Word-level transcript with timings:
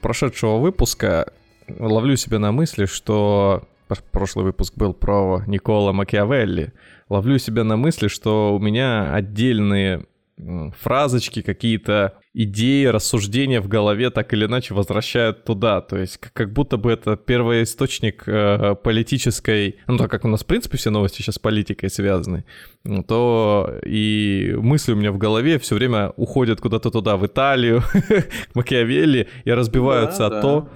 прошедшего 0.00 0.58
выпуска 0.58 1.32
ловлю 1.78 2.16
себя 2.16 2.38
на 2.38 2.52
мысли, 2.52 2.86
что 2.86 3.64
прошлый 4.12 4.44
выпуск 4.44 4.74
был 4.76 4.94
про 4.94 5.42
Никола 5.46 5.92
Макиавелли. 5.92 6.72
Ловлю 7.08 7.38
себя 7.38 7.64
на 7.64 7.76
мысли, 7.76 8.08
что 8.08 8.54
у 8.54 8.58
меня 8.58 9.14
отдельные 9.14 10.04
фразочки, 10.80 11.42
какие-то 11.42 12.14
идеи, 12.34 12.84
рассуждения 12.86 13.60
в 13.60 13.68
голове 13.68 14.10
так 14.10 14.32
или 14.32 14.46
иначе 14.46 14.74
возвращают 14.74 15.44
туда. 15.44 15.80
То 15.80 15.98
есть 15.98 16.18
как 16.18 16.52
будто 16.52 16.76
бы 16.76 16.92
это 16.92 17.16
первый 17.16 17.64
источник 17.64 18.22
э, 18.26 18.76
политической... 18.76 19.76
Ну, 19.86 19.96
так 19.96 20.10
как 20.10 20.24
у 20.24 20.28
нас, 20.28 20.42
в 20.42 20.46
принципе, 20.46 20.76
все 20.76 20.90
новости 20.90 21.22
сейчас 21.22 21.36
с 21.36 21.38
политикой 21.38 21.90
связаны, 21.90 22.44
то 23.06 23.72
и 23.84 24.54
мысли 24.58 24.92
у 24.92 24.96
меня 24.96 25.12
в 25.12 25.18
голове 25.18 25.58
все 25.58 25.74
время 25.74 26.10
уходят 26.16 26.60
куда-то 26.60 26.90
туда, 26.90 27.16
в 27.16 27.26
Италию, 27.26 27.82
к 28.52 28.54
Макиавелли, 28.54 29.28
и 29.44 29.50
разбиваются 29.50 30.18
да, 30.18 30.26
о 30.26 30.30
да. 30.30 30.40
то, 30.40 30.68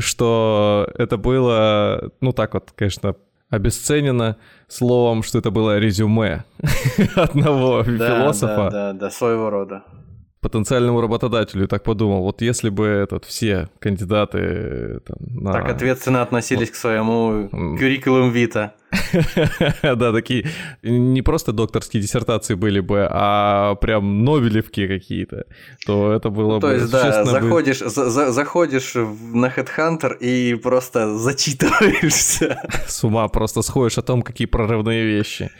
что 0.00 0.88
это 0.96 1.18
было, 1.18 2.10
ну 2.20 2.32
так 2.32 2.54
вот, 2.54 2.72
конечно, 2.74 3.14
обесценено 3.50 4.36
словом, 4.68 5.22
что 5.22 5.38
это 5.38 5.50
было 5.50 5.78
резюме 5.78 6.44
одного 7.16 7.82
да, 7.82 8.08
философа. 8.08 8.70
Да, 8.70 8.70
да, 8.70 8.92
да, 8.92 9.10
своего 9.10 9.50
рода. 9.50 9.84
Потенциальному 10.44 11.00
работодателю 11.00 11.66
так 11.66 11.82
подумал, 11.82 12.22
вот 12.22 12.42
если 12.42 12.68
бы 12.68 12.84
этот 12.84 13.24
все 13.24 13.70
кандидаты 13.78 15.00
там, 15.06 15.16
на... 15.42 15.52
так 15.54 15.70
ответственно 15.70 16.20
относились 16.20 16.68
вот. 16.68 16.72
к 16.72 16.74
своему 16.74 17.48
куррикулум 17.48 18.30
вита. 18.30 18.74
Да, 19.82 20.12
такие 20.12 20.46
не 20.82 21.22
просто 21.22 21.52
докторские 21.52 22.02
диссертации 22.02 22.56
были 22.56 22.80
бы, 22.80 23.08
а 23.10 23.74
прям 23.76 24.22
Нобелевки 24.22 24.86
какие-то, 24.86 25.46
то 25.86 26.12
это 26.12 26.28
было 26.28 26.56
бы... 26.56 26.60
То 26.60 26.72
есть, 26.74 26.90
да, 26.90 27.24
заходишь, 27.24 27.78
заходишь 27.78 28.94
на 28.94 29.46
Headhunter 29.46 30.18
и 30.18 30.56
просто 30.56 31.16
зачитываешься. 31.18 32.68
С 32.86 33.02
ума 33.02 33.28
просто 33.28 33.62
сходишь 33.62 33.96
о 33.96 34.02
том, 34.02 34.20
какие 34.20 34.46
прорывные 34.46 35.06
вещи. 35.06 35.50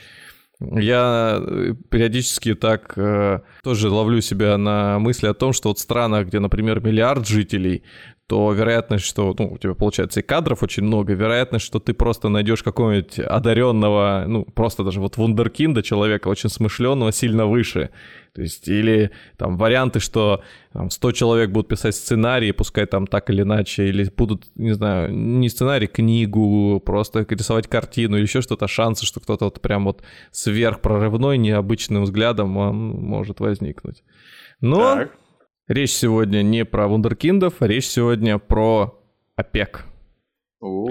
Я 0.61 1.39
э, 1.41 1.75
периодически 1.91 2.55
так 2.55 2.97
э, 2.97 3.41
тоже 3.63 3.89
ловлю 3.91 4.21
себя 4.21 4.57
на 4.57 4.99
мысли 4.99 5.27
о 5.27 5.35
том, 5.35 5.53
что 5.53 5.69
вот 5.71 5.79
в 5.79 5.83
странах, 5.83 6.29
где, 6.29 6.39
например, 6.39 6.81
миллиард 6.81 7.27
жителей, 7.27 7.83
то 8.27 8.53
вероятность, 8.53 9.05
что 9.05 9.35
ну, 9.39 9.53
у 9.53 9.59
тебя 9.59 9.75
получается 9.75 10.21
и 10.21 10.23
кадров 10.23 10.63
очень 10.63 10.83
много, 10.83 11.13
вероятность, 11.13 11.67
что 11.67 11.79
ты 11.79 11.93
просто 11.93 12.31
найдешь 12.31 12.63
какого-нибудь 12.63 13.19
одаренного, 13.19 14.25
ну, 14.27 14.45
просто 14.45 14.83
даже 14.83 15.01
вот 15.01 15.19
вундеркинда, 15.19 15.83
человека 15.83 16.29
очень 16.29 16.49
смышленного, 16.49 17.13
сильно 17.13 17.47
выше. 17.47 17.91
То 18.35 18.41
есть, 18.41 18.67
или 18.67 19.11
там 19.37 19.59
варианты, 19.59 20.01
что 20.01 20.43
там, 20.73 20.91
100 20.91 21.13
человек 21.13 21.51
будут 21.51 21.69
писать 21.69 21.95
сценарии, 21.95 22.51
пускай 22.53 22.87
там 22.87 23.07
так 23.07 23.29
или 23.29 23.43
иначе, 23.43 23.89
или 23.89 24.11
будут, 24.17 24.47
не 24.55 24.73
знаю, 24.73 25.15
не 25.15 25.49
сценарий, 25.51 25.87
книгу, 25.87 26.81
просто 26.85 27.27
рисовать 27.29 27.69
картину 27.69 28.17
или 28.17 28.25
еще 28.25 28.41
что-то, 28.41 28.67
шансы, 28.69 29.05
что 29.05 29.21
кто-то 29.21 29.45
вот 29.45 29.61
прям 29.61 29.85
вот 29.85 30.03
сверхпрорывной, 30.33 31.37
необычным 31.37 32.05
взглядом 32.05 32.57
он 32.57 32.89
может 32.89 33.39
возникнуть. 33.41 34.03
Но 34.61 34.95
так. 34.95 35.13
Речь 35.67 35.93
сегодня 35.93 36.43
не 36.43 36.67
про 36.67 36.89
вундеркиндов, 36.89 37.55
речь 37.61 37.87
сегодня 37.87 38.39
про 38.39 39.01
ОПЕК. 39.35 39.87
О, 40.61 40.91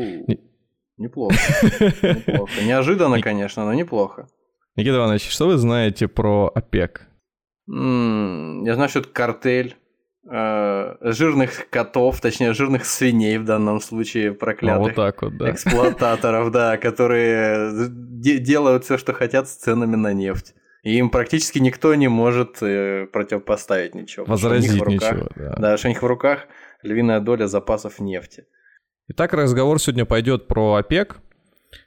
неплохо. 0.98 1.36
неплохо. 2.02 2.52
Неожиданно, 2.66 3.22
конечно, 3.22 3.66
но 3.66 3.74
неплохо. 3.76 4.28
Никита 4.76 4.96
Иванович, 4.96 5.30
что 5.30 5.46
вы 5.46 5.58
знаете 5.58 6.08
про 6.08 6.52
ОПЕК? 6.56 7.08
Я 7.68 8.74
знаю, 8.74 8.90
что 8.90 9.00
это 9.00 9.10
картель 9.10 9.76
э, 10.28 10.96
жирных 11.02 11.70
котов, 11.70 12.20
точнее 12.20 12.54
жирных 12.54 12.86
свиней 12.86 13.38
в 13.38 13.46
данном 13.46 13.80
случае 13.80 14.34
проклятых. 14.34 14.76
А 14.76 14.80
вот 14.80 14.96
так 14.96 15.22
вот, 15.22 15.38
да. 15.38 15.52
Эксплуататоров, 15.52 16.52
да, 16.52 16.78
которые 16.78 17.90
делают 18.40 18.86
все, 18.86 18.98
что 18.98 19.14
хотят 19.14 19.48
с 19.48 19.56
ценами 19.56 19.96
на 19.96 20.14
нефть. 20.14 20.56
И 20.84 20.98
им 20.98 21.10
практически 21.10 21.60
никто 21.60 21.96
не 21.96 22.10
может 22.10 22.62
э, 22.62 23.08
противопоставить 23.12 23.96
ничего. 23.96 24.26
Возразить 24.26 24.82
руках, 24.82 25.14
ничего, 25.14 25.30
да. 25.36 25.56
Да, 25.58 25.78
что 25.78 25.88
у 25.88 25.90
них 25.90 26.02
в 26.02 26.06
руках 26.06 26.48
львиная 26.84 27.22
доля 27.22 27.48
запасов 27.48 28.00
нефти. 28.00 28.46
Итак, 29.08 29.34
разговор 29.34 29.80
сегодня 29.80 30.06
пойдет 30.06 30.48
про 30.48 30.76
ОПЕК. 30.76 31.20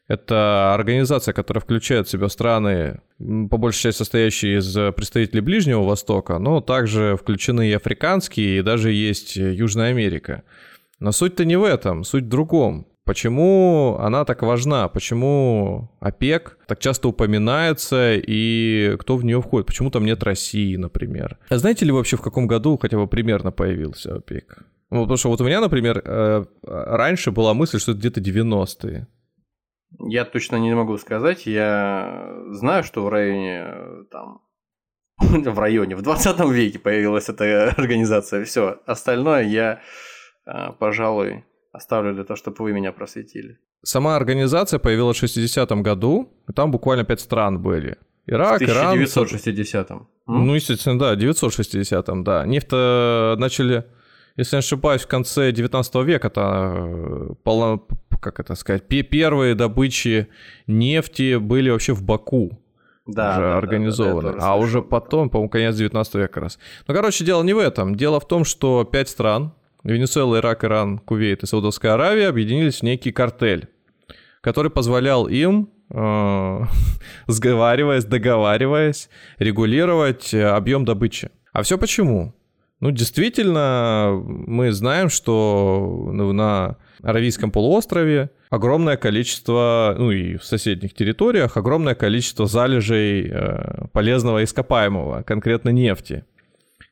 Это 0.09 0.75
организация, 0.75 1.35
которая 1.35 1.61
включает 1.61 2.09
в 2.09 2.11
себя 2.11 2.29
страны, 2.29 3.01
по 3.19 3.57
большей 3.57 3.83
части 3.83 3.99
состоящие 3.99 4.59
из 4.59 4.75
представителей 4.95 5.43
Ближнего 5.43 5.83
Востока, 5.83 6.39
но 6.39 6.61
также 6.61 7.17
включены 7.21 7.69
и 7.69 7.73
африканские, 7.73 8.59
и 8.59 8.63
даже 8.63 8.93
есть 8.93 9.37
Южная 9.37 9.91
Америка. 9.91 10.43
Но 11.01 11.13
суть-то 11.13 11.45
не 11.45 11.57
в 11.57 11.65
этом, 11.65 12.03
суть 12.03 12.25
в 12.25 12.29
другом. 12.29 12.87
Почему 13.07 13.97
она 14.01 14.25
так 14.25 14.43
важна? 14.43 14.89
Почему 14.89 15.89
ОПЕК 16.01 16.59
так 16.67 16.81
часто 16.81 17.07
упоминается 17.07 18.15
и 18.17 18.97
кто 18.99 19.17
в 19.17 19.25
нее 19.25 19.41
входит? 19.41 19.69
Почему 19.69 19.91
там 19.91 20.05
нет 20.05 20.25
России, 20.25 20.75
например? 20.75 21.39
А 21.49 21.57
знаете 21.57 21.85
ли 21.85 21.93
вообще, 21.93 22.17
в 22.17 22.21
каком 22.21 22.49
году 22.49 22.77
хотя 22.77 22.97
бы 22.97 23.07
примерно 23.07 23.53
появился 23.53 24.17
ОПЕК? 24.17 24.59
Ну, 24.91 25.03
потому 25.03 25.17
что 25.19 25.29
вот 25.29 25.41
у 25.41 25.45
меня, 25.45 25.61
например, 25.61 26.03
э, 26.05 26.45
раньше 26.65 27.31
была 27.31 27.55
мысль, 27.55 27.79
что 27.79 27.93
это 27.93 28.01
где-то 28.01 28.21
90-е. 28.21 29.07
Я 30.01 30.25
точно 30.25 30.57
не 30.57 30.75
могу 30.75 30.99
сказать. 30.99 31.47
Я 31.47 32.35
знаю, 32.51 32.83
что 32.83 33.05
в 33.05 33.09
районе 33.09 33.67
там 34.11 34.41
в 35.19 35.59
районе, 35.61 35.95
в 35.95 36.03
20 36.03 36.41
веке 36.51 36.81
появилась 36.81 37.29
эта 37.29 37.71
организация. 37.77 38.45
Все, 38.45 38.81
остальное 38.85 39.45
я, 39.45 39.81
э, 40.45 40.73
пожалуй, 40.79 41.45
Оставлю 41.77 42.15
для 42.15 42.25
того, 42.25 42.37
чтобы 42.37 42.65
вы 42.65 42.73
меня 42.73 42.91
просветили. 42.93 43.59
Сама 43.83 44.17
организация 44.17 44.79
появилась 44.79 45.19
в 45.19 45.25
60-м 45.25 45.83
году, 45.83 46.33
и 46.49 46.53
там 46.53 46.71
буквально 46.71 47.05
пять 47.05 47.21
стран 47.21 47.61
были. 47.63 47.99
Ирак, 48.27 48.63
Иран... 48.63 48.99
В 48.99 49.03
1960-м. 49.03 50.09
Ну, 50.27 50.55
естественно, 50.55 50.99
да, 50.99 51.15
960-м, 51.15 52.25
да. 52.25 52.47
Нефть 52.47 52.73
начали, 52.73 53.85
если 54.37 54.57
не 54.57 54.61
ошибаюсь, 54.61 55.03
в 55.03 55.07
конце 55.07 55.53
19 55.53 55.95
века, 55.97 56.29
это 56.29 56.75
э, 56.77 57.35
полно, 57.45 57.87
как 58.23 58.41
это 58.41 58.55
сказать, 58.55 58.89
первые 58.89 59.55
добычи 59.55 60.29
нефти 60.67 61.37
были 61.37 61.69
вообще 61.69 61.93
в 61.93 62.03
Баку. 62.03 62.59
Да, 63.07 63.33
уже 63.33 63.41
да, 63.41 63.59
организованы. 63.59 64.33
Да, 64.33 64.39
да, 64.39 64.53
а 64.53 64.57
уже 64.57 64.81
потом, 64.81 65.29
по-моему, 65.29 65.51
конец 65.51 65.77
19 65.77 66.15
века 66.15 66.29
как 66.33 66.43
раз. 66.43 66.59
Ну, 66.89 66.95
короче, 66.95 67.25
дело 67.25 67.43
не 67.43 67.53
в 67.53 67.59
этом. 67.59 67.95
Дело 67.97 68.19
в 68.19 68.27
том, 68.27 68.45
что 68.45 68.83
пять 68.85 69.11
стран, 69.11 69.53
Венесуэла, 69.87 70.39
Ирак, 70.39 70.65
Иран, 70.65 70.99
Кувейт 70.99 71.43
и 71.45 71.47
Саудовская 71.47 71.95
Аравия 71.95 72.29
объединились 72.29 72.81
в 72.81 72.83
некий 72.83 73.13
картель, 73.13 73.69
который 74.41 74.71
позволял 74.71 75.29
им, 75.29 75.71
э, 75.91 76.61
сговариваясь, 77.29 78.05
договариваясь, 78.05 79.09
регулировать 79.39 80.35
э, 80.35 80.45
объем 80.45 80.85
добычи. 80.85 81.31
А 81.53 81.63
все 81.63 81.79
почему? 81.79 82.35
Ну, 82.81 82.91
действительно, 82.91 84.21
мы 84.27 84.73
знаем, 84.73 85.09
что 85.09 86.11
на 86.13 86.77
Аравийском 87.03 87.51
полуострове 87.51 88.31
огромное 88.51 88.97
количество, 88.97 89.95
ну 89.97 90.11
и 90.11 90.37
в 90.37 90.45
соседних 90.45 90.95
территориях, 90.95 91.57
огромное 91.57 91.95
количество 91.95 92.47
залежей 92.47 93.31
э, 93.31 93.87
полезного 93.93 94.43
ископаемого, 94.43 95.23
конкретно 95.23 95.71
нефти. 95.71 96.25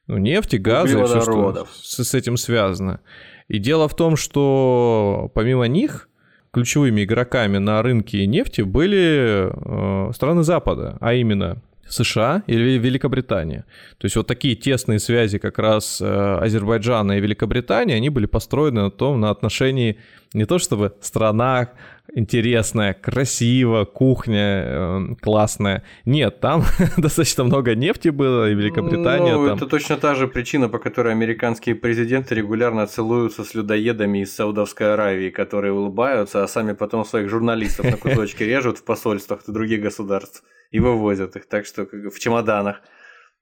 Ну, 0.07 0.19
нефти, 0.19 0.57
газы, 0.57 1.03
все, 1.05 1.21
что 1.21 1.67
с, 1.73 2.05
с 2.05 2.15
этим 2.15 2.37
связано. 2.37 3.01
И 3.49 3.59
дело 3.59 3.89
в 3.89 3.97
том, 3.97 4.17
что 4.17 5.31
помимо 5.35 5.65
них 5.65 6.09
ключевыми 6.53 7.05
игроками 7.05 7.59
на 7.59 7.83
рынке 7.83 8.27
нефти 8.27 8.61
были 8.63 9.49
э, 9.51 10.13
страны 10.13 10.45
Запада, 10.45 10.97
а 11.01 11.15
именно 11.15 11.63
США 11.89 12.43
или 12.47 12.79
Великобритания. 12.79 13.65
То 13.99 14.07
есть 14.07 14.17
вот 14.17 14.27
такие 14.27 14.57
тесные 14.57 14.99
связи 14.99 15.39
как 15.39 15.59
раз 15.59 16.01
э, 16.01 16.39
Азербайджана 16.41 17.13
и 17.13 17.21
Великобритании, 17.21 17.97
они 17.97 18.11
были 18.11 18.27
построены 18.27 18.83
на 18.83 18.91
том, 18.91 19.21
на 19.21 19.31
отношении 19.31 19.99
не 20.35 20.47
то 20.47 20.59
чтобы 20.59 20.93
страна 21.01 21.71
интересная, 22.15 22.95
красиво, 22.95 23.85
кухня 23.85 24.65
э, 24.67 25.07
классная. 25.21 25.83
Нет, 26.05 26.41
там 26.41 26.65
достаточно 26.97 27.45
много 27.45 27.75
нефти 27.75 28.09
было, 28.11 28.51
и 28.51 28.55
Великобритания 28.55 29.35
ну, 29.35 29.47
там... 29.47 29.57
это 29.57 29.67
точно 29.67 29.97
та 29.97 30.15
же 30.15 30.29
причина, 30.29 30.69
по 30.69 30.79
которой 30.79 31.13
американские 31.13 31.75
президенты 31.75 32.35
регулярно 32.35 32.87
целуются 32.87 33.45
с 33.45 33.55
людоедами 33.55 34.23
из 34.23 34.35
Саудовской 34.35 34.93
Аравии, 34.95 35.31
которые 35.31 35.73
улыбаются, 35.73 36.43
а 36.43 36.49
сами 36.49 36.73
потом 36.73 37.05
своих 37.05 37.29
журналистов 37.29 37.87
на 37.87 37.97
кусочки 37.97 38.43
режут 38.53 38.79
в 38.79 38.85
посольствах 38.85 39.41
других 39.47 39.81
государств 39.81 40.43
и 40.71 40.81
вывозят 40.81 41.37
их, 41.37 41.47
так 41.47 41.67
что 41.67 41.87
в 41.87 42.19
чемоданах. 42.19 42.83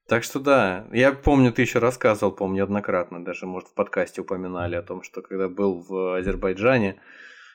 Так 0.07 0.23
что 0.23 0.39
да, 0.39 0.87
я 0.91 1.13
помню, 1.13 1.53
ты 1.53 1.61
еще 1.61 1.79
рассказывал, 1.79 2.33
помню, 2.33 2.57
неоднократно, 2.57 3.23
даже, 3.23 3.45
может, 3.45 3.69
в 3.69 3.73
подкасте 3.73 4.21
упоминали 4.21 4.75
о 4.75 4.81
том, 4.81 5.01
что 5.01 5.21
когда 5.21 5.47
был 5.47 5.81
в 5.81 6.17
Азербайджане, 6.17 6.99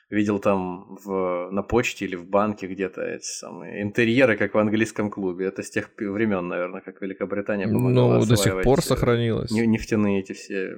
видел 0.09 0.39
там 0.39 0.97
в, 1.03 1.49
на 1.51 1.61
почте 1.61 2.05
или 2.05 2.15
в 2.15 2.27
банке 2.27 2.67
где-то 2.67 3.01
эти 3.01 3.25
самые 3.25 3.83
интерьеры, 3.83 4.37
как 4.37 4.55
в 4.55 4.57
английском 4.57 5.11
клубе. 5.11 5.45
Это 5.45 5.61
с 5.61 5.69
тех 5.69 5.91
времен, 5.97 6.47
наверное, 6.47 6.81
как 6.81 7.01
Великобритания 7.01 7.67
помогала 7.67 8.19
Ну, 8.19 8.25
до 8.25 8.35
сих 8.35 8.61
пор 8.63 8.81
сохранилось. 8.81 9.51
Нефтяные 9.51 10.21
эти 10.21 10.33
все 10.33 10.75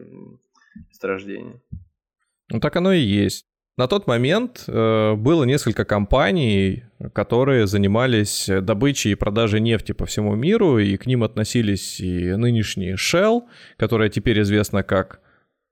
месторождения. 0.89 1.61
Ну, 2.49 2.59
так 2.59 2.75
оно 2.75 2.91
и 2.91 2.99
есть. 2.99 3.45
На 3.77 3.87
тот 3.87 4.05
момент 4.05 4.65
э, 4.67 5.15
было 5.15 5.43
несколько 5.45 5.85
компаний, 5.85 6.83
которые 7.13 7.67
занимались 7.67 8.47
добычей 8.47 9.13
и 9.13 9.15
продажей 9.15 9.61
нефти 9.61 9.93
по 9.93 10.05
всему 10.05 10.35
миру, 10.35 10.77
и 10.77 10.97
к 10.97 11.05
ним 11.05 11.23
относились 11.23 11.99
и 11.99 12.33
нынешний 12.33 12.93
Shell, 12.93 13.43
которая 13.77 14.09
теперь 14.09 14.41
известна 14.41 14.83
как 14.83 15.21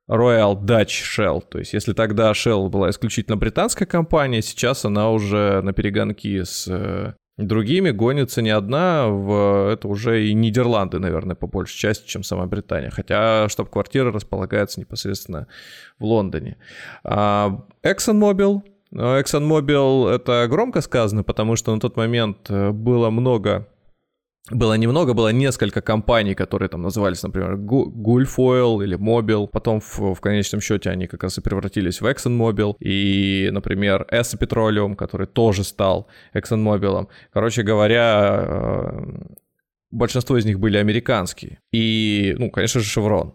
Royal 0.10 0.60
Dutch 0.60 1.04
Shell. 1.04 1.44
То 1.48 1.60
есть, 1.60 1.74
если 1.74 1.94
тогда 1.94 2.32
Shell 2.32 2.70
была 2.70 2.90
исключительно 2.90 3.38
британская 3.38 3.86
компания, 3.86 4.42
сейчас 4.42 4.86
она 4.86 5.12
уже 5.12 5.62
на 5.62 5.72
перегонки 5.72 6.44
с 6.44 6.68
э, 6.68 7.14
другими 7.46 7.92
гонится 7.92 8.42
не 8.42 8.50
одна, 8.50 9.08
в, 9.08 9.72
это 9.72 9.88
уже 9.88 10.28
и 10.28 10.34
Нидерланды, 10.34 11.00
наверное, 11.00 11.36
по 11.36 11.48
большей 11.48 11.78
части, 11.78 12.08
чем 12.08 12.24
сама 12.24 12.46
Британия. 12.46 12.90
Хотя 12.90 13.48
штаб-квартира 13.50 14.12
располагается 14.12 14.80
непосредственно 14.80 15.48
в 16.00 16.06
Лондоне. 16.06 16.58
А 17.04 17.66
ExxonMobil, 17.84 18.62
ExxonMobil 18.94 20.10
это 20.10 20.48
громко 20.50 20.82
сказано, 20.82 21.24
потому 21.24 21.56
что 21.56 21.74
на 21.74 21.80
тот 21.80 21.96
момент 21.96 22.50
э, 22.50 22.72
было 22.72 23.10
много 23.10 23.68
было 24.52 24.74
немного, 24.74 25.14
было 25.14 25.30
несколько 25.30 25.82
компаний, 25.82 26.34
которые 26.34 26.70
там 26.70 26.82
назывались, 26.82 27.22
например, 27.22 27.56
Gulfoil 27.56 28.84
или 28.84 28.98
Mobil. 28.98 29.48
Потом 29.48 29.80
в, 29.80 30.16
в 30.16 30.22
конечном 30.22 30.62
счете 30.62 30.90
они 30.90 31.08
как 31.08 31.24
раз 31.24 31.38
и 31.38 31.42
превратились 31.42 32.02
в 32.02 32.06
ExxonMobil. 32.06 32.76
И, 32.80 33.50
например, 33.52 34.08
ESSA 34.12 34.40
Petroleum, 34.40 34.96
который 34.96 35.28
тоже 35.28 35.64
стал 35.64 36.08
ExxonMobil. 36.34 37.08
Короче 37.32 37.62
говоря, 37.64 38.46
э, 38.48 38.92
большинство 39.92 40.38
из 40.38 40.46
них 40.46 40.60
были 40.60 40.78
американские. 40.78 41.60
И, 41.72 42.36
ну, 42.40 42.50
конечно 42.50 42.82
же, 42.82 43.00
Chevron. 43.00 43.34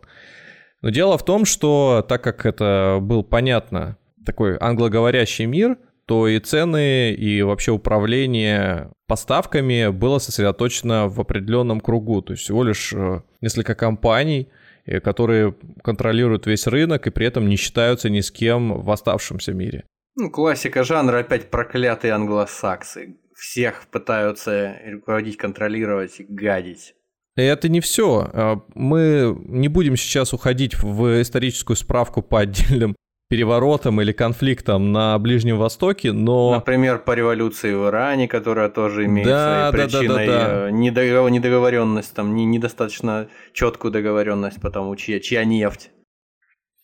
Но 0.82 0.90
дело 0.90 1.16
в 1.16 1.24
том, 1.24 1.44
что 1.44 2.04
так 2.08 2.24
как 2.24 2.44
это 2.44 2.98
был 3.00 3.22
понятно 3.22 3.98
такой 4.26 4.56
англоговорящий 4.56 5.46
мир, 5.46 5.78
то 6.06 6.28
и 6.28 6.38
цены, 6.38 7.12
и 7.12 7.42
вообще 7.42 7.72
управление 7.72 8.90
поставками 9.06 9.88
было 9.88 10.18
сосредоточено 10.18 11.08
в 11.08 11.20
определенном 11.20 11.80
кругу. 11.80 12.22
То 12.22 12.32
есть 12.32 12.44
всего 12.44 12.64
лишь 12.64 12.92
э, 12.92 13.22
несколько 13.40 13.74
компаний, 13.74 14.48
э, 14.86 15.00
которые 15.00 15.54
контролируют 15.82 16.46
весь 16.46 16.66
рынок 16.66 17.06
и 17.06 17.10
при 17.10 17.26
этом 17.26 17.48
не 17.48 17.56
считаются 17.56 18.08
ни 18.08 18.20
с 18.20 18.30
кем 18.30 18.80
в 18.80 18.90
оставшемся 18.90 19.52
мире. 19.52 19.84
Ну, 20.16 20.30
классика 20.30 20.84
жанра, 20.84 21.18
опять 21.18 21.50
проклятые 21.50 22.12
англосаксы. 22.12 23.16
Всех 23.34 23.86
пытаются 23.90 24.76
руководить, 24.86 25.36
контролировать 25.36 26.20
и 26.20 26.26
гадить. 26.28 26.94
И 27.36 27.42
это 27.42 27.68
не 27.68 27.80
все. 27.80 28.30
Э, 28.32 28.56
мы 28.74 29.36
не 29.46 29.68
будем 29.68 29.96
сейчас 29.96 30.32
уходить 30.32 30.74
в 30.76 31.20
историческую 31.20 31.76
справку 31.76 32.22
по 32.22 32.40
отдельным 32.40 32.94
переворотом 33.29 34.00
или 34.00 34.12
конфликтом 34.12 34.93
на 34.93 35.19
Ближнем 35.19 35.59
Востоке, 35.59 36.12
но... 36.12 36.53
Например, 36.53 36.99
по 36.99 37.12
революции 37.12 37.73
в 37.73 37.87
Иране, 37.87 38.29
которая 38.29 38.69
тоже 38.69 39.06
имеет 39.06 39.26
да, 39.26 39.71
причиной 39.73 40.26
да, 40.26 40.38
да, 40.38 40.49
да, 40.49 40.62
да. 40.65 40.71
недоговоренность, 40.71 42.15
там, 42.15 42.35
не, 42.35 42.44
недостаточно 42.44 43.29
четкую 43.53 43.93
договоренность, 43.93 44.61
потому 44.61 44.94
чья, 44.97 45.21
чья 45.21 45.44
нефть. 45.44 45.91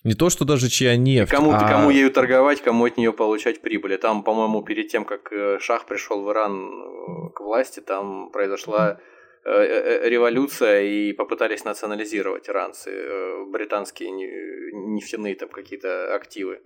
Не 0.02 0.14
то, 0.14 0.30
что 0.30 0.46
даже 0.46 0.70
чья 0.70 0.96
нефть. 0.96 1.30
И 1.30 1.36
кому, 1.36 1.52
а... 1.52 1.68
кому 1.68 1.90
ею 1.90 2.10
торговать, 2.10 2.62
кому 2.62 2.86
от 2.86 2.96
нее 2.96 3.12
получать 3.12 3.60
прибыли. 3.60 3.96
Там, 3.96 4.22
по-моему, 4.22 4.62
перед 4.62 4.88
тем, 4.88 5.04
как 5.04 5.30
э, 5.30 5.58
Шах 5.60 5.84
пришел 5.84 6.24
в 6.24 6.30
Иран 6.32 6.70
э, 6.70 7.30
к 7.34 7.40
власти, 7.40 7.80
там 7.80 8.30
произошла 8.30 8.92
Э, 8.92 8.94
э, 8.94 9.19
революция 9.44 10.82
и 10.82 11.12
попытались 11.12 11.64
национализировать 11.64 12.48
иранцы 12.48 12.90
э, 12.90 13.44
британские 13.50 14.10
нефтяные 14.10 15.34
там 15.34 15.48
какие-то 15.48 16.14
активы. 16.14 16.60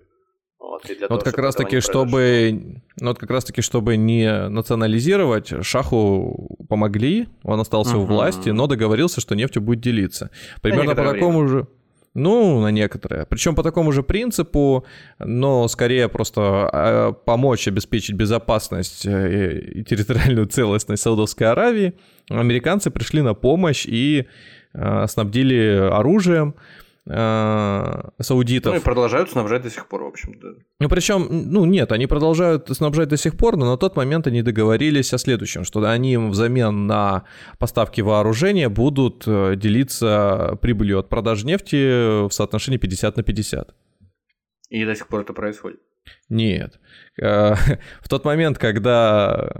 Вот, 0.59 0.89
и 0.89 0.95
для 0.95 1.09
вот 1.09 1.21
того, 1.21 1.21
как 1.21 1.39
раз 1.39 1.55
таки, 1.57 1.81
чтобы, 1.81 2.81
ну, 2.99 3.09
вот 3.09 3.19
как 3.19 3.31
раз 3.31 3.45
таки, 3.45 3.61
чтобы 3.61 3.97
не 3.97 4.49
национализировать, 4.49 5.53
Шаху 5.65 6.57
помогли, 6.69 7.29
он 7.43 7.61
остался 7.61 7.97
угу. 7.97 8.05
у 8.05 8.07
власти, 8.07 8.49
но 8.49 8.67
договорился, 8.67 9.21
что 9.21 9.35
нефтью 9.35 9.63
будет 9.63 9.81
делиться. 9.81 10.31
Примерно 10.63 10.95
по 10.95 11.05
такому 11.05 11.41
время. 11.41 11.49
же. 11.49 11.67
Ну, 12.15 12.61
на 12.61 12.71
некоторые. 12.71 13.27
Причем 13.27 13.57
по 13.57 13.65
такому 13.65 13.91
же 13.91 14.05
принципу, 14.05 14.85
но 15.19 15.67
скорее 15.67 16.09
просто 16.09 16.41
а, 16.43 17.13
помочь 17.13 17.67
обеспечить 17.67 18.15
безопасность 18.15 19.05
э, 19.05 19.59
и 19.59 19.85
территориальную 19.85 20.47
целостность 20.47 21.03
Саудовской 21.03 21.49
Аравии. 21.49 21.95
Американцы 22.31 22.91
пришли 22.91 23.21
на 23.21 23.35
помощь 23.35 23.85
и 23.85 24.27
а, 24.73 25.09
снабдили 25.09 25.91
оружием 25.93 26.55
э, 26.57 26.94
саудитов. 27.07 28.73
Ну 28.73 28.81
и 28.81 28.83
продолжают 28.83 29.31
снабжать 29.31 29.63
до 29.63 29.71
сих 29.71 29.87
пор, 29.89 30.05
в 30.05 30.07
общем-то. 30.07 30.55
Ну 30.81 30.89
причем, 30.89 31.29
ну 31.31 31.67
нет, 31.67 31.93
они 31.93 32.07
продолжают 32.07 32.69
снабжать 32.75 33.09
до 33.09 33.19
сих 33.19 33.37
пор, 33.37 33.57
но 33.57 33.67
на 33.67 33.77
тот 33.77 33.95
момент 33.97 34.27
они 34.27 34.41
договорились 34.43 35.13
о 35.13 35.19
следующем, 35.19 35.65
что 35.65 35.85
они 35.85 36.15
им 36.15 36.31
взамен 36.31 36.87
на 36.87 37.25
поставки 37.59 38.01
вооружения 38.01 38.71
будут 38.71 39.25
э, 39.27 39.55
делиться 39.57 40.59
прибылью 40.63 40.99
от 40.99 41.11
продажи 41.11 41.47
нефти 41.47 42.27
в 42.27 42.33
соотношении 42.33 42.79
50 42.79 43.17
на 43.19 43.23
50. 43.23 43.75
И 44.71 44.85
до 44.87 44.95
сих 44.95 45.09
пор 45.09 45.21
это 45.21 45.35
происходит? 45.35 45.81
Нет. 46.29 46.79
Э, 47.21 47.55
в 48.03 48.09
тот 48.09 48.25
момент, 48.25 48.59
когда 48.59 49.51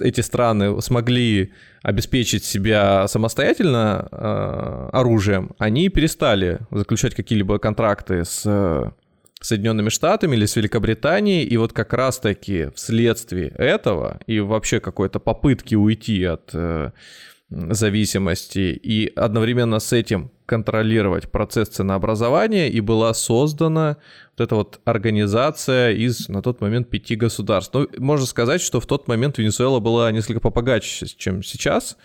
эти 0.00 0.22
страны 0.22 0.80
смогли 0.80 1.52
обеспечить 1.82 2.44
себя 2.44 3.06
самостоятельно 3.06 4.08
э, 4.10 4.90
оружием, 4.92 5.54
они 5.58 5.88
перестали 5.90 6.60
заключать 6.70 7.14
какие-либо 7.14 7.58
контракты 7.58 8.24
с 8.24 8.42
э, 8.46 8.90
Соединенными 9.42 9.88
Штатами 9.88 10.36
или 10.36 10.46
с 10.46 10.56
Великобританией, 10.56 11.44
и 11.44 11.56
вот 11.56 11.72
как 11.72 11.92
раз-таки 11.92 12.68
вследствие 12.74 13.48
этого 13.48 14.20
и 14.26 14.40
вообще 14.40 14.80
какой-то 14.80 15.18
попытки 15.18 15.74
уйти 15.74 16.24
от 16.24 16.54
зависимости 17.50 18.58
и 18.82 19.12
одновременно 19.14 19.80
с 19.80 19.92
этим 19.92 20.30
контролировать 20.46 21.30
процесс 21.30 21.68
ценообразования, 21.68 22.68
и 22.68 22.80
была 22.80 23.14
создана 23.14 23.98
вот 24.36 24.44
эта 24.44 24.54
вот 24.54 24.80
организация 24.84 25.92
из 25.92 26.28
на 26.28 26.42
тот 26.42 26.60
момент 26.60 26.88
пяти 26.90 27.14
государств. 27.14 27.72
Ну, 27.74 27.88
можно 27.98 28.26
сказать, 28.26 28.60
что 28.60 28.80
в 28.80 28.86
тот 28.86 29.08
момент 29.08 29.38
Венесуэла 29.38 29.80
была 29.80 30.10
несколько 30.10 30.40
побогаче, 30.40 31.06
чем 31.06 31.42
сейчас. 31.42 31.96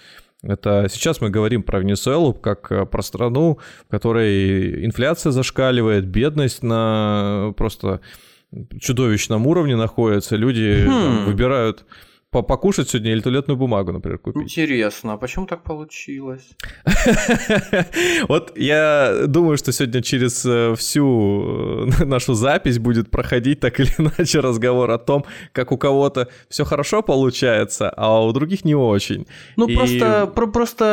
Это 0.43 0.87
сейчас 0.91 1.21
мы 1.21 1.29
говорим 1.29 1.63
про 1.63 1.79
Венесуэлу 1.79 2.33
как 2.33 2.71
э, 2.71 2.85
про 2.85 3.01
страну, 3.01 3.57
в 3.87 3.89
которой 3.89 4.85
инфляция 4.85 5.31
зашкаливает, 5.31 6.05
бедность 6.05 6.61
на 6.61 7.53
просто 7.57 8.01
чудовищном 8.79 9.47
уровне 9.47 9.75
находится, 9.75 10.35
люди 10.35 10.85
хм. 10.87 11.25
выбирают 11.25 11.85
покушать 12.41 12.89
сегодня 12.89 13.11
или 13.11 13.21
туалетную 13.21 13.57
бумагу, 13.57 13.91
например, 13.91 14.19
купить. 14.19 14.43
Интересно, 14.43 15.13
а 15.13 15.17
почему 15.17 15.45
так 15.45 15.63
получилось? 15.63 16.47
Вот 18.27 18.57
я 18.57 19.25
думаю, 19.27 19.57
что 19.57 19.71
сегодня 19.71 20.01
через 20.01 20.45
э, 20.45 20.73
всю 20.75 21.87
э, 21.87 22.05
нашу 22.05 22.33
запись 22.33 22.79
будет 22.79 23.11
проходить 23.11 23.59
так 23.59 23.79
или 23.79 23.89
иначе 23.97 24.39
разговор 24.39 24.91
о 24.91 24.97
том, 24.97 25.25
как 25.51 25.71
у 25.71 25.77
кого-то 25.77 26.27
все 26.49 26.65
хорошо 26.65 27.01
получается, 27.01 27.89
а 27.89 28.25
у 28.25 28.31
других 28.31 28.65
не 28.65 28.75
очень. 28.75 29.25
Ну, 29.57 29.67
просто, 29.67 30.31
просто 30.35 30.85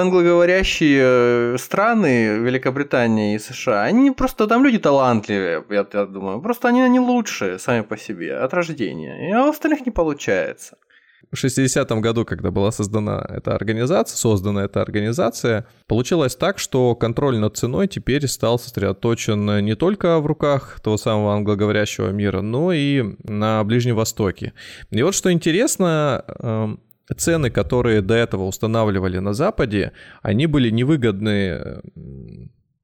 англоговорящие 0.00 1.58
страны, 1.58 2.38
Великобритания 2.38 3.34
и 3.34 3.38
США, 3.38 3.82
они 3.84 4.10
просто 4.10 4.46
там 4.46 4.64
люди 4.64 4.78
талантливые, 4.78 5.64
я, 5.70 5.86
я 5.92 6.06
думаю. 6.06 6.40
Просто 6.40 6.68
они, 6.68 6.82
они 6.82 7.00
лучшие 7.00 7.58
сами 7.58 7.82
по 7.82 7.96
себе 7.96 8.36
от 8.36 8.54
рождения, 8.54 9.34
а 9.36 9.46
у 9.46 9.50
остальных 9.50 9.86
не 9.86 9.92
получается 9.92 10.45
получается. 10.46 10.76
в 11.32 11.44
60-м 11.44 12.00
году, 12.00 12.24
когда 12.24 12.50
была 12.50 12.70
создана 12.70 13.24
эта 13.28 13.54
организация, 13.54 14.16
создана 14.16 14.64
эта 14.64 14.80
организация, 14.80 15.66
получилось 15.86 16.36
так, 16.36 16.58
что 16.58 16.94
контроль 16.94 17.38
над 17.38 17.56
ценой 17.56 17.88
теперь 17.88 18.26
стал 18.28 18.58
сосредоточен 18.58 19.64
не 19.64 19.74
только 19.74 20.20
в 20.20 20.26
руках 20.26 20.80
того 20.80 20.96
самого 20.96 21.34
англоговорящего 21.34 22.10
мира, 22.10 22.42
но 22.42 22.72
и 22.72 23.16
на 23.24 23.64
Ближнем 23.64 23.96
Востоке. 23.96 24.52
И 24.90 25.02
вот 25.02 25.14
что 25.14 25.32
интересно, 25.32 26.24
эм, 26.38 26.80
цены, 27.16 27.50
которые 27.50 28.02
до 28.02 28.14
этого 28.14 28.44
устанавливали 28.44 29.18
на 29.18 29.32
Западе, 29.32 29.92
они 30.22 30.46
были 30.46 30.70
невыгодны 30.70 31.82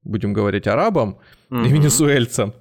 будем 0.05 0.33
говорить, 0.33 0.67
арабам 0.67 1.19
mm-hmm. 1.51 1.67
и 1.67 1.73
венесуэльцам, 1.73 2.55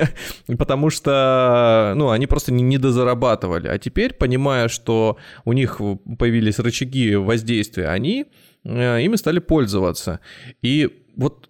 потому 0.58 0.90
что, 0.90 1.92
ну, 1.96 2.10
они 2.10 2.26
просто 2.26 2.52
не, 2.52 2.78
дозарабатывали. 2.78 3.68
А 3.68 3.78
теперь, 3.78 4.14
понимая, 4.14 4.68
что 4.68 5.18
у 5.44 5.52
них 5.52 5.80
появились 6.18 6.58
рычаги 6.58 7.16
воздействия, 7.16 7.88
они 7.88 8.26
э, 8.64 9.02
ими 9.02 9.16
стали 9.16 9.40
пользоваться. 9.40 10.20
И 10.62 11.04
вот 11.16 11.48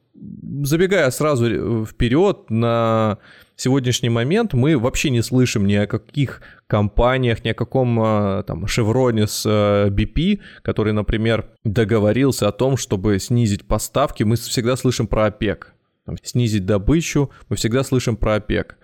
забегая 0.62 1.10
сразу 1.10 1.84
вперед 1.84 2.50
на 2.50 3.18
сегодняшний 3.56 4.08
момент 4.08 4.52
мы 4.54 4.78
вообще 4.78 5.10
не 5.10 5.22
слышим 5.22 5.66
ни 5.66 5.74
о 5.74 5.86
каких 5.86 6.42
компаниях, 6.66 7.44
ни 7.44 7.50
о 7.50 7.54
каком 7.54 7.98
а, 8.00 8.42
там 8.42 8.66
Шевроне 8.66 9.26
с 9.26 9.46
BP, 9.46 10.40
а, 10.40 10.62
который, 10.62 10.92
например, 10.92 11.50
договорился 11.64 12.48
о 12.48 12.52
том, 12.52 12.76
чтобы 12.76 13.18
снизить 13.18 13.66
поставки. 13.66 14.22
Мы 14.22 14.36
всегда 14.36 14.76
слышим 14.76 15.06
про 15.06 15.26
ОПЕК. 15.26 15.74
Там, 16.06 16.16
снизить 16.22 16.66
добычу, 16.66 17.30
мы 17.48 17.56
всегда 17.56 17.82
слышим 17.82 18.16
про 18.16 18.36
ОПЕК. 18.36 18.76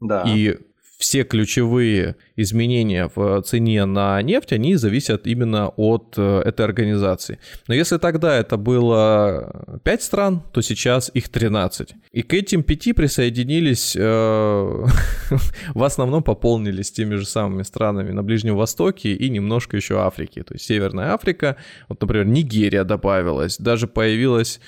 Да. 0.00 0.24
И 0.26 0.58
все 0.96 1.24
ключевые 1.24 2.16
изменения 2.36 3.10
в 3.14 3.42
цене 3.42 3.84
на 3.84 4.20
нефть, 4.22 4.52
они 4.52 4.76
зависят 4.76 5.26
именно 5.26 5.68
от 5.68 6.14
э, 6.16 6.40
этой 6.44 6.64
организации. 6.64 7.38
Но 7.68 7.74
если 7.74 7.98
тогда 7.98 8.36
это 8.36 8.56
было 8.56 9.80
5 9.84 10.02
стран, 10.02 10.42
то 10.52 10.62
сейчас 10.62 11.10
их 11.12 11.28
13. 11.28 11.94
И 12.12 12.22
к 12.22 12.32
этим 12.32 12.62
пяти 12.62 12.94
присоединились, 12.94 13.94
э, 13.94 14.00
в 15.74 15.82
основном 15.82 16.22
пополнились 16.22 16.90
теми 16.90 17.16
же 17.16 17.26
самыми 17.26 17.62
странами 17.62 18.12
на 18.12 18.22
Ближнем 18.22 18.56
Востоке 18.56 19.12
и 19.12 19.28
немножко 19.28 19.76
еще 19.76 20.00
Африки. 20.00 20.42
То 20.42 20.54
есть 20.54 20.64
Северная 20.64 21.12
Африка, 21.12 21.56
вот, 21.88 22.00
например, 22.00 22.26
Нигерия 22.26 22.84
добавилась, 22.84 23.58
даже 23.58 23.86
появилась 23.86 24.60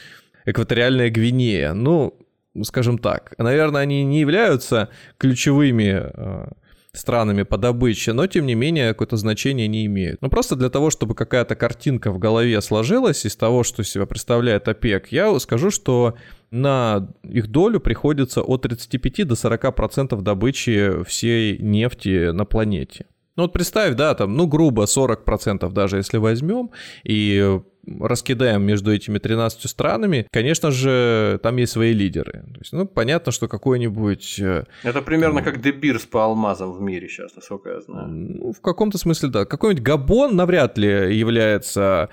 экваториальная 0.44 1.10
Гвинея. 1.10 1.72
Ну, 1.72 2.14
скажем 2.62 2.98
так, 2.98 3.34
наверное, 3.38 3.82
они 3.82 4.04
не 4.04 4.20
являются 4.20 4.88
ключевыми 5.18 6.10
э, 6.12 6.48
странами 6.92 7.42
по 7.42 7.56
добыче, 7.56 8.12
но 8.12 8.26
тем 8.26 8.46
не 8.46 8.54
менее 8.54 8.88
какое-то 8.88 9.16
значение 9.16 9.68
не 9.68 9.86
имеют. 9.86 10.20
Ну 10.20 10.28
просто 10.28 10.56
для 10.56 10.70
того, 10.70 10.90
чтобы 10.90 11.14
какая-то 11.14 11.54
картинка 11.54 12.10
в 12.10 12.18
голове 12.18 12.60
сложилась 12.60 13.24
из 13.24 13.36
того, 13.36 13.62
что 13.62 13.82
себя 13.84 14.06
представляет 14.06 14.68
ОПЕК, 14.68 15.12
я 15.12 15.38
скажу, 15.38 15.70
что 15.70 16.14
на 16.50 17.08
их 17.22 17.48
долю 17.48 17.80
приходится 17.80 18.42
от 18.42 18.62
35 18.62 19.26
до 19.28 19.36
40 19.36 19.74
процентов 19.74 20.22
добычи 20.22 21.02
всей 21.04 21.58
нефти 21.58 22.30
на 22.30 22.44
планете. 22.44 23.06
Ну 23.36 23.44
вот 23.44 23.52
представь, 23.52 23.94
да, 23.94 24.14
там, 24.14 24.36
ну 24.36 24.46
грубо 24.46 24.86
40 24.86 25.24
процентов 25.24 25.72
даже 25.72 25.98
если 25.98 26.16
возьмем, 26.16 26.70
и 27.04 27.60
раскидаем 28.00 28.62
между 28.62 28.92
этими 28.92 29.18
13 29.18 29.68
странами, 29.68 30.26
конечно 30.30 30.70
же, 30.70 31.38
там 31.42 31.56
есть 31.56 31.72
свои 31.72 31.92
лидеры. 31.92 32.44
То 32.54 32.58
есть, 32.60 32.72
ну, 32.72 32.86
понятно, 32.86 33.32
что 33.32 33.48
какой-нибудь... 33.48 34.38
Э, 34.40 34.64
Это 34.82 35.02
примерно 35.02 35.42
как 35.42 35.60
Дебирс 35.60 36.06
по 36.06 36.24
алмазам 36.24 36.72
в 36.72 36.80
мире 36.80 37.08
сейчас, 37.08 37.34
насколько 37.36 37.70
я 37.70 37.80
знаю. 37.80 38.08
Ну, 38.08 38.52
в 38.52 38.60
каком-то 38.60 38.98
смысле, 38.98 39.28
да. 39.28 39.44
Какой-нибудь 39.44 39.82
Габон 39.82 40.36
навряд 40.36 40.78
ли 40.78 41.16
является 41.16 42.08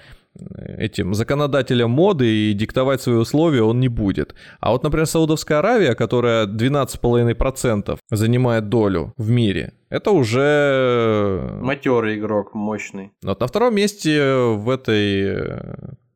этим 0.77 1.13
законодателем 1.13 1.89
моды 1.89 2.27
и 2.27 2.53
диктовать 2.53 3.01
свои 3.01 3.15
условия 3.15 3.63
он 3.63 3.79
не 3.79 3.87
будет. 3.87 4.35
А 4.59 4.71
вот, 4.71 4.83
например, 4.83 5.05
Саудовская 5.05 5.59
Аравия, 5.59 5.95
которая 5.95 6.45
12,5% 6.45 7.97
занимает 8.11 8.69
долю 8.69 9.13
в 9.17 9.29
мире, 9.29 9.73
это 9.95 10.11
уже... 10.11 11.57
Матерый 11.61 12.17
игрок, 12.17 12.53
мощный. 12.53 13.11
Вот 13.23 13.39
на 13.39 13.47
втором 13.47 13.75
месте 13.75 14.35
в 14.35 14.69
этой 14.69 15.37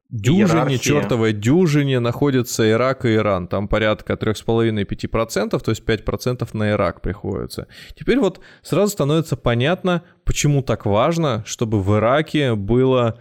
дюжине, 0.09 0.43
Иерархия. 0.43 0.77
чертовой 0.79 1.33
дюжине 1.33 1.99
находится 1.99 2.69
Ирак 2.69 3.05
и 3.05 3.15
Иран. 3.15 3.47
Там 3.47 3.67
порядка 3.67 4.13
3,5-5%, 4.13 5.59
то 5.59 5.71
есть 5.71 5.83
5% 5.83 6.49
на 6.53 6.71
Ирак 6.71 7.01
приходится. 7.01 7.67
Теперь 7.95 8.19
вот 8.19 8.41
сразу 8.61 8.91
становится 8.91 9.37
понятно, 9.37 10.03
почему 10.25 10.61
так 10.63 10.85
важно, 10.85 11.43
чтобы 11.45 11.81
в 11.81 11.95
Ираке 11.97 12.55
было 12.55 13.19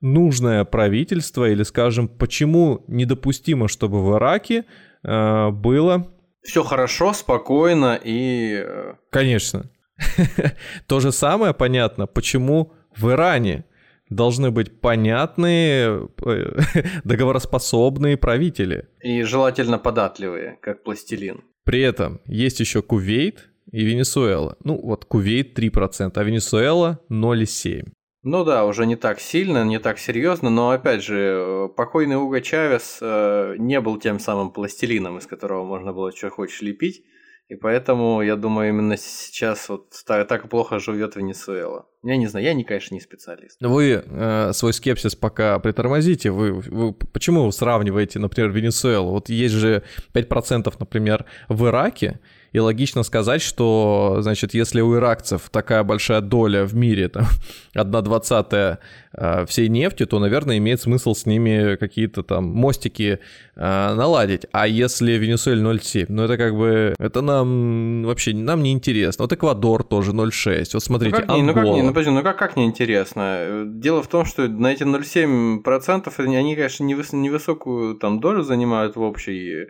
нужное 0.00 0.64
правительство, 0.64 1.48
или, 1.50 1.64
скажем, 1.64 2.08
почему 2.08 2.84
недопустимо, 2.86 3.68
чтобы 3.68 4.04
в 4.04 4.16
Ираке 4.16 4.64
э, 5.02 5.50
было... 5.50 6.06
Все 6.42 6.62
хорошо, 6.62 7.12
спокойно 7.12 7.98
и... 8.02 8.62
Э, 8.64 8.94
Конечно. 9.10 9.68
То 10.86 11.00
же 11.00 11.12
самое 11.12 11.54
понятно, 11.54 12.06
почему 12.06 12.72
в 12.96 13.10
Иране 13.10 13.64
должны 14.10 14.50
быть 14.50 14.80
понятные, 14.80 16.08
э, 16.24 16.60
договороспособные 17.04 18.16
правители. 18.16 18.88
И 19.02 19.22
желательно 19.22 19.78
податливые, 19.78 20.58
как 20.62 20.82
пластилин. 20.82 21.42
При 21.64 21.82
этом 21.82 22.20
есть 22.26 22.60
еще 22.60 22.80
Кувейт 22.82 23.50
и 23.70 23.84
Венесуэла. 23.84 24.56
Ну 24.64 24.80
вот 24.80 25.04
Кувейт 25.04 25.58
3%, 25.58 26.12
а 26.14 26.24
Венесуэла 26.24 27.00
0,7%. 27.10 27.88
Ну 28.24 28.44
да, 28.44 28.64
уже 28.64 28.84
не 28.84 28.96
так 28.96 29.20
сильно, 29.20 29.64
не 29.64 29.78
так 29.78 29.98
серьезно, 29.98 30.50
но 30.50 30.70
опять 30.70 31.02
же, 31.02 31.16
э, 31.16 31.68
покойный 31.76 32.16
Уго 32.16 32.40
Чавес 32.40 32.98
э, 33.00 33.54
не 33.58 33.80
был 33.80 33.98
тем 33.98 34.18
самым 34.18 34.50
пластилином, 34.50 35.18
из 35.18 35.26
которого 35.26 35.64
можно 35.64 35.92
было 35.92 36.10
что 36.14 36.28
хочешь 36.28 36.60
лепить. 36.60 37.04
И 37.48 37.54
поэтому, 37.54 38.20
я 38.20 38.36
думаю, 38.36 38.68
именно 38.68 38.98
сейчас 38.98 39.70
вот 39.70 39.90
так, 40.06 40.28
так 40.28 40.50
плохо 40.50 40.78
живет 40.78 41.16
Венесуэла. 41.16 41.86
Я 42.02 42.18
не 42.18 42.26
знаю, 42.26 42.44
я, 42.44 42.52
не, 42.52 42.62
конечно, 42.62 42.94
не 42.94 43.00
специалист. 43.00 43.56
Вы 43.60 44.02
э, 44.04 44.52
свой 44.52 44.74
скепсис 44.74 45.16
пока 45.16 45.58
притормозите. 45.58 46.30
Вы, 46.30 46.52
вы, 46.52 46.92
почему 46.92 47.46
вы 47.46 47.52
сравниваете, 47.52 48.18
например, 48.18 48.50
Венесуэлу? 48.50 49.12
Вот 49.12 49.30
есть 49.30 49.54
же 49.54 49.82
5%, 50.12 50.74
например, 50.78 51.24
в 51.48 51.66
Ираке, 51.66 52.20
и 52.52 52.58
логично 52.58 53.02
сказать, 53.02 53.42
что, 53.42 54.18
значит, 54.20 54.54
если 54.54 54.80
у 54.80 54.96
иракцев 54.96 55.50
такая 55.50 55.84
большая 55.84 56.20
доля 56.20 56.64
в 56.64 56.74
мире, 56.74 57.08
там, 57.08 57.26
1 57.74 58.02
двадцатая 58.02 58.78
э, 59.12 59.44
всей 59.46 59.68
нефти, 59.68 60.06
то, 60.06 60.18
наверное, 60.18 60.58
имеет 60.58 60.80
смысл 60.80 61.14
с 61.14 61.26
ними 61.26 61.76
какие-то 61.76 62.22
там 62.22 62.44
мостики 62.44 63.18
э, 63.56 63.94
наладить. 63.94 64.46
А 64.52 64.66
если 64.66 65.12
Венесуэль 65.12 65.62
0,7, 65.62 66.06
ну 66.08 66.24
это 66.24 66.36
как 66.36 66.56
бы, 66.56 66.94
это 66.98 67.20
нам 67.20 68.04
вообще, 68.04 68.34
нам 68.34 68.62
не 68.62 68.72
интересно. 68.72 69.24
Вот 69.24 69.32
Эквадор 69.32 69.84
тоже 69.84 70.12
0,6. 70.12 70.70
Вот 70.72 70.82
смотрите, 70.82 71.16
ну 71.16 71.22
как, 71.22 71.30
Ангола. 71.30 71.46
Ну 71.46 71.54
как, 71.54 71.64
не, 71.64 71.82
ну, 71.82 71.88
подожди, 71.88 72.10
ну 72.10 72.22
как, 72.22 72.38
как 72.38 72.56
не 72.56 72.64
интересно? 72.64 73.64
Дело 73.66 74.02
в 74.02 74.08
том, 74.08 74.24
что 74.24 74.48
на 74.48 74.72
эти 74.72 74.82
0,7% 74.82 76.12
они, 76.18 76.56
конечно, 76.56 76.84
невысокую 76.84 77.94
там 77.96 78.20
долю 78.20 78.42
занимают 78.42 78.96
в 78.96 79.02
общей 79.02 79.66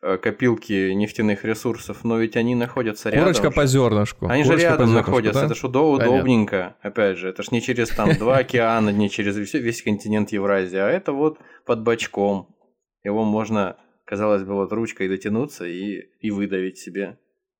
копилки 0.00 0.92
нефтяных 0.92 1.44
ресурсов, 1.44 2.04
но 2.04 2.18
ведь 2.18 2.36
они 2.36 2.54
находятся 2.54 3.10
рядом. 3.10 3.24
Курочка 3.24 3.50
по 3.50 3.66
зернышку. 3.66 4.26
Они 4.28 4.44
Курочка 4.44 4.60
же 4.60 4.72
рядом 4.72 4.94
находятся, 4.94 5.40
да? 5.40 5.46
это 5.46 5.54
ж 5.54 5.64
удобненько, 5.64 6.76
опять 6.80 7.18
же, 7.18 7.28
это 7.28 7.42
ж 7.42 7.50
не 7.50 7.60
через 7.60 7.88
там 7.88 8.14
два 8.14 8.38
океана, 8.38 8.90
не 8.90 9.10
через 9.10 9.36
весь 9.54 9.82
континент 9.82 10.30
Евразии, 10.30 10.78
а 10.78 10.88
это 10.88 11.12
вот 11.12 11.38
под 11.66 11.82
бочком. 11.82 12.54
Его 13.02 13.24
можно, 13.24 13.76
казалось 14.04 14.44
бы, 14.44 14.54
вот 14.54 14.72
ручкой 14.72 15.08
дотянуться 15.08 15.66
и, 15.66 16.02
и 16.20 16.30
выдавить 16.30 16.78
себе 16.78 17.18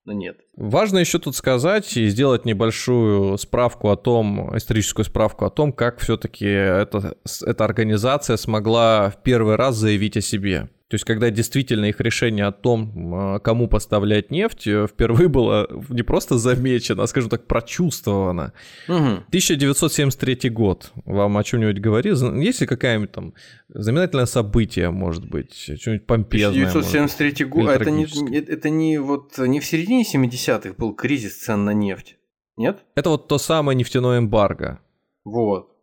но 0.08 0.14
нет. 0.14 0.38
Важно 0.56 0.98
еще 0.98 1.18
тут 1.18 1.36
сказать 1.36 1.94
и 1.98 2.08
сделать 2.08 2.46
небольшую 2.46 3.36
справку 3.36 3.90
о 3.90 3.96
том, 3.96 4.56
историческую 4.56 5.04
справку 5.04 5.44
о 5.44 5.50
том, 5.50 5.70
как 5.70 5.98
все-таки 5.98 6.46
эта, 6.46 7.14
эта 7.44 7.64
организация 7.64 8.38
смогла 8.38 9.10
в 9.10 9.22
первый 9.22 9.56
раз 9.56 9.76
заявить 9.76 10.16
о 10.16 10.22
себе. 10.22 10.70
То 10.88 10.94
есть, 10.94 11.04
когда 11.04 11.28
действительно 11.28 11.84
их 11.84 12.00
решение 12.00 12.46
о 12.46 12.52
том, 12.52 13.14
а, 13.14 13.38
кому 13.40 13.68
поставлять 13.68 14.30
нефть, 14.30 14.66
э, 14.66 14.86
впервые 14.86 15.28
было 15.28 15.68
не 15.90 16.02
просто 16.02 16.38
замечено, 16.38 17.02
а, 17.02 17.06
скажем 17.06 17.28
так, 17.28 17.46
прочувствовано. 17.46 18.54
Угу. 18.88 19.24
1973 19.28 20.48
год. 20.48 20.92
Вам 21.04 21.36
о 21.36 21.44
чем-нибудь 21.44 21.78
говорит? 21.78 22.16
Есть 22.16 22.62
ли 22.62 22.66
какая-нибудь 22.66 23.12
там 23.12 23.34
знаменательное 23.68 24.24
событие, 24.24 24.90
может 24.90 25.28
быть, 25.28 25.54
что-нибудь 25.54 26.06
помпезное? 26.06 26.68
1973 26.68 27.44
год. 27.44 27.68
Это 27.68 27.90
не, 27.90 28.06
это 28.38 28.70
не 28.70 28.98
вот 28.98 29.36
не 29.36 29.60
в 29.60 29.66
середине 29.66 30.04
70-х 30.04 30.72
был 30.78 30.94
кризис 30.94 31.36
цен 31.36 31.66
на 31.66 31.74
нефть, 31.74 32.16
нет? 32.56 32.78
Это 32.94 33.10
вот 33.10 33.28
то 33.28 33.36
самое 33.36 33.76
нефтяное 33.76 34.20
эмбарго. 34.20 34.80
Вот. 35.24 35.77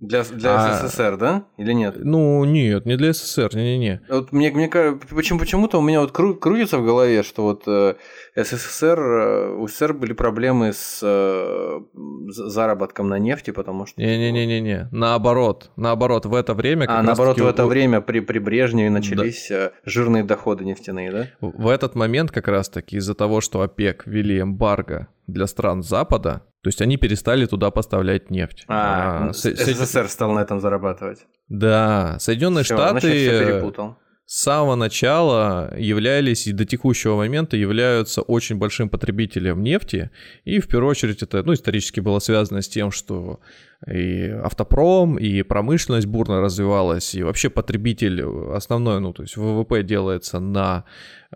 Для, 0.00 0.22
для 0.24 0.56
А- 0.56 0.88
СССР, 0.88 1.18
да? 1.18 1.44
Или 1.58 1.72
нет? 1.72 1.94
Ну, 1.98 2.42
нет, 2.44 2.86
не 2.86 2.96
для 2.96 3.12
СССР, 3.12 3.50
не-не-не. 3.54 4.00
Вот 4.08 4.32
мне, 4.32 4.50
мне 4.50 4.68
кажется, 4.68 5.06
почему, 5.14 5.38
почему-то 5.38 5.78
у 5.78 5.82
меня 5.82 6.00
вот 6.00 6.10
кру- 6.10 6.34
крутится 6.34 6.78
в 6.78 6.84
голове, 6.84 7.22
что 7.22 7.42
вот 7.42 7.64
э, 7.66 7.96
СССР, 8.34 8.98
э, 8.98 9.54
у 9.56 9.68
СССР 9.68 9.92
были 9.92 10.14
проблемы 10.14 10.72
с 10.72 11.00
э, 11.02 11.80
заработком 12.26 13.08
на 13.08 13.18
нефти, 13.18 13.50
потому 13.50 13.84
что... 13.84 14.00
Не-не-не-не-не. 14.00 14.88
Наоборот. 14.90 15.70
Наоборот, 15.76 16.24
в 16.24 16.34
это 16.34 16.54
время... 16.54 16.86
А 16.88 17.02
наоборот, 17.02 17.38
в 17.38 17.46
это 17.46 17.66
время 17.66 18.00
при, 18.00 18.20
при 18.20 18.38
Брежневе 18.38 18.88
начались 18.88 19.50
э, 19.50 19.72
жирные 19.84 20.24
доходы 20.24 20.64
нефтяные, 20.64 21.12
да? 21.12 21.26
В 21.40 21.68
этот 21.68 21.94
момент 21.94 22.30
как 22.30 22.48
раз-таки 22.48 22.96
из-за 22.96 23.14
того, 23.14 23.42
что 23.42 23.60
ОПЕК 23.60 24.04
ввели 24.06 24.40
эмбарго 24.40 25.08
для 25.26 25.46
стран 25.46 25.82
Запада, 25.82 26.42
то 26.62 26.68
есть 26.68 26.80
они 26.82 26.96
перестали 26.96 27.46
туда 27.46 27.70
поставлять 27.70 28.30
нефть. 28.30 28.64
А, 28.68 29.32
с- 29.32 29.44
с- 29.44 29.74
СССР 29.74 30.08
стал 30.08 30.32
на 30.32 30.40
этом 30.40 30.60
зарабатывать. 30.60 31.20
Да, 31.48 32.16
Соединенные 32.20 32.64
Всё, 32.64 32.76
Штаты 32.76 33.10
перепутал. 33.10 33.96
с 34.26 34.42
самого 34.42 34.74
начала 34.76 35.74
являлись 35.76 36.46
и 36.46 36.52
до 36.52 36.64
текущего 36.64 37.16
момента 37.16 37.56
являются 37.56 38.22
очень 38.22 38.56
большим 38.56 38.88
потребителем 38.88 39.62
нефти. 39.62 40.10
И 40.44 40.60
в 40.60 40.68
первую 40.68 40.90
очередь 40.90 41.22
это 41.22 41.42
ну, 41.42 41.54
исторически 41.54 42.00
было 42.00 42.18
связано 42.20 42.62
с 42.62 42.68
тем, 42.68 42.90
что 42.90 43.40
и 43.88 44.28
автопром, 44.44 45.16
и 45.16 45.42
промышленность 45.42 46.06
бурно 46.06 46.40
развивалась, 46.42 47.14
и 47.14 47.22
вообще 47.22 47.48
потребитель 47.48 48.22
основной, 48.54 49.00
ну 49.00 49.12
то 49.14 49.22
есть 49.22 49.36
ВВП 49.38 49.82
делается 49.82 50.38
на, 50.38 50.84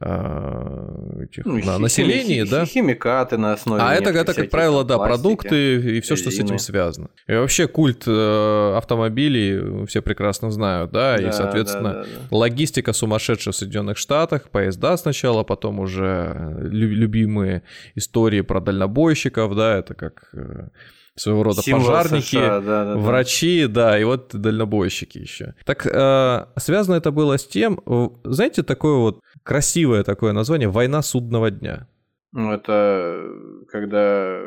э, 0.00 1.24
этих- 1.24 1.46
Ну, 1.46 1.54
на 1.56 1.76
хи- 1.76 1.80
населении, 1.82 2.44
хи- 2.44 2.50
да? 2.50 2.64
хи- 2.66 2.72
Химикаты 2.74 3.38
на 3.38 3.52
основе 3.52 3.80
А 3.82 3.94
это, 3.94 4.12
нефти, 4.12 4.18
это, 4.22 4.34
как 4.34 4.50
правило, 4.50 4.84
да, 4.84 4.96
пластики. 4.96 5.22
продукты 5.22 5.96
и 5.96 6.00
все, 6.00 6.16
что 6.16 6.30
с 6.30 6.38
этим 6.38 6.58
связано. 6.58 7.08
И 7.26 7.32
вообще 7.34 7.66
культ 7.66 8.04
э, 8.06 8.74
автомобилей 8.76 9.86
все 9.86 10.02
прекрасно 10.02 10.50
знают, 10.50 10.90
да, 10.92 11.16
и, 11.18 11.24
Да, 11.24 11.32
соответственно, 11.32 11.92
да, 11.92 12.02
да, 12.02 12.08
да. 12.30 12.36
логистика 12.36 12.92
сумасшедшая 12.92 13.52
в 13.52 13.56
Соединенных 13.56 13.96
Штатах, 13.98 14.50
поезда 14.50 14.96
сначала, 14.96 15.44
потом 15.44 15.80
уже 15.80 16.56
лю- 16.60 16.94
любимые 16.94 17.62
истории 17.94 18.42
про 18.42 18.60
дальнобойщиков, 18.60 19.54
да, 19.56 19.78
это 19.78 19.94
как 19.94 20.28
э, 20.34 20.68
своего 21.16 21.42
рода 21.44 21.62
Символ 21.62 21.86
пожарники, 21.86 22.24
США, 22.26 22.60
да, 22.60 22.84
да, 22.84 22.94
да. 22.94 22.96
врачи, 23.00 23.66
да, 23.66 23.98
и 23.98 24.04
вот 24.04 24.30
дальнобойщики 24.34 25.18
еще. 25.18 25.54
Так 25.64 25.86
э, 25.86 26.46
связано 26.58 26.96
это 26.96 27.12
было 27.12 27.38
с 27.38 27.46
тем, 27.46 27.80
э, 27.86 28.08
знаете, 28.24 28.62
такое 28.62 28.96
вот 28.96 29.20
красивое 29.42 30.02
такое 30.02 30.32
название 30.32 30.68
«Война 30.68 31.02
судного 31.02 31.50
дня». 31.50 31.88
Ну, 32.32 32.52
это 32.52 33.22
когда 33.68 34.38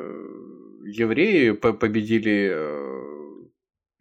евреи 0.84 1.52
по- 1.52 1.72
победили 1.74 2.52
э, 2.54 3.46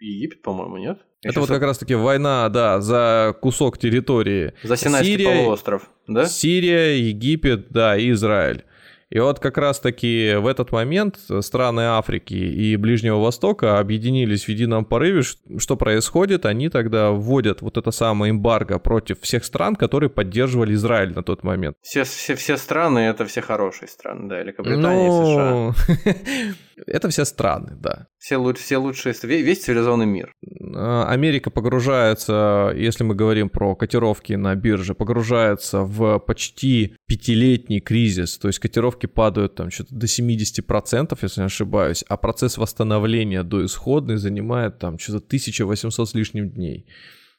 Египет, 0.00 0.42
по-моему, 0.42 0.76
нет? 0.78 0.98
Я 1.22 1.30
Это 1.30 1.40
вот 1.40 1.48
как 1.48 1.62
раз-таки 1.62 1.94
война, 1.94 2.48
да, 2.48 2.80
за 2.80 3.34
кусок 3.40 3.78
территории. 3.78 4.52
За 4.64 4.76
Синайский 4.76 5.16
Сирия- 5.18 5.42
полуостров, 5.44 5.88
да? 6.08 6.26
Сирия, 6.26 6.98
Египет, 6.98 7.68
да, 7.70 7.96
и 7.96 8.10
Израиль. 8.10 8.64
И 9.08 9.20
вот 9.20 9.38
как 9.38 9.56
раз-таки 9.56 10.34
в 10.36 10.46
этот 10.46 10.72
момент 10.72 11.18
страны 11.40 11.82
Африки 11.82 12.34
и 12.34 12.76
Ближнего 12.76 13.18
Востока 13.18 13.78
объединились 13.78 14.44
в 14.44 14.48
едином 14.48 14.84
порыве. 14.84 15.22
Что 15.22 15.76
происходит? 15.76 16.44
Они 16.44 16.68
тогда 16.68 17.12
вводят 17.12 17.62
вот 17.62 17.76
это 17.76 17.92
самое 17.92 18.32
эмбарго 18.32 18.78
против 18.78 19.20
всех 19.20 19.44
стран, 19.44 19.76
которые 19.76 20.10
поддерживали 20.10 20.74
Израиль 20.74 21.14
на 21.14 21.22
тот 21.22 21.44
момент. 21.44 21.76
Все, 21.82 22.02
все, 22.02 22.34
все 22.34 22.56
страны 22.56 22.98
это 22.98 23.24
все 23.26 23.42
хорошие 23.42 23.88
страны, 23.88 24.28
да, 24.28 24.40
Великобритания, 24.40 25.74
США. 25.74 26.54
Это 26.86 27.08
все 27.08 27.24
страны, 27.24 27.76
да. 27.80 28.06
Все, 28.18 28.34
лу- 28.36 28.54
все 28.54 28.76
лучшие, 28.76 29.12
ве- 29.14 29.40
весь 29.40 29.64
цивилизованный 29.64 30.06
мир. 30.06 30.32
А, 30.74 31.08
Америка 31.08 31.50
погружается, 31.50 32.72
если 32.76 33.02
мы 33.04 33.14
говорим 33.14 33.48
про 33.48 33.74
котировки 33.74 34.34
на 34.34 34.54
бирже, 34.54 34.94
погружается 34.94 35.80
в 35.82 36.18
почти 36.18 36.96
пятилетний 37.06 37.80
кризис, 37.80 38.36
то 38.36 38.48
есть 38.48 38.58
котировки 38.58 39.06
падают 39.06 39.54
там 39.54 39.70
что-то 39.70 39.94
до 39.94 40.06
70%, 40.06 41.18
если 41.22 41.40
не 41.40 41.46
ошибаюсь, 41.46 42.04
а 42.08 42.16
процесс 42.16 42.58
восстановления 42.58 43.42
до 43.42 43.64
исходной 43.64 44.18
занимает 44.18 44.78
там 44.78 44.98
что-то 44.98 45.24
1800 45.26 46.08
с 46.08 46.14
лишним 46.14 46.50
дней. 46.50 46.86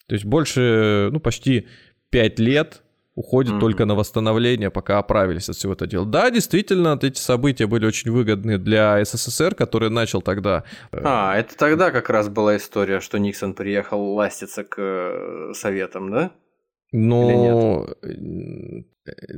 То 0.07 0.15
есть 0.15 0.25
больше, 0.25 1.09
ну 1.11 1.19
почти 1.19 1.67
5 2.09 2.39
лет 2.39 2.81
уходит 3.17 3.53
Мгм. 3.53 3.59
только 3.61 3.85
на 3.85 3.95
восстановление, 3.95 4.69
пока 4.69 4.99
оправились 4.99 5.49
от 5.49 5.55
всего 5.55 5.73
этого 5.73 5.89
дела. 5.89 6.05
Да, 6.05 6.29
действительно, 6.29 6.99
эти 7.01 7.19
события 7.19 7.65
были 7.65 7.87
очень 7.87 8.11
выгодны 8.11 8.59
для 8.59 9.03
СССР, 9.03 9.55
который 9.55 9.89
начал 9.89 10.21
тогда 10.21 10.63
э, 10.91 11.01
А, 11.03 11.35
это 11.35 11.57
тогда 11.57 11.89
как 11.89 12.11
раз 12.11 12.29
была 12.29 12.55
история, 12.57 12.99
что 12.99 13.17
Никсон 13.17 13.55
приехал 13.55 14.13
ластиться 14.13 14.63
к 14.63 14.75
э, 14.77 15.53
советам, 15.55 16.11
да? 16.11 16.31
Но 16.91 17.87
э, 18.03 18.83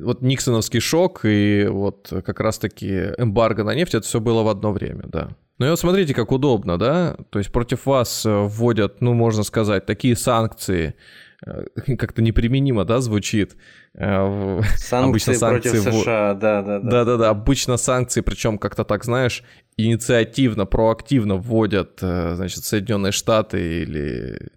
вот 0.01 0.21
Никсоновский 0.21 0.81
шок 0.81 1.21
и 1.23 1.65
вот 1.69 2.11
как 2.25 2.41
раз-таки 2.41 3.13
эмбарго 3.17 3.63
на 3.63 3.73
нефть, 3.75 3.95
это 3.95 4.05
все 4.05 4.19
было 4.19 4.43
в 4.43 4.49
одно 4.49 4.73
время, 4.73 5.03
да. 5.07 5.29
Ну 5.57 5.67
и 5.67 5.69
вот 5.69 5.79
смотрите, 5.79 6.13
как 6.13 6.33
удобно, 6.33 6.77
да? 6.77 7.15
То 7.29 7.39
есть 7.39 7.51
против 7.51 7.85
вас 7.85 8.23
вводят, 8.25 8.99
ну, 8.99 9.13
можно 9.13 9.43
сказать, 9.43 9.85
такие 9.85 10.17
санкции, 10.17 10.95
как-то 11.97 12.21
неприменимо, 12.21 12.85
да, 12.85 12.99
звучит. 12.99 13.55
Э, 13.93 14.61
Санкции, 14.75 15.09
Обычно 15.09 15.33
санкции 15.33 15.69
против 15.69 15.93
США, 15.93 16.33
да, 16.33 16.61
да, 16.61 16.79
да. 16.79 16.89
Да-да-да, 16.89 17.29
обычно 17.29 17.77
санкции, 17.77 18.21
причем 18.21 18.57
как-то 18.57 18.83
так, 18.83 19.03
знаешь, 19.03 19.43
инициативно, 19.77 20.65
проактивно 20.65 21.35
вводят, 21.35 21.99
э, 22.01 22.35
значит, 22.35 22.63
Соединенные 22.63 23.11
Штаты 23.11 23.81
или 23.81 24.49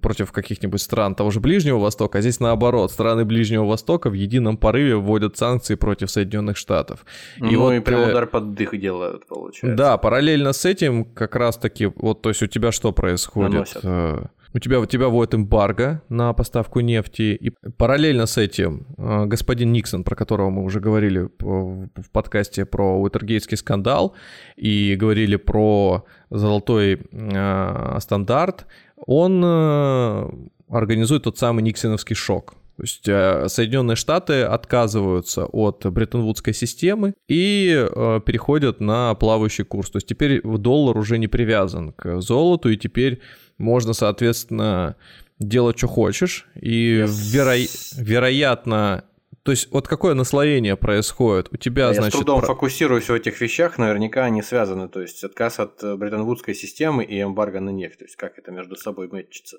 против 0.00 0.32
каких-нибудь 0.32 0.80
стран 0.80 1.14
того 1.14 1.30
же 1.30 1.40
Ближнего 1.40 1.78
Востока, 1.78 2.18
а 2.18 2.20
здесь 2.22 2.40
наоборот, 2.40 2.90
страны 2.90 3.26
Ближнего 3.26 3.66
Востока 3.66 4.08
в 4.08 4.14
едином 4.14 4.56
порыве 4.56 4.96
вводят 4.96 5.36
санкции 5.36 5.74
против 5.74 6.10
Соединенных 6.10 6.56
Штатов. 6.56 7.04
Ну 7.36 7.50
И 7.50 7.56
вот, 7.56 7.72
и 7.72 7.80
прям 7.80 8.00
э, 8.00 8.10
удар 8.10 8.26
под 8.26 8.54
дых 8.54 8.78
делают, 8.80 9.26
получается. 9.26 9.76
Да, 9.76 9.98
параллельно 9.98 10.54
с 10.54 10.64
этим 10.64 11.04
как 11.04 11.36
раз-таки, 11.36 11.86
вот, 11.86 12.22
то 12.22 12.30
есть 12.30 12.42
у 12.42 12.46
тебя 12.46 12.72
что 12.72 12.92
происходит? 12.92 13.52
Наносят. 13.52 14.30
Э, 14.52 14.56
У 14.56 14.58
тебя, 14.60 14.80
у 14.80 14.86
тебя 14.86 15.08
вводят 15.08 15.34
эмбарго 15.34 16.02
на 16.08 16.32
поставку 16.32 16.80
нефти, 16.80 17.38
и 17.40 17.50
параллельно 17.76 18.26
с 18.26 18.36
этим 18.38 18.86
э, 18.96 19.26
господин 19.26 19.72
Никсон, 19.72 20.04
про 20.04 20.16
которого 20.16 20.50
мы 20.50 20.64
уже 20.64 20.80
говорили 20.80 21.28
в 21.38 21.88
в 21.94 22.10
подкасте 22.12 22.64
про 22.64 23.00
Уитергейтский 23.00 23.56
скандал, 23.56 24.14
и 24.56 24.96
говорили 24.96 25.36
про 25.36 26.04
золотой 26.30 27.00
э, 27.12 27.98
стандарт, 28.00 28.66
он 28.96 29.42
э, 29.44 30.30
организует 30.68 31.22
тот 31.24 31.38
самый 31.38 31.62
Никсоновский 31.62 32.16
шок. 32.16 32.54
То 32.76 32.82
есть 32.84 33.08
э, 33.08 33.48
Соединенные 33.48 33.96
Штаты 33.96 34.42
отказываются 34.42 35.46
от 35.46 35.84
Бреттон-Вудской 35.84 36.54
системы 36.54 37.14
и 37.28 37.74
э, 37.74 38.20
переходят 38.24 38.80
на 38.80 39.14
плавающий 39.14 39.64
курс. 39.64 39.90
То 39.90 39.96
есть 39.96 40.06
теперь 40.06 40.40
доллар 40.42 40.96
уже 40.96 41.18
не 41.18 41.26
привязан 41.26 41.92
к 41.92 42.20
золоту, 42.20 42.68
и 42.68 42.76
теперь 42.76 43.20
можно, 43.58 43.92
соответственно, 43.92 44.96
делать, 45.38 45.78
что 45.78 45.88
хочешь. 45.88 46.46
И 46.60 47.04
веро- 47.06 48.00
вероятно... 48.02 49.04
То 49.44 49.52
есть 49.52 49.70
вот 49.70 49.88
какое 49.88 50.12
наслоение 50.14 50.76
происходит? 50.76 51.48
У 51.52 51.56
тебя, 51.56 51.88
Я 51.88 51.94
значит... 51.94 52.14
с 52.14 52.16
трудом 52.16 52.40
про- 52.40 52.48
фокусируюсь 52.48 53.08
в 53.08 53.14
этих 53.14 53.40
вещах, 53.40 53.78
наверняка 53.78 54.24
они 54.24 54.42
связаны. 54.42 54.88
То 54.88 55.00
есть 55.00 55.24
отказ 55.24 55.58
от 55.58 55.82
э, 55.82 55.96
Бреттон-Вудской 55.96 56.54
системы 56.54 57.02
и 57.02 57.22
эмбарго 57.22 57.60
на 57.60 57.70
нефть. 57.70 57.98
То 58.00 58.04
есть 58.04 58.16
как 58.16 58.38
это 58.38 58.50
между 58.50 58.76
собой 58.76 59.08
мэтчится. 59.08 59.56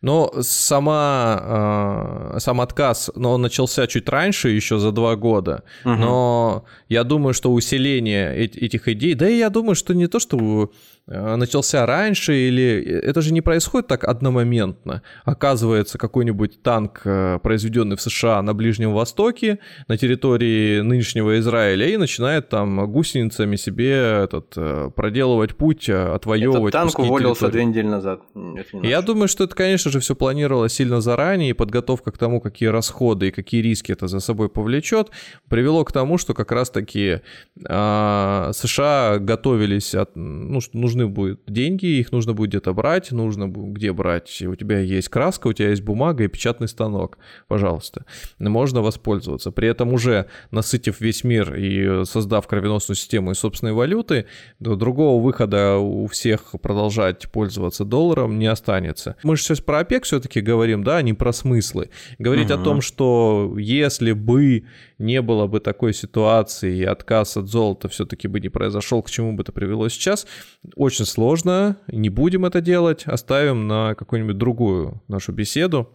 Но 0.00 0.32
сама, 0.40 2.32
э, 2.34 2.38
сам 2.40 2.62
отказ, 2.62 3.10
но 3.14 3.32
он 3.32 3.42
начался 3.42 3.86
чуть 3.86 4.08
раньше, 4.08 4.48
еще 4.48 4.78
за 4.78 4.90
два 4.92 5.16
года. 5.16 5.64
Мгм. 5.84 6.00
Но 6.00 6.64
я 6.88 7.04
думаю, 7.04 7.34
что 7.34 7.52
усиление 7.52 8.34
эт- 8.46 8.56
этих 8.56 8.88
идей, 8.88 9.12
да 9.14 9.28
и 9.28 9.36
я 9.36 9.50
думаю, 9.50 9.74
что 9.74 9.92
не 9.92 10.06
то, 10.06 10.18
что 10.18 10.38
э, 10.38 10.68
начался 11.08 11.86
раньше, 11.86 12.34
или 12.34 12.82
это 12.82 13.22
же 13.22 13.32
не 13.32 13.40
происходит 13.40 13.86
так 13.86 14.04
одномоментно. 14.04 15.02
Оказывается, 15.24 15.96
какой-нибудь 15.96 16.62
танк, 16.62 17.00
э, 17.04 17.38
произведенный 17.42 17.96
в 17.96 18.00
США 18.00 18.42
на 18.42 18.54
Ближнем 18.54 18.92
Востоке, 18.92 19.58
на 19.88 19.96
территории 19.96 20.80
нынешнего 20.80 21.38
Израиля, 21.38 21.86
и 21.86 21.96
начинает 21.96 22.48
там 22.50 22.90
гусеницами 22.90 23.56
себе 23.56 24.24
этот, 24.24 24.52
э, 24.56 24.90
проделывать 24.94 25.56
путь, 25.56 25.88
э, 25.88 26.14
отвоевывать 26.14 26.74
Этот 26.74 26.92
танк 26.92 26.98
уволился 26.98 27.40
территории. 27.40 27.52
две 27.52 27.64
недели 27.64 27.86
назад. 27.86 28.20
Не 28.34 28.88
Я 28.88 29.02
думаю, 29.02 29.28
что 29.28 29.44
это 29.44 29.54
конечно 29.54 29.90
же, 29.90 30.00
все 30.00 30.14
планировалось 30.14 30.74
сильно 30.74 31.00
заранее, 31.00 31.50
и 31.50 31.52
подготовка 31.54 32.10
к 32.10 32.18
тому, 32.18 32.40
какие 32.40 32.68
расходы 32.68 33.28
и 33.28 33.30
какие 33.30 33.62
риски 33.62 33.92
это 33.92 34.08
за 34.08 34.20
собой 34.20 34.48
повлечет, 34.48 35.10
привело 35.48 35.84
к 35.84 35.92
тому, 35.92 36.18
что 36.18 36.34
как 36.34 36.52
раз-таки 36.52 37.20
э, 37.64 38.50
США 38.52 39.18
готовились, 39.18 39.94
от, 39.94 40.10
ну, 40.14 40.60
нужны 40.98 41.08
будут 41.08 41.40
деньги, 41.46 41.86
их 41.86 42.12
нужно 42.12 42.34
будет 42.34 42.50
где-то 42.50 42.72
брать, 42.72 43.12
нужно 43.12 43.46
где 43.48 43.92
брать. 43.92 44.42
У 44.42 44.54
тебя 44.54 44.78
есть 44.78 45.08
краска, 45.08 45.48
у 45.48 45.52
тебя 45.52 45.70
есть 45.70 45.82
бумага 45.82 46.24
и 46.24 46.28
печатный 46.28 46.68
станок, 46.68 47.18
пожалуйста. 47.46 48.04
Можно 48.38 48.82
воспользоваться. 48.82 49.50
При 49.50 49.68
этом 49.68 49.92
уже 49.92 50.26
насытив 50.50 51.00
весь 51.00 51.24
мир 51.24 51.54
и 51.54 52.04
создав 52.04 52.46
кровеносную 52.46 52.96
систему 52.96 53.32
из 53.32 53.38
собственной 53.38 53.72
валюты, 53.72 54.26
другого 54.58 55.22
выхода 55.22 55.76
у 55.76 56.06
всех 56.06 56.54
продолжать 56.62 57.30
пользоваться 57.30 57.84
долларом 57.84 58.38
не 58.38 58.46
останется. 58.46 59.16
Мы 59.22 59.36
же 59.36 59.42
сейчас 59.42 59.60
про 59.60 59.80
ОПЕК 59.80 60.04
все-таки 60.04 60.40
говорим, 60.40 60.84
да, 60.84 61.02
не 61.02 61.14
про 61.14 61.32
смыслы. 61.32 61.90
Говорить 62.18 62.50
угу. 62.50 62.60
о 62.60 62.64
том, 62.64 62.80
что 62.80 63.54
если 63.58 64.12
бы 64.12 64.64
не 64.98 65.22
было 65.22 65.46
бы 65.46 65.60
такой 65.60 65.94
ситуации 65.94 66.78
и 66.78 66.84
отказ 66.84 67.36
от 67.36 67.48
золота 67.48 67.88
все-таки 67.88 68.28
бы 68.28 68.40
не 68.40 68.48
произошел, 68.48 69.02
к 69.02 69.10
чему 69.10 69.32
бы 69.32 69.42
это 69.42 69.52
привело 69.52 69.88
сейчас, 69.88 70.26
очень 70.74 70.87
сложно, 70.96 71.76
не 71.88 72.08
будем 72.08 72.44
это 72.44 72.60
делать, 72.60 73.04
оставим 73.06 73.66
на 73.66 73.94
какую-нибудь 73.94 74.38
другую 74.38 75.02
нашу 75.08 75.32
беседу. 75.32 75.90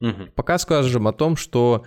Угу. 0.00 0.30
Пока 0.34 0.58
скажем 0.58 1.08
о 1.08 1.12
том, 1.12 1.36
что 1.36 1.84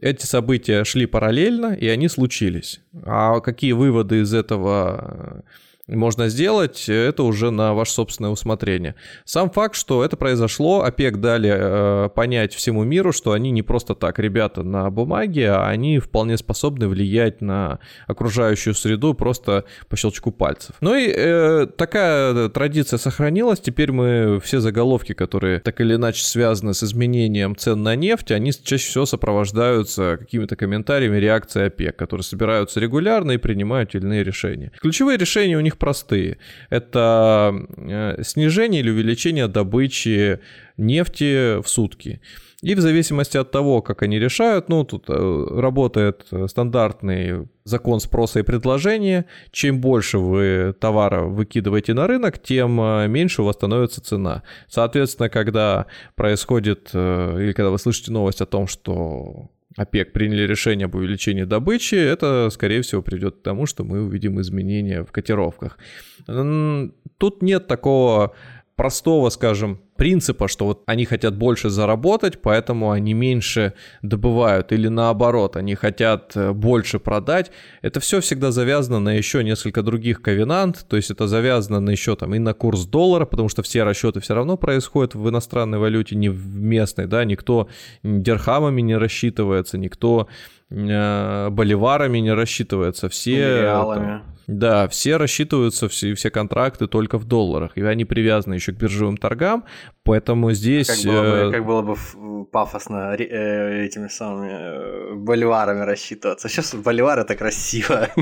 эти 0.00 0.24
события 0.26 0.84
шли 0.84 1.06
параллельно, 1.06 1.74
и 1.74 1.86
они 1.88 2.08
случились. 2.08 2.80
А 3.04 3.40
какие 3.40 3.72
выводы 3.72 4.20
из 4.20 4.32
этого 4.34 5.44
можно 5.88 6.28
сделать, 6.28 6.88
это 6.88 7.24
уже 7.24 7.50
на 7.50 7.74
ваше 7.74 7.92
собственное 7.92 8.30
усмотрение. 8.30 8.94
Сам 9.24 9.50
факт, 9.50 9.74
что 9.74 10.04
это 10.04 10.16
произошло, 10.16 10.82
ОПЕК 10.82 11.20
дали 11.20 11.52
э, 11.52 12.08
понять 12.10 12.54
всему 12.54 12.84
миру, 12.84 13.12
что 13.12 13.32
они 13.32 13.50
не 13.50 13.62
просто 13.62 13.94
так 13.94 14.18
ребята 14.18 14.62
на 14.62 14.90
бумаге, 14.90 15.50
а 15.50 15.68
они 15.68 15.98
вполне 15.98 16.36
способны 16.36 16.86
влиять 16.88 17.40
на 17.40 17.80
окружающую 18.06 18.74
среду 18.74 19.14
просто 19.14 19.64
по 19.88 19.96
щелчку 19.96 20.30
пальцев. 20.30 20.76
Ну 20.80 20.94
и 20.94 21.12
э, 21.14 21.66
такая 21.76 22.48
традиция 22.48 22.98
сохранилась. 22.98 23.60
Теперь 23.60 23.90
мы 23.90 24.40
все 24.40 24.60
заголовки, 24.60 25.14
которые 25.14 25.60
так 25.60 25.80
или 25.80 25.96
иначе 25.96 26.24
связаны 26.24 26.74
с 26.74 26.82
изменением 26.82 27.56
цен 27.56 27.82
на 27.82 27.96
нефть, 27.96 28.30
они 28.30 28.52
чаще 28.52 28.88
всего 28.88 29.04
сопровождаются 29.06 30.16
какими-то 30.18 30.54
комментариями 30.54 31.16
реакции 31.16 31.66
ОПЕК, 31.66 31.96
которые 31.96 32.24
собираются 32.24 32.78
регулярно 32.78 33.32
и 33.32 33.36
принимают 33.36 33.94
иные 33.96 34.22
решения. 34.22 34.70
Ключевые 34.80 35.18
решения 35.18 35.56
у 35.56 35.60
них 35.60 35.71
простые. 35.78 36.38
Это 36.70 37.54
э, 37.76 38.22
снижение 38.22 38.80
или 38.80 38.90
увеличение 38.90 39.48
добычи 39.48 40.40
нефти 40.76 41.60
в 41.60 41.68
сутки. 41.68 42.20
И 42.62 42.76
в 42.76 42.80
зависимости 42.80 43.36
от 43.36 43.50
того, 43.50 43.82
как 43.82 44.02
они 44.02 44.20
решают, 44.20 44.68
ну, 44.68 44.84
тут 44.84 45.06
э, 45.08 45.46
работает 45.50 46.26
стандартный 46.46 47.48
закон 47.64 47.98
спроса 48.00 48.40
и 48.40 48.42
предложения. 48.42 49.26
Чем 49.50 49.80
больше 49.80 50.18
вы 50.18 50.74
товара 50.78 51.22
выкидываете 51.22 51.94
на 51.94 52.06
рынок, 52.06 52.40
тем 52.40 52.80
э, 52.80 53.08
меньше 53.08 53.42
у 53.42 53.46
вас 53.46 53.56
становится 53.56 54.00
цена. 54.00 54.42
Соответственно, 54.68 55.28
когда 55.28 55.86
происходит, 56.14 56.90
или 56.94 57.52
когда 57.52 57.70
вы 57.70 57.78
слышите 57.78 58.12
новость 58.12 58.40
о 58.40 58.46
том, 58.46 58.66
что 58.66 59.50
ОПЕК 59.76 60.12
приняли 60.12 60.42
решение 60.42 60.84
об 60.86 60.94
увеличении 60.94 61.44
добычи, 61.44 61.94
это, 61.94 62.48
скорее 62.50 62.82
всего, 62.82 63.02
приведет 63.02 63.36
к 63.36 63.42
тому, 63.42 63.66
что 63.66 63.84
мы 63.84 64.02
увидим 64.02 64.40
изменения 64.40 65.04
в 65.04 65.12
котировках. 65.12 65.78
Тут 66.26 67.42
нет 67.42 67.66
такого 67.66 68.34
простого, 68.76 69.30
скажем, 69.30 69.80
принципа, 69.96 70.48
что 70.48 70.64
вот 70.64 70.82
они 70.86 71.04
хотят 71.04 71.36
больше 71.36 71.70
заработать, 71.70 72.40
поэтому 72.40 72.90
они 72.90 73.12
меньше 73.14 73.74
добывают, 74.02 74.72
или 74.72 74.88
наоборот, 74.88 75.56
они 75.56 75.74
хотят 75.74 76.32
э, 76.34 76.52
больше 76.52 76.98
продать. 76.98 77.52
Это 77.82 78.00
все 78.00 78.20
всегда 78.20 78.50
завязано 78.50 78.98
на 78.98 79.10
еще 79.10 79.44
несколько 79.44 79.82
других 79.82 80.22
ковенант, 80.22 80.86
то 80.88 80.96
есть 80.96 81.10
это 81.10 81.28
завязано 81.28 81.80
на 81.80 81.90
еще 81.90 82.16
там 82.16 82.34
и 82.34 82.38
на 82.38 82.54
курс 82.54 82.86
доллара, 82.86 83.26
потому 83.26 83.48
что 83.48 83.62
все 83.62 83.84
расчеты 83.84 84.20
все 84.20 84.34
равно 84.34 84.56
происходят 84.56 85.14
в 85.14 85.28
иностранной 85.28 85.78
валюте, 85.78 86.16
не 86.16 86.30
в 86.30 86.56
местной, 86.56 87.06
да, 87.06 87.24
никто 87.24 87.68
дирхамами 88.02 88.80
не 88.80 88.96
рассчитывается, 88.96 89.76
никто 89.78 90.28
э, 90.70 91.48
боливарами 91.50 92.18
не 92.18 92.32
рассчитывается, 92.32 93.08
все... 93.08 93.62
Там, 93.94 94.22
да, 94.46 94.88
все 94.88 95.16
рассчитываются, 95.16 95.88
все, 95.88 96.14
все 96.14 96.30
контракты 96.30 96.86
только 96.86 97.18
в 97.18 97.24
долларах, 97.24 97.76
и 97.76 97.82
они 97.82 98.04
привязаны 98.04 98.54
еще 98.54 98.72
к 98.72 98.76
биржевым 98.76 99.16
торгам, 99.16 99.64
поэтому 100.04 100.52
здесь... 100.52 100.88
Как 100.88 101.04
было 101.04 101.22
бы, 101.22 101.36
э, 101.36 101.50
как 101.52 101.66
было 101.66 101.82
бы 101.82 102.44
пафосно 102.46 103.14
э, 103.18 103.84
этими 103.84 104.08
самыми 104.08 104.50
э, 104.50 105.14
боливарами 105.14 105.84
рассчитываться. 105.84 106.48
Сейчас 106.48 106.74
боливар 106.74 107.18
это 107.18 107.34
красиво. 107.34 108.08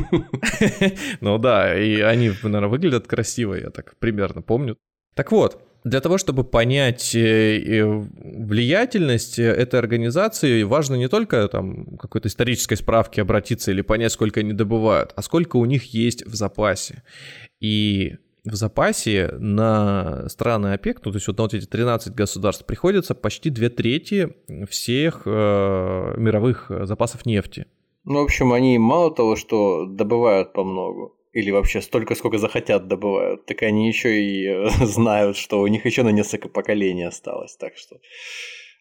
Ну 1.21 1.39
да, 1.39 1.79
и 1.79 2.01
они, 2.01 2.33
наверное, 2.43 2.69
выглядят 2.69 3.07
красиво, 3.07 3.55
я 3.55 3.71
так 3.71 3.95
примерно 3.99 4.43
помню. 4.43 4.77
Так 5.15 5.33
вот, 5.33 5.63
для 5.85 6.01
того, 6.01 6.19
чтобы 6.19 6.45
понять 6.45 7.15
э, 7.15 7.85
влиятельность 7.85 9.39
э, 9.39 9.45
этой 9.45 9.79
организации, 9.79 10.63
важно 10.63 10.97
не 10.97 11.09
только 11.09 11.49
там 11.49 11.97
какой-то 11.97 12.29
исторической 12.29 12.77
справки 12.77 13.21
обратиться 13.21 13.71
или 13.71 13.83
понять, 13.83 14.13
сколько 14.13 14.41
они 14.41 14.53
добывают, 14.53 15.13
а 15.17 15.23
сколько 15.23 15.57
у 15.57 15.65
них 15.65 15.95
есть 15.95 16.27
в 16.27 16.35
запасе. 16.35 17.03
И 17.61 18.17
в 18.45 18.55
запасе 18.55 19.31
на 19.39 20.29
страны 20.29 20.75
ОПЕК, 20.75 21.01
ну, 21.05 21.13
то 21.13 21.17
есть 21.17 21.27
вот 21.29 21.39
на 21.39 21.45
вот 21.45 21.55
эти 21.55 21.67
13 21.67 22.15
государств 22.15 22.67
приходится 22.67 23.15
почти 23.15 23.51
две 23.51 23.71
трети 23.71 24.35
всех 24.69 25.23
э, 25.25 26.15
мировых 26.17 26.71
запасов 26.85 27.25
нефти. 27.27 27.67
Ну, 28.05 28.21
в 28.21 28.25
общем, 28.25 28.53
они 28.53 28.79
мало 28.79 29.15
того, 29.15 29.37
что 29.37 29.87
добывают 29.87 30.53
по 30.53 30.65
многу, 30.65 31.17
или 31.33 31.51
вообще 31.51 31.81
столько, 31.81 32.15
сколько 32.15 32.39
захотят 32.39 32.89
добывают, 32.89 33.47
так 33.47 33.63
они 33.63 33.89
еще 33.89 34.23
и 34.23 34.47
э, 34.47 34.69
знают, 34.85 35.37
что 35.37 35.61
у 35.61 35.67
них 35.67 35.87
еще 35.87 36.03
на 36.03 36.11
несколько 36.11 36.49
поколений 36.49 37.05
осталось, 37.05 37.57
так 37.57 37.77
что 37.77 38.01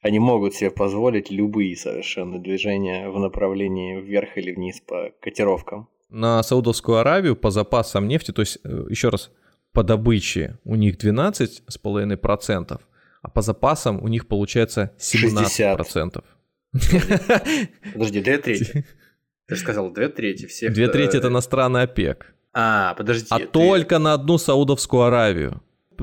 они 0.02 0.20
могут 0.20 0.56
себе 0.56 0.72
позволить 0.72 1.30
любые 1.30 1.76
совершенно 1.76 2.40
движения 2.40 3.10
в 3.10 3.20
направлении 3.20 4.00
вверх 4.00 4.38
или 4.38 4.52
вниз 4.54 4.82
по 4.82 5.12
котировкам. 5.20 5.90
На 6.10 6.42
Саудовскую 6.42 6.98
Аравию 6.98 7.36
по 7.36 7.52
запасам 7.52 8.08
нефти, 8.08 8.32
то 8.32 8.42
есть, 8.42 8.58
э, 8.64 8.86
еще 8.90 9.10
раз, 9.10 9.32
по 9.72 9.84
добыче 9.84 10.58
у 10.64 10.76
них 10.76 10.98
12,5%, 10.98 12.82
а 13.22 13.30
по 13.30 13.42
запасам 13.42 14.02
у 14.02 14.08
них 14.08 14.28
получается 14.28 14.96
17%. 14.98 16.24
60. 16.76 17.84
Подожди, 17.94 18.22
две 18.22 18.38
трети. 18.38 18.86
Ты 19.48 19.56
же 19.56 19.62
сказал, 19.62 19.92
две 19.92 20.10
трети 20.10 20.46
всех. 20.46 20.74
Две 20.74 20.88
трети 20.88 21.18
это 21.18 21.30
на 21.30 21.42
страны 21.42 21.80
ОПЕК. 21.80 22.36
А, 22.54 22.94
подожди. 22.96 23.28
А 23.30 23.40
ты... 23.40 23.48
только 23.48 24.00
на 24.00 24.14
одну 24.14 24.38
Саудовскую 24.38 25.04
Аравию 25.04 25.62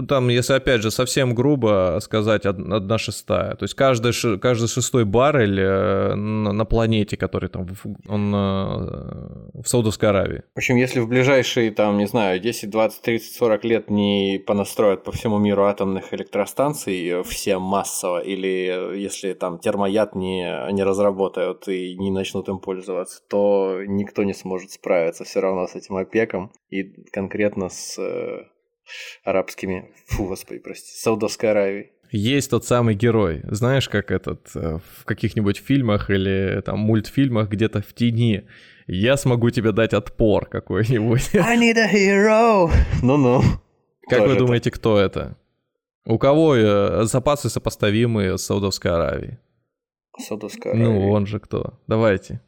там, 0.09 0.29
если 0.29 0.55
опять 0.55 0.83
же 0.83 0.91
совсем 0.91 1.35
грубо 1.35 1.99
сказать, 2.01 2.47
одна 2.47 2.99
шестая. 2.99 3.55
То 3.55 3.65
есть 3.65 3.75
каждый, 3.75 4.13
каждый 4.39 4.69
шестой 4.69 5.05
баррель 5.05 5.61
э, 5.61 6.15
на 6.15 6.65
планете, 6.65 7.17
который 7.17 7.49
там, 7.49 7.67
он 8.09 8.35
э, 8.35 9.61
в 9.63 9.65
Саудовской 9.67 10.09
Аравии. 10.09 10.43
В 10.55 10.59
общем, 10.59 10.77
если 10.77 11.01
в 11.01 11.09
ближайшие, 11.09 11.71
там, 11.71 11.99
не 11.99 12.07
знаю, 12.07 12.41
10, 12.41 12.71
20, 12.71 13.03
30, 13.03 13.35
40 13.37 13.65
лет 13.65 13.91
не 13.91 14.43
понастроят 14.45 15.05
по 15.05 15.13
всему 15.13 15.39
миру 15.39 15.65
атомных 15.65 16.13
электростанций 16.13 17.09
э, 17.09 17.23
все 17.23 17.59
массово, 17.59 18.21
или 18.21 18.97
если 18.99 19.33
там 19.33 19.59
термояд 19.59 20.15
не, 20.15 20.73
не 20.73 20.83
разработают 20.83 21.69
и 21.69 21.97
не 21.97 22.11
начнут 22.11 22.49
им 22.49 22.59
пользоваться, 22.59 23.23
то 23.29 23.81
никто 23.87 24.25
не 24.25 24.35
сможет 24.35 24.73
справиться 24.73 25.25
все 25.25 25.41
равно 25.41 25.67
с 25.67 25.75
этим 25.75 25.97
опеком 25.97 26.53
и 26.71 26.83
конкретно 27.11 27.69
с 27.69 27.99
арабскими, 29.25 29.91
фу, 30.07 30.27
господи, 30.27 30.61
прости, 30.61 30.93
Саудовской 30.99 31.51
Аравии. 31.51 31.93
Есть 32.11 32.51
тот 32.51 32.65
самый 32.65 32.95
герой, 32.95 33.43
знаешь, 33.45 33.89
как 33.89 34.11
этот 34.11 34.51
э, 34.55 34.79
в 34.99 35.05
каких-нибудь 35.05 35.59
фильмах 35.59 36.09
или 36.11 36.63
там 36.65 36.79
мультфильмах 36.79 37.49
где-то 37.49 37.83
в 37.83 37.93
тени. 37.95 38.47
Я 38.87 39.17
смогу 39.17 39.51
тебе 39.51 39.73
дать 39.73 39.93
отпор 39.93 40.47
какой-нибудь. 40.47 41.31
I 41.35 41.57
need 41.59 41.79
a 41.79 41.93
hero. 41.93 42.71
Ну-ну. 43.03 43.43
Как 44.09 44.27
вы 44.27 44.37
думаете, 44.37 44.71
кто 44.71 44.99
это? 44.99 45.37
У 46.05 46.19
кого 46.19 46.55
э, 46.55 47.05
запасы 47.05 47.51
сопоставимые 47.51 48.39
с 48.39 48.43
Саудовской 48.43 48.93
Аравией? 48.93 49.39
Саудовская 50.17 50.73
Аравия. 50.73 50.89
Ну, 50.89 51.11
он 51.11 51.27
же 51.27 51.41
кто? 51.41 51.81
Давайте. 51.89 52.41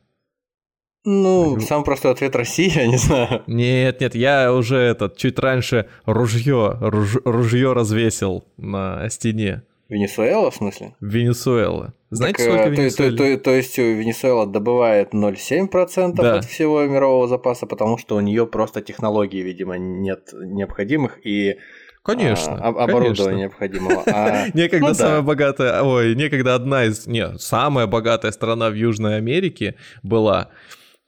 Ну, 1.04 1.54
Возьму... 1.54 1.66
самый 1.66 1.84
простой 1.84 2.12
ответ 2.12 2.34
Россия, 2.36 2.86
не 2.88 2.96
знаю. 2.96 3.42
Нет, 3.46 4.00
нет, 4.00 4.14
я 4.14 4.52
уже 4.52 4.76
этот 4.76 5.16
чуть 5.16 5.38
раньше 5.38 5.88
ружье, 6.04 6.76
руж, 6.80 7.16
ружье 7.24 7.72
развесил 7.72 8.44
на 8.56 9.08
стене. 9.08 9.62
Венесуэла, 9.88 10.50
в 10.50 10.54
смысле? 10.54 10.94
Венесуэла. 11.00 11.94
Знаете, 12.10 12.44
так, 12.44 12.52
сколько 12.52 12.82
э, 12.82 12.90
то, 12.90 12.96
то, 12.96 13.16
то, 13.16 13.38
то 13.38 13.50
есть 13.52 13.78
Венесуэла 13.78 14.46
добывает 14.46 15.14
0,7% 15.14 16.14
да. 16.14 16.36
от 16.36 16.44
всего 16.44 16.82
мирового 16.84 17.26
запаса, 17.26 17.66
потому 17.66 17.96
что 17.96 18.16
у 18.16 18.20
нее 18.20 18.46
просто 18.46 18.82
технологий, 18.82 19.40
видимо, 19.40 19.78
нет 19.78 20.30
необходимых, 20.34 21.18
и 21.24 21.56
Конечно. 22.02 22.54
а, 22.54 22.68
оборудования 22.68 23.42
необходимого. 23.42 24.02
А, 24.06 24.46
некогда 24.54 24.88
ну, 24.88 24.94
самая 24.94 25.16
да. 25.16 25.22
богатая, 25.22 25.82
ой, 25.82 26.14
некогда 26.14 26.54
одна 26.54 26.84
из, 26.84 27.06
не, 27.06 27.38
самая 27.38 27.86
богатая 27.86 28.32
страна 28.32 28.70
в 28.70 28.74
Южной 28.74 29.16
Америке 29.16 29.74
была. 30.02 30.48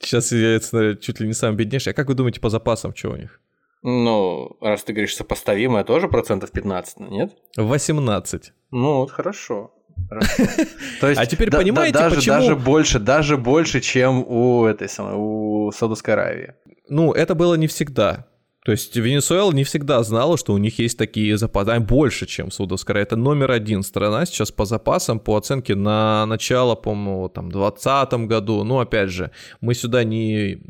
Сейчас 0.00 0.32
является 0.32 0.96
чуть 0.96 1.20
ли 1.20 1.26
не 1.26 1.34
самая 1.34 1.56
беднейшая. 1.56 1.92
А 1.94 1.96
как 1.96 2.08
вы 2.08 2.14
думаете 2.14 2.40
по 2.40 2.48
запасам, 2.48 2.94
что 2.94 3.10
у 3.10 3.16
них? 3.16 3.40
Ну, 3.82 4.56
раз 4.60 4.84
ты 4.84 4.92
говоришь 4.92 5.14
сопоставимое, 5.16 5.84
тоже 5.84 6.08
процентов 6.08 6.50
15, 6.52 7.00
нет? 7.00 7.32
18. 7.56 8.52
Ну, 8.70 8.96
вот 8.98 9.10
хорошо. 9.10 9.72
То 11.00 11.08
есть, 11.08 11.20
А 11.20 11.26
теперь 11.26 11.50
да- 11.50 11.58
да- 11.58 11.62
понимаете, 11.62 11.98
даже, 11.98 12.16
почему- 12.16 12.34
даже 12.36 12.56
больше, 12.56 12.98
даже 12.98 13.36
больше, 13.36 13.80
чем 13.80 14.24
у 14.26 14.64
этой 14.66 14.88
самой, 14.88 15.14
у 15.16 15.70
Саудовской 15.72 16.14
Аравии. 16.14 16.54
Ну, 16.88 17.12
это 17.12 17.34
было 17.34 17.54
не 17.54 17.66
всегда. 17.66 18.26
То 18.64 18.72
есть 18.72 18.94
Венесуэла 18.94 19.52
не 19.52 19.64
всегда 19.64 20.02
знала, 20.02 20.36
что 20.36 20.52
у 20.52 20.58
них 20.58 20.78
есть 20.78 20.98
такие 20.98 21.38
запасы. 21.38 21.70
Они 21.70 21.84
больше, 21.84 22.26
чем 22.26 22.50
Саудовская 22.50 22.92
Аравия. 22.94 23.06
Это 23.06 23.16
номер 23.16 23.52
один 23.52 23.82
страна 23.82 24.26
сейчас 24.26 24.52
по 24.52 24.66
запасам, 24.66 25.18
по 25.18 25.36
оценке 25.36 25.74
на 25.74 26.26
начало, 26.26 26.74
по-моему, 26.74 27.30
там, 27.30 27.50
2020 27.50 28.12
году. 28.26 28.62
Ну, 28.64 28.80
опять 28.80 29.08
же, 29.08 29.30
мы 29.62 29.74
сюда 29.74 30.04
не 30.04 30.60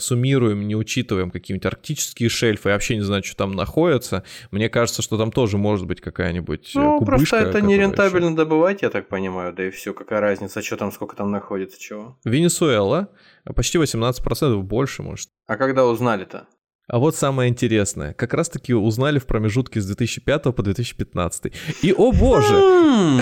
суммируем, 0.00 0.66
не 0.66 0.74
учитываем 0.74 1.30
какие-нибудь 1.30 1.66
арктические 1.66 2.28
шельфы. 2.28 2.70
Я 2.70 2.74
вообще 2.74 2.96
не 2.96 3.02
знаю, 3.02 3.22
что 3.22 3.36
там 3.36 3.52
находится. 3.52 4.24
Мне 4.50 4.68
кажется, 4.68 5.02
что 5.02 5.16
там 5.16 5.30
тоже 5.30 5.56
может 5.56 5.86
быть 5.86 6.00
какая-нибудь 6.00 6.72
э, 6.74 6.78
Ну, 6.80 6.98
кубышка. 6.98 7.36
просто 7.36 7.36
это 7.36 7.60
нерентабельно 7.60 8.34
добывать, 8.34 8.82
я 8.82 8.90
так 8.90 9.08
понимаю, 9.08 9.52
да 9.54 9.68
и 9.68 9.70
все, 9.70 9.94
какая 9.94 10.20
разница, 10.20 10.62
что 10.62 10.76
там, 10.76 10.90
сколько 10.90 11.14
там 11.14 11.30
находится, 11.30 11.80
чего. 11.80 12.18
Венесуэла 12.24 13.08
почти 13.54 13.78
18% 13.78 14.62
больше, 14.62 15.02
может. 15.04 15.28
А 15.46 15.56
когда 15.56 15.86
узнали-то? 15.86 16.48
А 16.88 16.98
вот 17.00 17.16
самое 17.16 17.50
интересное. 17.50 18.14
Как 18.14 18.32
раз-таки 18.32 18.72
узнали 18.72 19.18
в 19.18 19.26
промежутке 19.26 19.80
с 19.80 19.86
2005 19.86 20.54
по 20.54 20.62
2015. 20.62 21.52
И, 21.82 21.92
о 21.92 22.12
боже, 22.12 22.54
М, 22.54 23.20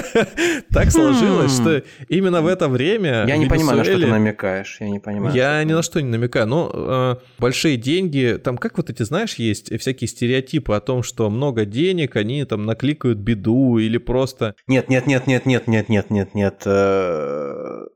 так 0.70 0.90
сложилось, 0.90 1.54
что 1.54 1.82
именно 2.08 2.42
в 2.42 2.46
это 2.46 2.68
время... 2.68 3.24
Хм. 3.24 3.28
Я 3.28 3.36
не 3.38 3.46
понимаю, 3.46 3.78
на 3.78 3.84
что 3.84 3.98
ты 3.98 4.06
намекаешь, 4.06 4.76
я 4.80 4.90
не 4.90 4.98
понимаю. 4.98 5.34
Я 5.34 5.64
ни 5.64 5.72
на 5.72 5.82
что 5.82 6.02
не 6.02 6.10
намекаю, 6.10 6.46
но 6.46 6.70
э, 6.72 7.16
большие 7.38 7.78
деньги, 7.78 8.38
там 8.42 8.58
как 8.58 8.76
вот 8.76 8.90
эти, 8.90 9.02
знаешь, 9.02 9.36
есть 9.36 9.74
всякие 9.80 10.06
стереотипы 10.06 10.74
о 10.74 10.80
том, 10.80 11.02
что 11.02 11.30
много 11.30 11.64
денег, 11.64 12.16
они 12.16 12.44
там 12.44 12.66
накликают 12.66 13.18
беду 13.18 13.78
или 13.78 13.96
просто... 13.96 14.54
Нет, 14.66 14.90
нет, 14.90 15.06
нет, 15.06 15.26
нет, 15.26 15.46
нет, 15.46 15.66
нет, 15.68 15.88
нет, 15.88 16.10
нет, 16.10 16.34
нет. 16.34 16.62
э, 16.66 17.86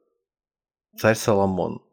Царь 0.98 1.16
Соломон. 1.16 1.83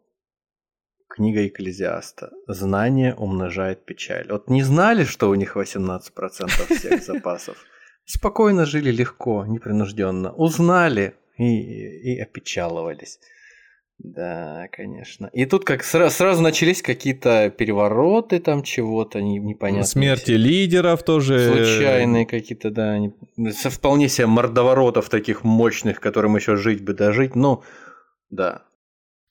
Книга 1.13 1.45
Экклезиаста. 1.45 2.32
Знание 2.47 3.13
умножает 3.15 3.86
печаль. 3.86 4.28
Вот 4.30 4.50
не 4.50 4.63
знали, 4.63 5.04
что 5.04 5.30
у 5.30 5.36
них 5.36 5.58
18% 5.58 6.76
всех 6.78 7.04
запасов? 7.06 7.58
Спокойно 8.06 8.65
жили 8.65 8.91
легко, 8.91 9.45
непринужденно. 9.45 10.32
Узнали 10.34 11.13
и, 11.38 12.13
и 12.13 12.19
опечаловались. 12.19 13.19
Да, 14.00 14.67
конечно. 14.71 15.30
И 15.32 15.45
тут 15.45 15.63
как 15.63 15.82
сра- 15.82 16.10
сразу 16.10 16.41
начались 16.41 16.82
какие-то 16.82 17.52
перевороты 17.56 18.39
там 18.39 18.63
чего-то 18.63 19.21
не- 19.21 19.38
непонятные. 19.38 19.84
Смерти 19.86 20.32
лидеров 20.32 21.04
тоже... 21.04 21.45
Случайные 21.54 22.26
какие-то, 22.26 22.71
да, 22.71 22.91
они- 22.93 23.13
со 23.52 23.69
вполне 23.69 24.10
себе 24.10 24.26
мордоворотов 24.26 25.10
таких 25.10 25.43
мощных, 25.43 26.00
которым 26.00 26.36
еще 26.36 26.56
жить 26.56 26.82
бы 26.84 26.93
дожить, 26.93 27.36
ну, 27.36 27.62
да. 28.32 28.63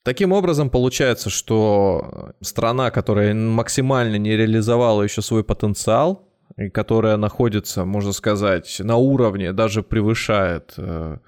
Таким 0.02 0.32
образом, 0.32 0.70
получается, 0.70 1.28
что 1.28 2.32
страна, 2.40 2.90
которая 2.90 3.34
максимально 3.34 4.16
не 4.16 4.36
реализовала 4.36 5.02
еще 5.02 5.20
свой 5.20 5.44
потенциал, 5.44 6.26
и 6.56 6.70
которая 6.70 7.16
находится, 7.16 7.84
можно 7.84 8.12
сказать, 8.12 8.80
на 8.80 8.96
уровне, 8.96 9.52
даже 9.52 9.82
превышает 9.82 10.74
э, 10.78 11.18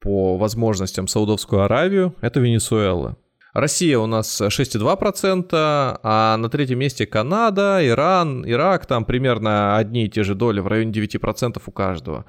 по 0.00 0.36
возможностям 0.36 1.06
Саудовскую 1.06 1.62
Аравию, 1.62 2.14
это 2.20 2.40
Венесуэла. 2.40 3.16
Россия 3.52 3.98
у 3.98 4.06
нас 4.06 4.40
6,2%, 4.40 5.48
а 5.52 6.36
на 6.36 6.48
третьем 6.48 6.78
месте 6.78 7.06
Канада, 7.06 7.80
Иран, 7.82 8.44
Ирак, 8.48 8.86
там 8.86 9.04
примерно 9.04 9.76
одни 9.76 10.06
и 10.06 10.08
те 10.08 10.22
же 10.22 10.34
доли, 10.34 10.60
в 10.60 10.66
районе 10.66 10.92
9% 10.92 11.60
у 11.64 11.70
каждого. 11.72 12.26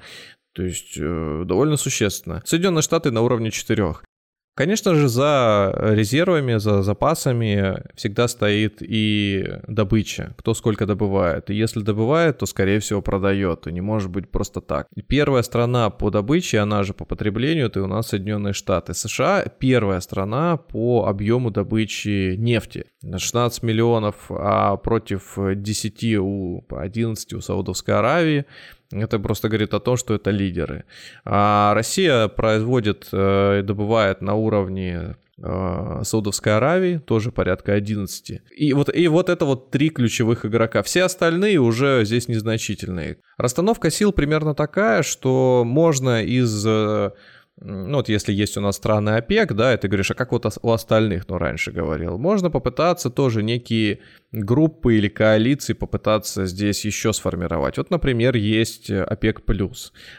То 0.52 0.62
есть 0.62 0.96
э, 0.98 1.42
довольно 1.44 1.76
существенно. 1.76 2.42
Соединенные 2.44 2.82
Штаты 2.82 3.10
на 3.10 3.22
уровне 3.22 3.48
4%. 3.50 3.96
Конечно 4.54 4.94
же, 4.94 5.08
за 5.08 5.74
резервами, 5.80 6.58
за 6.58 6.82
запасами 6.82 7.82
всегда 7.94 8.28
стоит 8.28 8.78
и 8.80 9.46
добыча, 9.66 10.34
кто 10.36 10.52
сколько 10.52 10.84
добывает. 10.84 11.48
И 11.48 11.54
если 11.54 11.80
добывает, 11.80 12.38
то, 12.38 12.46
скорее 12.46 12.78
всего, 12.80 13.00
продает. 13.00 13.66
И 13.66 13.72
не 13.72 13.80
может 13.80 14.10
быть 14.10 14.30
просто 14.30 14.60
так. 14.60 14.88
Первая 15.08 15.42
страна 15.42 15.88
по 15.88 16.10
добыче, 16.10 16.58
она 16.58 16.82
же 16.82 16.92
по 16.92 17.06
потреблению, 17.06 17.66
это 17.66 17.82
у 17.82 17.86
нас 17.86 18.08
Соединенные 18.08 18.52
Штаты. 18.52 18.92
США 18.92 19.44
первая 19.58 20.00
страна 20.00 20.58
по 20.58 21.06
объему 21.06 21.50
добычи 21.50 22.36
нефти. 22.36 22.91
16 23.02 23.62
миллионов, 23.62 24.14
а 24.30 24.76
против 24.76 25.36
10 25.36 26.18
у 26.20 26.64
11 26.70 27.32
у 27.34 27.40
Саудовской 27.40 27.94
Аравии. 27.94 28.46
Это 28.92 29.18
просто 29.18 29.48
говорит 29.48 29.74
о 29.74 29.80
том, 29.80 29.96
что 29.96 30.14
это 30.14 30.30
лидеры. 30.30 30.84
А 31.24 31.72
Россия 31.74 32.28
производит 32.28 33.08
э, 33.12 33.60
и 33.60 33.62
добывает 33.62 34.20
на 34.20 34.34
уровне 34.34 35.16
э, 35.38 36.00
Саудовской 36.04 36.56
Аравии, 36.56 36.98
тоже 36.98 37.32
порядка 37.32 37.72
11. 37.72 38.42
И 38.54 38.72
вот, 38.74 38.94
и 38.94 39.08
вот 39.08 39.30
это 39.30 39.46
вот 39.46 39.70
три 39.70 39.88
ключевых 39.88 40.44
игрока. 40.44 40.82
Все 40.82 41.04
остальные 41.04 41.58
уже 41.58 42.04
здесь 42.04 42.28
незначительные. 42.28 43.16
Расстановка 43.38 43.90
сил 43.90 44.12
примерно 44.12 44.54
такая, 44.54 45.02
что 45.02 45.64
можно 45.66 46.22
из... 46.22 46.66
э, 47.60 47.64
ну 47.64 47.96
вот 47.96 48.08
если 48.08 48.32
есть 48.32 48.56
у 48.56 48.60
нас 48.60 48.76
страны 48.76 49.10
ОПЕК, 49.10 49.54
да, 49.54 49.74
и 49.74 49.76
ты 49.76 49.88
говоришь, 49.88 50.10
а 50.10 50.14
как 50.14 50.32
вот 50.32 50.46
у 50.62 50.70
остальных, 50.70 51.28
ну 51.28 51.38
раньше 51.38 51.72
говорил, 51.72 52.18
можно 52.18 52.50
попытаться 52.50 53.10
тоже 53.10 53.42
некие 53.42 54.00
группы 54.32 54.96
или 54.96 55.08
коалиции 55.08 55.72
попытаться 55.72 56.46
здесь 56.46 56.84
еще 56.84 57.12
сформировать. 57.12 57.78
Вот, 57.78 57.90
например, 57.90 58.36
есть 58.36 58.90
ОПЕК+. 58.90 59.42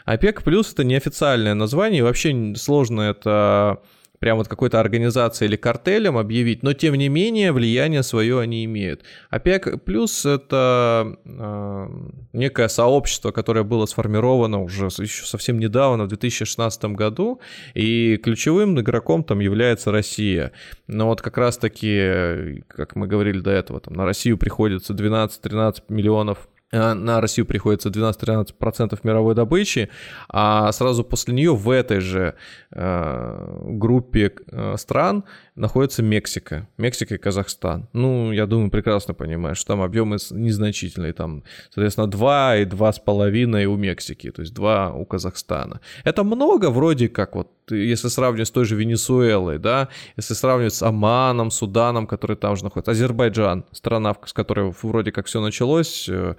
ОПЕК+, 0.04 0.42
это 0.46 0.84
неофициальное 0.84 1.54
название, 1.54 2.00
и 2.00 2.02
вообще 2.02 2.54
сложно 2.56 3.02
это 3.02 3.80
прям 4.18 4.38
вот 4.38 4.48
какой-то 4.48 4.80
организацией 4.80 5.48
или 5.48 5.56
картелем 5.56 6.16
объявить, 6.16 6.62
но 6.62 6.72
тем 6.72 6.94
не 6.94 7.08
менее 7.08 7.52
влияние 7.52 8.02
свое 8.02 8.40
они 8.40 8.64
имеют. 8.64 9.02
ОПЕК 9.30 9.82
плюс 9.84 10.24
это 10.24 11.16
э, 11.24 11.88
некое 12.32 12.68
сообщество, 12.68 13.32
которое 13.32 13.64
было 13.64 13.86
сформировано 13.86 14.62
уже 14.62 14.86
еще 14.86 15.24
совсем 15.26 15.58
недавно, 15.58 16.04
в 16.04 16.08
2016 16.08 16.84
году, 16.96 17.40
и 17.74 18.16
ключевым 18.16 18.78
игроком 18.80 19.24
там 19.24 19.40
является 19.40 19.92
Россия. 19.92 20.52
Но 20.86 21.06
вот 21.06 21.20
как 21.20 21.36
раз-таки, 21.38 22.62
как 22.68 22.96
мы 22.96 23.06
говорили 23.06 23.40
до 23.40 23.50
этого, 23.50 23.80
там 23.80 23.94
на 23.94 24.04
Россию 24.04 24.38
приходится 24.38 24.94
12-13 24.94 25.82
миллионов 25.88 26.48
на 26.72 27.20
Россию 27.20 27.46
приходится 27.46 27.88
12-13% 27.88 28.98
мировой 29.02 29.34
добычи, 29.34 29.90
а 30.28 30.72
сразу 30.72 31.04
после 31.04 31.34
нее 31.34 31.54
в 31.54 31.70
этой 31.70 32.00
же 32.00 32.34
э, 32.72 33.60
группе 33.68 34.32
э, 34.50 34.76
стран 34.76 35.24
находится 35.54 36.02
Мексика. 36.02 36.68
Мексика 36.76 37.14
и 37.14 37.18
Казахстан. 37.18 37.88
Ну, 37.92 38.32
я 38.32 38.46
думаю, 38.46 38.70
прекрасно 38.70 39.14
понимаешь, 39.14 39.58
что 39.58 39.74
там 39.74 39.82
объемы 39.82 40.16
незначительные. 40.30 41.12
Там, 41.12 41.44
соответственно, 41.70 42.08
2 42.08 42.56
и 42.56 42.64
2,5 42.64 43.64
у 43.64 43.76
Мексики, 43.76 44.30
то 44.30 44.42
есть 44.42 44.54
2 44.54 44.92
у 44.94 45.04
Казахстана. 45.04 45.80
Это 46.02 46.24
много 46.24 46.70
вроде 46.70 47.08
как 47.08 47.36
вот, 47.36 47.50
если 47.70 48.08
сравнивать 48.08 48.48
с 48.48 48.50
той 48.50 48.64
же 48.64 48.76
Венесуэлой, 48.76 49.58
да, 49.58 49.88
если 50.16 50.34
сравнивать 50.34 50.74
с 50.74 50.82
Оманом, 50.82 51.50
Суданом, 51.50 52.06
который 52.06 52.36
там 52.36 52.56
же 52.56 52.64
находится, 52.64 52.92
Азербайджан, 52.92 53.64
страна, 53.72 54.14
с 54.24 54.32
которой 54.32 54.74
вроде 54.82 55.12
как 55.12 55.26
все 55.26 55.40
началось, 55.40 56.08
э, 56.08 56.34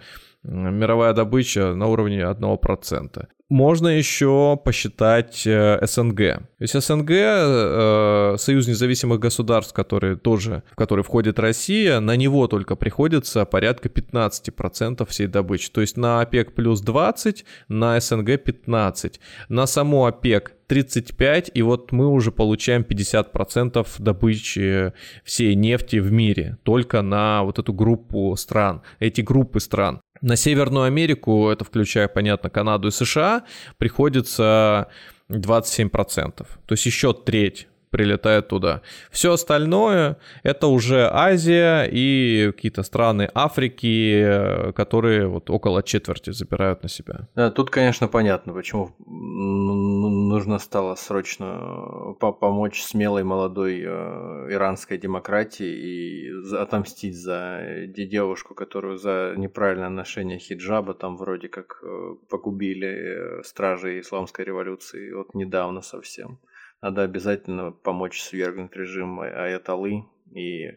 мировая 0.48 1.14
добыча 1.14 1.74
на 1.74 1.88
уровне 1.88 2.22
1%. 2.22 3.28
Можно 3.48 3.90
еще 3.90 4.60
посчитать 4.64 5.46
э, 5.46 5.78
СНГ. 5.86 6.18
То 6.18 6.48
есть 6.62 6.82
СНГ, 6.82 7.12
э, 7.12 8.36
Союз 8.40 8.68
независимых 8.68 9.20
государств, 9.20 9.72
который 9.72 10.16
тоже, 10.16 10.64
в 10.72 10.76
который 10.76 11.04
входит 11.04 11.38
Россия, 11.38 12.00
на 12.00 12.16
него 12.16 12.48
только 12.48 12.76
приходится 12.76 13.46
порядка 13.46 13.88
15% 13.88 15.08
всей 15.08 15.28
добычи. 15.28 15.70
То 15.70 15.82
есть 15.82 15.96
на 15.96 16.22
ОПЕК 16.22 16.56
плюс 16.56 16.82
20, 16.82 17.46
на 17.68 18.00
СНГ 18.00 18.44
15. 18.44 19.20
На 19.50 19.68
саму 19.68 20.08
ОПЕК 20.08 20.54
35, 20.68 21.52
и 21.54 21.62
вот 21.62 21.92
мы 21.92 22.08
уже 22.08 22.32
получаем 22.32 22.82
50% 22.82 23.86
добычи 24.00 24.94
всей 25.24 25.54
нефти 25.54 25.98
в 25.98 26.12
мире, 26.12 26.58
только 26.64 27.04
на 27.04 27.44
вот 27.44 27.60
эту 27.60 27.74
группу 27.74 28.36
стран, 28.38 28.82
эти 29.00 29.22
группы 29.22 29.60
стран. 29.60 30.02
На 30.26 30.38
Северную 30.38 30.86
Америку, 30.86 31.50
это 31.52 31.64
включая, 31.64 32.08
понятно, 32.08 32.50
Канаду 32.50 32.88
и 32.88 32.92
США, 32.92 33.44
приходится 33.78 34.88
27%. 35.30 36.32
То 36.34 36.48
есть 36.72 36.84
еще 36.88 37.14
треть 37.14 37.68
прилетает 37.96 38.48
туда. 38.50 38.82
Все 39.10 39.32
остальное 39.32 40.18
это 40.44 40.68
уже 40.68 41.10
Азия 41.10 41.88
и 41.94 42.52
какие-то 42.52 42.84
страны 42.84 43.30
Африки, 43.34 44.22
э, 44.22 44.72
которые 44.74 45.28
вот 45.28 45.50
около 45.50 45.82
четверти 45.82 46.32
забирают 46.32 46.84
на 46.84 46.90
себя. 46.90 47.30
Да, 47.36 47.52
тут, 47.52 47.70
конечно, 47.70 48.10
понятно, 48.10 48.54
почему 48.54 48.90
нужно 49.08 50.60
стало 50.60 50.96
срочно 50.96 52.16
помочь 52.20 52.82
смелой 52.82 53.24
молодой 53.24 53.82
э, 53.82 54.54
иранской 54.54 54.98
демократии 54.98 55.68
и 55.68 56.56
отомстить 56.58 57.16
за 57.16 57.62
девушку, 57.88 58.56
которую 58.56 58.98
за 58.98 59.36
неправильное 59.38 59.90
ношение 59.90 60.38
хиджаба 60.38 60.94
там 60.94 61.16
вроде 61.18 61.48
как 61.48 61.80
э, 61.82 62.16
погубили 62.30 63.42
стражи 63.44 64.00
исламской 64.00 64.44
революции 64.44 65.14
вот 65.14 65.34
недавно 65.34 65.82
совсем. 65.82 66.40
Надо 66.86 67.02
обязательно 67.02 67.72
помочь 67.72 68.22
свергнуть 68.22 68.76
режим 68.76 69.20
Аяталы 69.20 70.06
и 70.32 70.68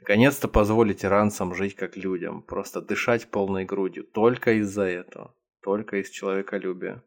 наконец-то 0.00 0.48
позволить 0.48 1.02
иранцам 1.02 1.54
жить 1.54 1.74
как 1.74 1.96
людям, 1.96 2.42
просто 2.42 2.82
дышать 2.82 3.30
полной 3.30 3.64
грудью, 3.64 4.04
только 4.04 4.60
из-за 4.60 4.82
этого, 4.82 5.34
только 5.62 5.96
из 5.96 6.10
человеколюбия. 6.10 7.02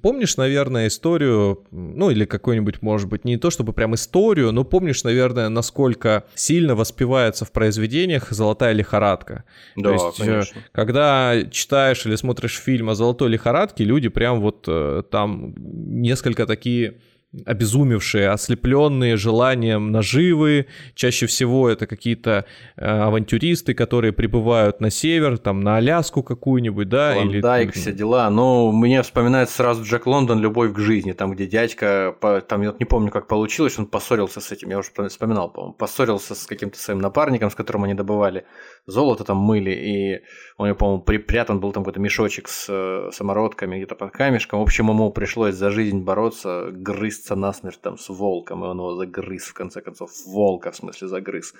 Помнишь, 0.00 0.38
наверное, 0.38 0.86
историю, 0.86 1.66
ну 1.70 2.10
или 2.10 2.24
какой-нибудь, 2.24 2.80
может 2.80 3.10
быть, 3.10 3.26
не 3.26 3.36
то 3.36 3.50
чтобы 3.50 3.74
прям 3.74 3.94
историю, 3.94 4.52
но 4.52 4.64
помнишь, 4.64 5.04
наверное, 5.04 5.50
насколько 5.50 6.24
сильно 6.34 6.74
воспевается 6.74 7.44
в 7.44 7.52
произведениях 7.52 8.30
«Золотая 8.30 8.72
лихорадка». 8.72 9.44
Да, 9.76 9.82
то 9.82 9.92
есть, 9.92 10.20
э, 10.20 10.24
конечно. 10.24 10.62
когда 10.72 11.42
читаешь 11.50 12.06
или 12.06 12.14
смотришь 12.16 12.58
фильм 12.58 12.88
о 12.88 12.94
«Золотой 12.94 13.28
лихорадке», 13.28 13.84
люди 13.84 14.08
прям 14.08 14.40
вот 14.40 14.64
э, 14.66 15.02
там 15.10 15.52
несколько 15.58 16.46
такие 16.46 17.00
обезумевшие, 17.44 18.30
ослепленные 18.30 19.16
желанием 19.16 19.90
наживы. 19.92 20.66
Чаще 20.94 21.26
всего 21.26 21.68
это 21.68 21.86
какие-то 21.86 22.44
э, 22.76 22.84
авантюристы, 22.86 23.74
которые 23.74 24.12
прибывают 24.12 24.80
на 24.80 24.90
север, 24.90 25.38
там 25.38 25.60
на 25.60 25.76
Аляску 25.76 26.22
какую-нибудь, 26.22 26.88
да? 26.88 27.14
Клондайк, 27.14 27.74
или... 27.74 27.80
все 27.80 27.92
дела. 27.92 28.30
Но 28.30 28.72
мне 28.72 29.02
вспоминается 29.02 29.56
сразу 29.56 29.84
Джек 29.84 30.06
Лондон 30.06 30.40
«Любовь 30.40 30.72
к 30.72 30.78
жизни», 30.78 31.12
там, 31.12 31.32
где 31.32 31.46
дядька, 31.46 32.14
там, 32.48 32.62
я 32.62 32.74
не 32.78 32.84
помню, 32.84 33.10
как 33.10 33.26
получилось, 33.26 33.78
он 33.78 33.86
поссорился 33.86 34.40
с 34.40 34.52
этим, 34.52 34.70
я 34.70 34.78
уже 34.78 34.90
вспоминал, 35.08 35.50
по-моему, 35.50 35.74
поссорился 35.74 36.34
с 36.34 36.46
каким-то 36.46 36.78
своим 36.78 37.00
напарником, 37.00 37.50
с 37.50 37.54
которым 37.54 37.84
они 37.84 37.94
добывали 37.94 38.44
золото, 38.86 39.24
там 39.24 39.36
мыли, 39.36 39.70
и 39.70 40.24
он, 40.56 40.74
по-моему, 40.74 41.02
припрятан 41.02 41.60
был 41.60 41.72
там 41.72 41.82
какой-то 41.82 42.00
мешочек 42.00 42.48
с 42.48 42.66
э, 42.68 43.10
самородками 43.12 43.76
где-то 43.76 43.94
под 43.96 44.12
камешком. 44.12 44.60
В 44.60 44.62
общем, 44.62 44.88
ему 44.88 45.10
пришлось 45.10 45.54
за 45.54 45.70
жизнь 45.70 46.00
бороться, 46.02 46.68
грызться 46.70 47.34
насмерть 47.34 47.80
там 47.80 47.98
с 47.98 48.08
волком, 48.08 48.64
и 48.64 48.68
он 48.68 48.78
его 48.78 48.94
загрыз, 48.94 49.44
в 49.44 49.54
конце 49.54 49.80
концов, 49.80 50.10
волка, 50.26 50.70
в 50.70 50.76
смысле, 50.76 51.08
загрыз. 51.08 51.54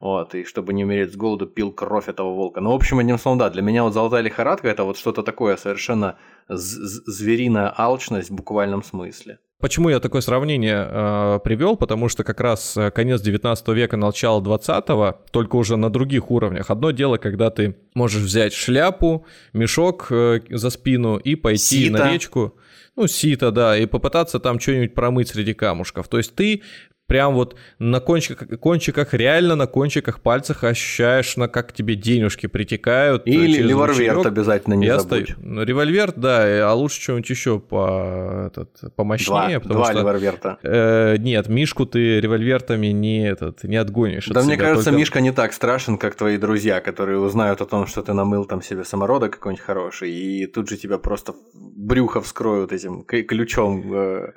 Вот, 0.00 0.34
и 0.34 0.44
чтобы 0.44 0.72
не 0.72 0.84
умереть 0.84 1.12
с 1.12 1.16
голоду, 1.16 1.46
пил 1.46 1.72
кровь 1.72 2.08
этого 2.08 2.34
волка. 2.34 2.60
Ну, 2.62 2.72
в 2.72 2.74
общем, 2.74 2.98
одним 2.98 3.18
словом, 3.18 3.38
да, 3.38 3.50
для 3.50 3.60
меня 3.60 3.84
вот 3.84 3.92
золотая 3.92 4.22
лихорадка 4.22 4.68
это 4.68 4.84
вот 4.84 4.96
что-то 4.96 5.22
такое 5.22 5.56
совершенно 5.56 6.18
звериная 6.48 7.72
алчность 7.76 8.30
в 8.30 8.34
буквальном 8.34 8.82
смысле. 8.82 9.38
Почему 9.60 9.90
я 9.90 10.00
такое 10.00 10.22
сравнение 10.22 10.86
э, 10.88 11.38
привел? 11.44 11.76
Потому 11.76 12.08
что 12.08 12.24
как 12.24 12.40
раз 12.40 12.76
э, 12.76 12.90
конец 12.90 13.20
19 13.20 13.68
века, 13.68 13.96
начало 13.96 14.40
20 14.42 14.84
только 15.30 15.56
уже 15.56 15.76
на 15.76 15.90
других 15.90 16.30
уровнях. 16.30 16.70
Одно 16.70 16.90
дело, 16.92 17.18
когда 17.18 17.50
ты 17.50 17.76
можешь 17.94 18.22
взять 18.22 18.54
шляпу, 18.54 19.26
мешок 19.52 20.06
э, 20.10 20.40
за 20.48 20.70
спину 20.70 21.18
и 21.18 21.34
пойти 21.34 21.84
Сита. 21.84 21.98
на 21.98 22.12
речку. 22.12 22.56
Ну, 22.96 23.06
сито, 23.06 23.50
да, 23.50 23.78
и 23.78 23.86
попытаться 23.86 24.40
там 24.40 24.58
что-нибудь 24.58 24.94
промыть 24.94 25.28
среди 25.28 25.54
камушков. 25.54 26.08
То 26.08 26.18
есть 26.18 26.34
ты 26.34 26.62
прям 27.10 27.34
вот 27.34 27.56
на 27.80 27.98
кончиках, 27.98 28.60
кончиках, 28.60 29.14
реально 29.14 29.56
на 29.56 29.66
кончиках 29.66 30.20
пальцах 30.20 30.62
ощущаешь, 30.62 31.36
на 31.36 31.48
как 31.48 31.72
тебе 31.72 31.96
денежки 31.96 32.46
притекают. 32.46 33.26
Э, 33.26 33.30
Или 33.30 33.66
револьвер 33.66 34.24
обязательно 34.24 34.74
не 34.74 34.86
Я 34.86 35.00
забудь. 35.00 35.30
Стою. 35.30 35.38
Ну, 35.42 35.64
револьвер, 35.64 36.12
да, 36.12 36.70
а 36.70 36.72
лучше 36.72 37.02
что-нибудь 37.02 37.28
еще 37.28 37.58
по, 37.58 38.46
этот, 38.46 38.94
помощнее. 38.94 39.58
Два, 39.58 39.74
два 39.74 39.84
что, 39.86 39.98
револьверта. 39.98 40.58
Э, 40.62 41.16
нет, 41.18 41.48
Мишку 41.48 41.84
ты 41.84 42.20
револьвертами 42.20 42.86
не, 42.86 43.28
этот, 43.28 43.64
не 43.64 43.76
отгонишь. 43.76 44.28
Да 44.28 44.44
мне 44.44 44.56
кажется, 44.56 44.84
только... 44.84 44.98
Мишка 45.00 45.20
не 45.20 45.32
так 45.32 45.52
страшен, 45.52 45.98
как 45.98 46.14
твои 46.14 46.38
друзья, 46.38 46.80
которые 46.80 47.18
узнают 47.18 47.60
о 47.60 47.66
том, 47.66 47.88
что 47.88 48.02
ты 48.02 48.12
намыл 48.12 48.44
там 48.44 48.62
себе 48.62 48.84
самородок 48.84 49.32
какой-нибудь 49.32 49.64
хороший, 49.64 50.12
и 50.12 50.46
тут 50.46 50.68
же 50.68 50.76
тебя 50.76 50.98
просто 50.98 51.34
брюхо 51.54 52.20
вскроют 52.20 52.70
этим 52.70 53.02
ключом 53.02 53.92
э, 53.92 54.32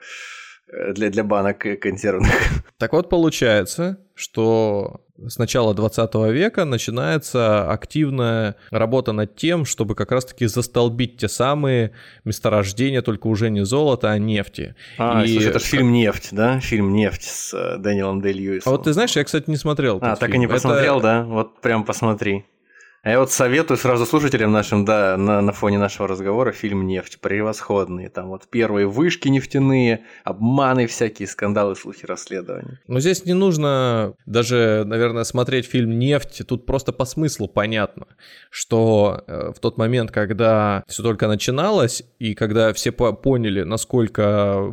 для, 0.93 1.09
для 1.09 1.23
банок 1.23 1.65
консервных. 1.81 2.31
Так 2.77 2.91
вот, 2.91 3.07
получается, 3.07 3.99
что 4.13 5.03
с 5.27 5.37
начала 5.37 5.73
20 5.73 6.15
века 6.31 6.65
начинается 6.65 7.69
активная 7.71 8.55
работа 8.71 9.11
над 9.11 9.35
тем, 9.35 9.65
чтобы 9.65 9.95
как 9.95 10.11
раз-таки 10.11 10.47
застолбить 10.47 11.17
те 11.17 11.27
самые 11.27 11.91
месторождения, 12.25 13.01
только 13.01 13.27
уже 13.27 13.49
не 13.49 13.63
золота, 13.63 14.11
а 14.11 14.17
нефти. 14.17 14.75
А, 14.97 15.23
и... 15.23 15.31
слушай, 15.33 15.49
это 15.49 15.59
же 15.59 15.65
фильм 15.65 15.93
«Нефть», 15.93 16.29
да? 16.31 16.59
Фильм 16.59 16.93
«Нефть» 16.93 17.23
с 17.23 17.53
э, 17.53 17.77
Дэниелом 17.77 18.21
Дэй 18.21 18.33
Льюисом. 18.33 18.69
А 18.69 18.75
вот 18.75 18.83
ты 18.83 18.93
знаешь, 18.93 19.15
я, 19.15 19.23
кстати, 19.23 19.49
не 19.49 19.57
смотрел. 19.57 19.99
А, 20.01 20.15
так 20.15 20.29
фильм. 20.29 20.35
и 20.35 20.39
не 20.39 20.47
посмотрел, 20.47 20.97
это... 20.97 21.03
да? 21.03 21.23
Вот 21.23 21.61
прям 21.61 21.85
посмотри. 21.85 22.45
А 23.03 23.09
я 23.09 23.19
вот 23.19 23.33
советую 23.33 23.77
сразу 23.77 24.05
слушателям 24.05 24.53
нашим, 24.53 24.85
да, 24.85 25.17
на, 25.17 25.41
на 25.41 25.51
фоне 25.51 25.77
нашего 25.77 26.07
разговора 26.07 26.53
фильм 26.53 26.87
«Нефть» 26.87 27.19
превосходный. 27.19 28.07
Там 28.07 28.29
вот 28.29 28.47
первые 28.49 28.87
вышки 28.87 29.27
нефтяные, 29.27 30.05
обманы 30.23 30.87
всякие, 30.87 31.27
скандалы, 31.27 31.75
слухи, 31.75 32.05
расследования. 32.05 32.79
Но 32.87 33.01
здесь 33.01 33.25
не 33.25 33.33
нужно 33.33 34.13
даже, 34.25 34.85
наверное, 34.85 35.25
смотреть 35.25 35.65
фильм 35.65 35.99
«Нефть». 35.99 36.43
Тут 36.47 36.65
просто 36.65 36.93
по 36.93 37.03
смыслу 37.03 37.49
понятно, 37.49 38.07
что 38.49 39.21
э, 39.27 39.51
в 39.53 39.59
тот 39.59 39.77
момент, 39.77 40.11
когда 40.11 40.85
все 40.87 41.03
только 41.03 41.27
начиналось, 41.27 42.03
и 42.19 42.33
когда 42.35 42.71
все 42.71 42.93
поняли, 42.93 43.63
насколько 43.63 44.71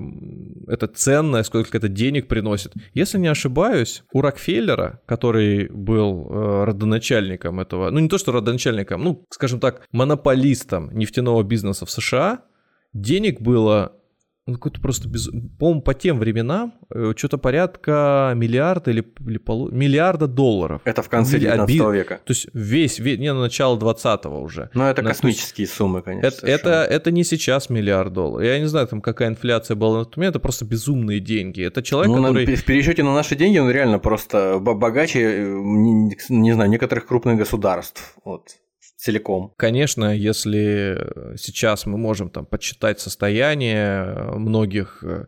это 0.69 0.87
ценно, 0.87 1.43
сколько 1.43 1.77
это 1.77 1.89
денег 1.89 2.29
приносит. 2.29 2.75
Если 2.95 3.19
не 3.19 3.27
ошибаюсь, 3.27 4.05
у 4.13 4.21
Рокфеллера, 4.21 5.01
который 5.05 5.67
был 5.69 6.29
э, 6.31 6.65
родоначальником 6.67 7.59
этого, 7.59 7.91
ну 7.91 7.99
не 7.99 8.09
то, 8.09 8.20
что 8.21 8.33
родоначальником, 8.33 9.03
ну, 9.03 9.27
скажем 9.31 9.59
так, 9.61 9.87
монополистом 9.93 10.97
нефтяного 10.97 11.43
бизнеса 11.43 11.87
в 11.87 11.91
США, 11.91 12.45
денег 12.93 13.41
было 13.41 14.00
ну, 14.47 14.55
какой-то 14.55 14.81
просто 14.81 15.09
без... 15.09 15.29
По-моему, 15.59 15.83
по 15.83 15.95
тем 15.95 16.19
временам 16.19 16.75
э, 16.93 17.13
что-то 17.17 17.39
порядка 17.39 18.33
миллиарда 18.35 18.91
или, 18.91 19.05
или 19.27 19.39
полу... 19.39 19.71
миллиарда 19.71 20.27
долларов. 20.27 20.81
Это 20.85 21.03
в 21.03 21.09
конце 21.09 21.39
19 21.39 21.75
Милли... 21.75 21.99
века. 21.99 22.21
То 22.25 22.33
есть 22.33 22.49
весь, 22.53 22.99
весь 22.99 23.19
не 23.19 23.33
на 23.33 23.41
начало 23.41 23.79
20-го 23.79 24.41
уже. 24.41 24.71
Но 24.75 24.89
это 24.89 25.03
космические 25.03 25.65
есть... 25.65 25.75
суммы, 25.75 26.03
конечно. 26.03 26.29
Это, 26.29 26.47
это, 26.47 26.71
это 26.85 27.11
не 27.11 27.23
сейчас 27.25 27.71
миллиард 27.71 28.13
долларов. 28.13 28.47
Я 28.47 28.59
не 28.59 28.67
знаю, 28.67 28.87
там 28.89 29.01
какая 29.01 29.29
инфляция 29.29 29.75
была 29.75 29.99
на 29.99 30.05
тот 30.05 30.17
момент, 30.17 30.37
это 30.37 30.41
просто 30.41 30.65
безумные 30.65 31.21
деньги. 31.21 31.63
Это 31.63 31.83
человек, 31.83 32.11
ну, 32.11 32.23
который... 32.23 32.57
В 32.57 32.65
пересчете 32.65 33.03
на 33.03 33.15
наши 33.15 33.37
деньги 33.37 33.59
он 33.59 33.71
реально 33.71 33.99
просто 33.99 34.59
богаче, 34.59 35.21
э, 35.21 35.45
не, 35.45 36.17
не 36.29 36.53
знаю, 36.53 36.71
некоторых 36.71 37.07
крупных 37.07 37.37
государств. 37.37 38.17
Вот 38.25 38.57
целиком. 39.01 39.53
Конечно, 39.57 40.15
если 40.15 41.37
сейчас 41.39 41.87
мы 41.87 41.97
можем 41.97 42.29
там 42.29 42.45
подсчитать 42.45 43.01
состояние 43.01 44.05
многих 44.37 45.03
э, 45.03 45.25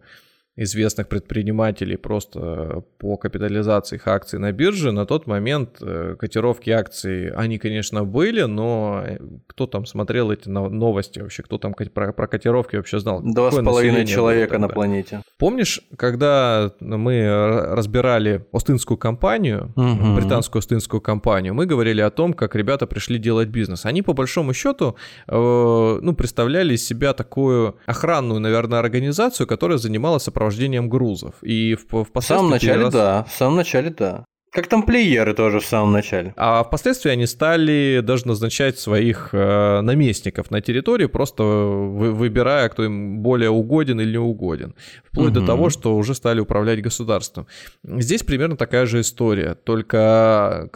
известных 0.56 1.08
предпринимателей 1.08 1.96
просто 1.96 2.84
по 2.98 3.16
капитализации 3.16 3.96
их 3.96 4.06
акций 4.06 4.38
на 4.38 4.52
бирже. 4.52 4.92
На 4.92 5.06
тот 5.06 5.26
момент 5.26 5.78
э, 5.80 6.16
котировки 6.18 6.68
акций, 6.70 7.30
они, 7.30 7.58
конечно, 7.58 8.04
были, 8.04 8.42
но 8.42 9.02
э, 9.06 9.18
кто 9.46 9.66
там 9.66 9.86
смотрел 9.86 10.30
эти 10.30 10.48
новости 10.48 11.20
вообще, 11.20 11.42
кто 11.42 11.56
там 11.56 11.72
про, 11.72 12.12
про 12.12 12.26
котировки 12.26 12.76
вообще 12.76 12.98
знал? 12.98 13.22
Два 13.22 13.50
с 13.50 13.54
половиной 13.54 14.06
человека 14.06 14.58
на 14.58 14.68
планете. 14.68 15.22
Помнишь, 15.38 15.80
когда 15.96 16.72
мы 16.80 17.26
разбирали 17.70 18.46
Остинскую 18.52 18.98
компанию, 18.98 19.72
угу. 19.74 20.16
британскую 20.16 20.60
Остинскую 20.60 21.00
компанию, 21.00 21.54
мы 21.54 21.64
говорили 21.64 22.02
о 22.02 22.10
том, 22.10 22.34
как 22.34 22.54
ребята 22.54 22.86
пришли 22.86 23.18
делать 23.18 23.48
бизнес. 23.48 23.86
Они, 23.86 24.02
по 24.02 24.12
большому 24.12 24.52
счету, 24.52 24.96
э, 25.28 25.98
ну, 26.02 26.14
представляли 26.14 26.74
из 26.74 26.86
себя 26.86 27.14
такую 27.14 27.76
охранную, 27.86 28.40
наверное, 28.40 28.80
организацию, 28.80 29.46
которая 29.46 29.78
занималась 29.78 30.28
сопровождением 30.42 30.88
грузов. 30.88 31.35
И 31.42 31.76
в, 31.76 32.07
в, 32.12 32.20
самом 32.20 32.50
начале, 32.50 32.85
раз... 32.85 32.92
да, 32.92 33.24
в 33.24 33.33
самом 33.33 33.57
начале, 33.57 33.90
да. 33.90 34.24
Как 34.50 34.66
там 34.66 34.83
плееры 34.83 35.33
тоже 35.33 35.61
в 35.61 35.64
самом 35.64 35.92
начале. 35.92 36.35
А 36.37 36.62
впоследствии 36.62 37.11
они 37.11 37.26
стали 37.26 38.02
даже 38.02 38.26
назначать 38.26 38.78
своих 38.78 39.31
э, 39.33 39.81
наместников 39.81 40.50
на 40.50 40.61
территории, 40.61 41.07
просто 41.07 41.42
вы, 41.42 42.12
выбирая, 42.12 42.68
кто 42.68 42.85
им 42.85 43.20
более 43.20 43.48
угоден 43.48 43.98
или 43.98 44.11
не 44.11 44.18
угоден. 44.18 44.74
Вплоть 45.07 45.31
угу. 45.31 45.40
до 45.40 45.46
того, 45.46 45.70
что 45.70 45.96
уже 45.96 46.14
стали 46.14 46.40
управлять 46.40 46.83
государством. 46.83 47.46
Здесь 47.83 48.24
примерно 48.24 48.59
такая 48.59 48.85
же 48.85 49.00
история, 49.00 49.55
только 49.55 50.68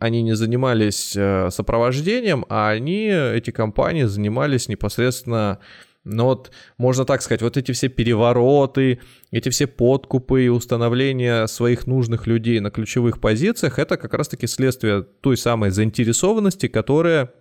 они 0.00 0.22
не 0.22 0.34
занимались 0.34 1.14
э, 1.14 1.50
сопровождением, 1.50 2.46
а 2.48 2.70
они, 2.70 3.08
эти 3.08 3.50
компании, 3.50 4.04
занимались 4.04 4.68
непосредственно 4.68 5.58
Но 6.04 6.26
вот 6.26 6.50
можно 6.78 7.04
так 7.04 7.22
сказать, 7.22 7.42
вот 7.42 7.56
эти 7.56 7.72
все 7.72 7.88
перевороты, 7.88 9.00
эти 9.30 9.48
все 9.50 9.66
подкупы 9.66 10.44
и 10.44 10.48
установление 10.48 11.46
своих 11.48 11.86
нужных 11.86 12.26
людей 12.26 12.60
на 12.60 12.70
ключевых 12.70 13.20
позициях, 13.20 13.78
это 13.78 13.96
как 13.96 14.14
раз-таки 14.14 14.46
следствие 14.46 15.02
той 15.02 15.36
самой 15.36 15.70
заинтересованности, 15.70 16.68
которая 16.68 17.32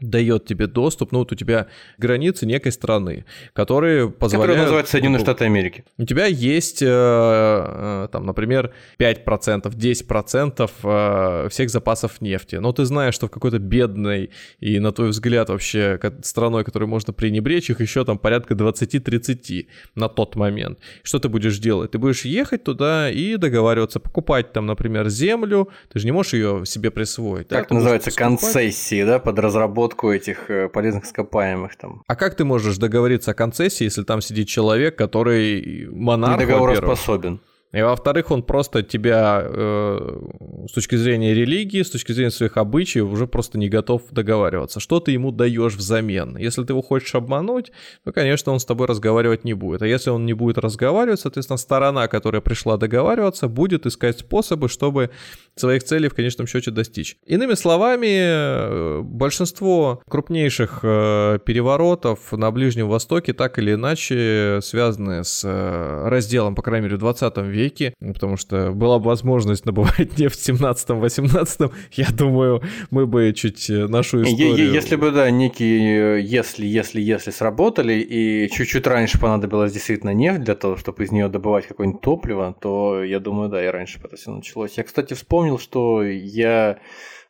дает 0.00 0.44
тебе 0.44 0.66
доступ, 0.66 1.12
ну 1.12 1.20
вот 1.20 1.30
у 1.30 1.34
тебя 1.36 1.68
границы 1.98 2.46
некой 2.46 2.72
страны, 2.72 3.24
которые 3.52 4.10
позволяют... 4.10 4.46
Которые 4.46 4.62
называются 4.62 4.92
Соединенные 4.92 5.20
Штаты 5.20 5.44
Америки. 5.44 5.84
У 5.98 6.04
тебя 6.04 6.26
есть, 6.26 6.82
э, 6.82 6.86
э, 6.88 8.08
там, 8.10 8.26
например, 8.26 8.72
5%, 8.98 9.70
10% 9.70 10.70
э, 10.82 11.48
всех 11.48 11.70
запасов 11.70 12.20
нефти, 12.20 12.56
но 12.56 12.72
ты 12.72 12.84
знаешь, 12.84 13.14
что 13.14 13.28
в 13.28 13.30
какой-то 13.30 13.60
бедной 13.60 14.30
и, 14.58 14.80
на 14.80 14.90
твой 14.90 15.10
взгляд, 15.10 15.48
вообще 15.48 16.00
страной, 16.22 16.64
которой 16.64 16.86
можно 16.86 17.12
пренебречь, 17.12 17.70
их 17.70 17.80
еще 17.80 18.04
там 18.04 18.18
порядка 18.18 18.54
20-30 18.54 19.68
на 19.94 20.08
тот 20.08 20.34
момент. 20.34 20.80
Что 21.04 21.20
ты 21.20 21.28
будешь 21.28 21.58
делать? 21.58 21.92
Ты 21.92 21.98
будешь 21.98 22.24
ехать 22.24 22.64
туда 22.64 23.10
и 23.10 23.36
договариваться, 23.36 24.00
покупать 24.00 24.52
там, 24.52 24.66
например, 24.66 25.08
землю, 25.08 25.68
ты 25.92 26.00
же 26.00 26.06
не 26.06 26.12
можешь 26.12 26.32
ее 26.32 26.62
себе 26.66 26.90
присвоить. 26.90 27.46
Как 27.46 27.68
да? 27.68 27.76
называется, 27.76 28.10
концессии, 28.10 29.04
да, 29.04 29.20
под 29.20 29.38
разработку 29.38 29.83
разработку 29.84 30.10
этих 30.10 30.50
э, 30.50 30.68
полезных 30.68 31.04
ископаемых 31.04 31.76
там. 31.76 32.02
А 32.06 32.16
как 32.16 32.36
ты 32.36 32.44
можешь 32.44 32.78
договориться 32.78 33.32
о 33.32 33.34
концессии, 33.34 33.84
если 33.84 34.02
там 34.04 34.20
сидит 34.20 34.48
человек, 34.48 34.96
который 34.96 35.88
монарх, 35.90 36.40
Недоговороспособен. 36.40 37.40
И 37.74 37.82
во-вторых, 37.82 38.30
он 38.30 38.44
просто 38.44 38.84
тебя 38.84 39.42
э, 39.44 40.20
с 40.68 40.72
точки 40.72 40.94
зрения 40.94 41.34
религии, 41.34 41.82
с 41.82 41.90
точки 41.90 42.12
зрения 42.12 42.30
своих 42.30 42.56
обычаев 42.56 43.10
уже 43.10 43.26
просто 43.26 43.58
не 43.58 43.68
готов 43.68 44.02
договариваться. 44.12 44.78
Что 44.78 45.00
ты 45.00 45.10
ему 45.10 45.32
даешь 45.32 45.74
взамен? 45.74 46.36
Если 46.36 46.62
ты 46.62 46.72
его 46.72 46.82
хочешь 46.82 47.14
обмануть, 47.16 47.72
то, 48.04 48.12
конечно, 48.12 48.52
он 48.52 48.60
с 48.60 48.64
тобой 48.64 48.86
разговаривать 48.86 49.42
не 49.44 49.54
будет. 49.54 49.82
А 49.82 49.88
если 49.88 50.10
он 50.10 50.24
не 50.24 50.34
будет 50.34 50.58
разговаривать, 50.58 51.18
соответственно, 51.18 51.56
сторона, 51.56 52.06
которая 52.06 52.40
пришла 52.40 52.76
договариваться, 52.76 53.48
будет 53.48 53.86
искать 53.86 54.20
способы, 54.20 54.68
чтобы 54.68 55.10
своих 55.56 55.82
целей 55.82 56.08
в 56.08 56.14
конечном 56.14 56.46
счете 56.46 56.70
достичь. 56.70 57.16
Иными 57.26 57.54
словами, 57.54 58.06
э, 58.06 59.00
большинство 59.02 60.00
крупнейших 60.08 60.80
э, 60.82 61.38
переворотов 61.44 62.30
на 62.30 62.52
Ближнем 62.52 62.88
Востоке 62.88 63.32
так 63.32 63.58
или 63.58 63.74
иначе 63.74 64.60
связаны 64.62 65.24
с 65.24 65.42
э, 65.44 66.08
разделом, 66.08 66.54
по 66.54 66.62
крайней 66.62 66.84
мере, 66.84 66.96
в 66.96 67.00
20 67.00 67.36
веке 67.38 67.63
веке, 67.64 67.94
потому 68.00 68.36
что 68.36 68.72
была 68.72 68.98
бы 68.98 69.06
возможность 69.06 69.66
набывать 69.66 70.18
нефть 70.18 70.40
в 70.40 70.48
17-18, 70.48 71.72
я 71.92 72.06
думаю, 72.10 72.62
мы 72.90 73.06
бы 73.06 73.32
чуть 73.34 73.70
э, 73.70 73.86
нашу 73.86 74.22
историю... 74.22 74.72
Если 74.72 74.96
бы, 74.96 75.10
да, 75.10 75.30
некие 75.30 76.22
если, 76.22 76.66
если, 76.66 77.00
если 77.00 77.30
сработали, 77.30 77.94
и 77.94 78.48
чуть-чуть 78.50 78.86
раньше 78.86 79.18
понадобилась 79.18 79.72
действительно 79.72 80.14
нефть 80.14 80.44
для 80.44 80.54
того, 80.54 80.76
чтобы 80.76 81.04
из 81.04 81.12
нее 81.12 81.28
добывать 81.28 81.66
какое-нибудь 81.66 82.00
топливо, 82.00 82.54
то 82.60 83.02
я 83.02 83.20
думаю, 83.20 83.48
да, 83.48 83.64
и 83.64 83.68
раньше 83.68 84.00
бы 84.00 84.06
это 84.06 84.16
все 84.16 84.30
началось. 84.30 84.76
Я, 84.76 84.84
кстати, 84.84 85.14
вспомнил, 85.14 85.58
что 85.58 86.02
я 86.02 86.78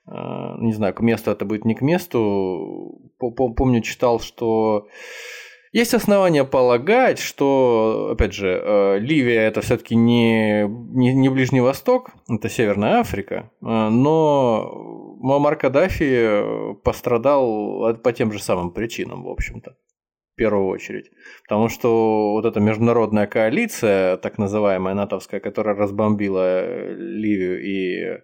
э, 0.07 0.11
не 0.59 0.73
знаю, 0.73 0.95
к 0.95 1.01
месту 1.01 1.31
это 1.31 1.45
будет 1.45 1.65
не 1.65 1.75
к 1.75 1.83
месту. 1.83 3.01
Помню, 3.19 3.81
читал, 3.81 4.21
что 4.21 4.89
есть 5.75 5.93
основания 5.93 6.45
полагать, 6.45 7.19
что, 7.19 8.11
опять 8.13 8.33
же, 8.33 8.63
э, 8.65 8.99
Ливия 9.01 9.41
это 9.41 9.61
все-таки 9.61 9.97
не, 9.97 10.63
не, 10.69 11.13
не 11.13 11.29
Ближний 11.29 11.61
Восток, 11.61 12.13
это 12.29 12.49
Северная 12.49 13.01
Африка, 13.01 13.51
э, 13.61 13.67
но 13.67 15.17
Муаммар 15.21 15.57
Каддафи 15.57 16.75
пострадал 16.85 17.97
по 17.97 18.13
тем 18.13 18.31
же 18.31 18.39
самым 18.39 18.71
причинам, 18.71 19.25
в 19.25 19.29
общем-то 19.29 19.77
в 20.35 20.37
первую 20.37 20.69
очередь. 20.69 21.11
Потому 21.49 21.69
что 21.69 22.33
вот 22.33 22.45
эта 22.45 22.61
международная 22.61 23.27
коалиция, 23.27 24.17
так 24.17 24.39
называемая 24.39 24.95
натовская, 24.95 25.41
которая 25.41 25.75
разбомбила 25.75 26.93
Ливию 26.95 27.65
и 27.65 28.01
э, 28.05 28.21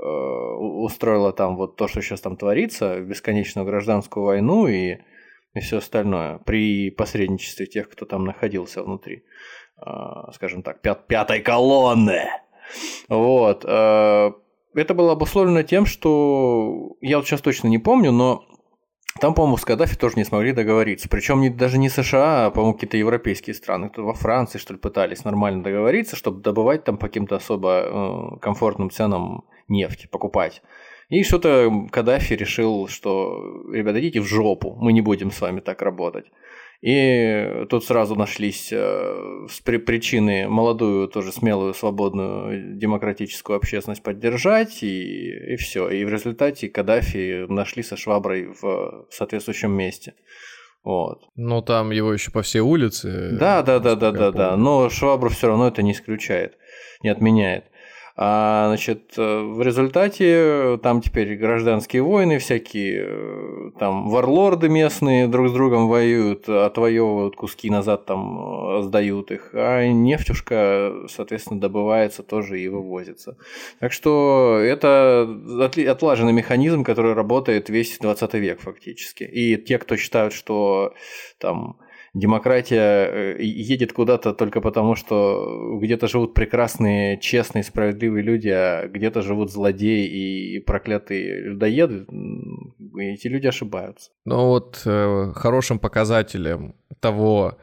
устроила 0.00 1.32
там 1.32 1.56
вот 1.56 1.76
то, 1.76 1.88
что 1.88 2.00
сейчас 2.00 2.20
там 2.20 2.36
творится, 2.36 3.00
бесконечную 3.00 3.66
гражданскую 3.66 4.24
войну 4.24 4.68
и 4.68 4.98
и 5.54 5.60
все 5.60 5.78
остальное 5.78 6.38
при 6.38 6.90
посредничестве 6.90 7.66
тех, 7.66 7.88
кто 7.88 8.06
там 8.06 8.24
находился 8.24 8.82
внутри, 8.82 9.24
а, 9.76 10.32
скажем 10.32 10.62
так, 10.62 10.80
пят 10.80 11.06
пятой 11.06 11.40
колонны. 11.40 12.28
Вот. 13.08 13.64
А, 13.66 14.32
это 14.74 14.94
было 14.94 15.12
обусловлено 15.12 15.62
тем, 15.62 15.86
что 15.86 16.96
я 17.00 17.18
вот 17.18 17.26
сейчас 17.26 17.40
точно 17.40 17.68
не 17.68 17.78
помню, 17.78 18.12
но 18.12 18.44
там, 19.20 19.34
по-моему, 19.34 19.58
с 19.58 19.64
Каддафи 19.64 19.96
тоже 19.96 20.14
не 20.16 20.24
смогли 20.24 20.52
договориться. 20.52 21.08
Причем 21.08 21.56
даже 21.56 21.76
не 21.76 21.90
США, 21.90 22.46
а, 22.46 22.50
по-моему, 22.50 22.74
какие-то 22.74 22.96
европейские 22.96 23.54
страны. 23.54 23.90
Кто 23.90 24.04
во 24.04 24.14
Франции, 24.14 24.58
что 24.58 24.72
ли, 24.72 24.78
пытались 24.78 25.24
нормально 25.24 25.62
договориться, 25.62 26.16
чтобы 26.16 26.40
добывать 26.40 26.84
там 26.84 26.96
по 26.96 27.08
каким-то 27.08 27.36
особо 27.36 28.34
э, 28.34 28.38
комфортным 28.40 28.90
ценам 28.90 29.44
нефть, 29.68 30.08
покупать. 30.10 30.62
И 31.12 31.24
что-то 31.24 31.70
Каддафи 31.90 32.32
решил, 32.32 32.88
что, 32.88 33.66
ребята, 33.70 34.00
идите 34.00 34.20
в 34.20 34.24
жопу, 34.24 34.78
мы 34.80 34.94
не 34.94 35.02
будем 35.02 35.30
с 35.30 35.42
вами 35.42 35.60
так 35.60 35.82
работать. 35.82 36.24
И 36.80 37.66
тут 37.68 37.84
сразу 37.84 38.14
нашлись 38.16 38.72
э, 38.72 39.46
причины 39.62 40.48
молодую, 40.48 41.08
тоже 41.08 41.30
смелую, 41.30 41.74
свободную 41.74 42.78
демократическую 42.78 43.58
общественность 43.58 44.02
поддержать, 44.02 44.82
и, 44.82 45.52
и 45.52 45.56
все. 45.56 45.90
И 45.90 46.02
в 46.06 46.08
результате 46.08 46.70
Каддафи 46.70 47.44
нашли 47.46 47.82
со 47.82 47.98
шваброй 47.98 48.46
в 48.46 49.06
соответствующем 49.10 49.70
месте. 49.70 50.14
Вот. 50.82 51.24
Ну, 51.36 51.60
там 51.60 51.90
его 51.90 52.14
еще 52.14 52.30
по 52.30 52.40
всей 52.40 52.60
улице. 52.60 53.36
Да, 53.38 53.62
да, 53.62 53.80
да, 53.80 53.96
да, 53.96 54.12
да, 54.12 54.32
да. 54.32 54.56
Но 54.56 54.88
швабру 54.88 55.28
все 55.28 55.48
равно 55.48 55.68
это 55.68 55.82
не 55.82 55.92
исключает, 55.92 56.56
не 57.02 57.10
отменяет. 57.10 57.66
А, 58.14 58.66
значит, 58.68 59.14
э, 59.16 59.40
в 59.40 59.62
результате 59.62 60.78
там 60.82 61.00
теперь 61.00 61.34
гражданские 61.36 62.02
войны 62.02 62.38
всякие, 62.38 63.06
э, 63.08 63.70
там 63.78 64.10
варлорды 64.10 64.68
местные 64.68 65.26
друг 65.28 65.48
с 65.48 65.52
другом 65.52 65.88
воюют, 65.88 66.46
отвоевывают 66.46 67.36
куски 67.36 67.70
назад, 67.70 68.04
там 68.04 68.80
э, 68.80 68.82
сдают 68.82 69.30
их, 69.30 69.50
а 69.54 69.86
нефтюшка, 69.86 71.06
соответственно, 71.08 71.58
добывается 71.60 72.22
тоже 72.22 72.60
и 72.60 72.68
вывозится. 72.68 73.38
Так 73.80 73.92
что 73.92 74.58
это 74.58 75.26
отлаженный 75.88 76.34
механизм, 76.34 76.84
который 76.84 77.14
работает 77.14 77.70
весь 77.70 77.98
20 77.98 78.34
век 78.34 78.60
фактически. 78.60 79.24
И 79.24 79.56
те, 79.56 79.78
кто 79.78 79.96
считают, 79.96 80.34
что 80.34 80.92
там 81.38 81.78
демократия 82.14 83.36
э, 83.38 83.42
едет 83.42 83.92
куда-то 83.92 84.32
только 84.34 84.60
потому, 84.60 84.94
что 84.94 85.78
где-то 85.80 86.08
живут 86.08 86.34
прекрасные, 86.34 87.18
честные, 87.18 87.62
справедливые 87.64 88.22
люди, 88.22 88.48
а 88.48 88.86
где-то 88.88 89.22
живут 89.22 89.50
злодеи 89.50 90.06
и 90.06 90.58
проклятые 90.60 91.40
людоеды, 91.42 92.06
эти 92.98 93.28
люди 93.28 93.46
ошибаются. 93.46 94.10
Ну 94.24 94.48
вот 94.48 94.82
э, 94.84 95.32
хорошим 95.34 95.78
показателем 95.78 96.74
того, 97.00 97.58